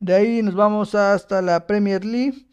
De 0.00 0.14
ahí 0.14 0.42
nos 0.42 0.54
vamos 0.54 0.94
hasta 0.94 1.42
la 1.42 1.66
Premier 1.66 2.04
League, 2.04 2.46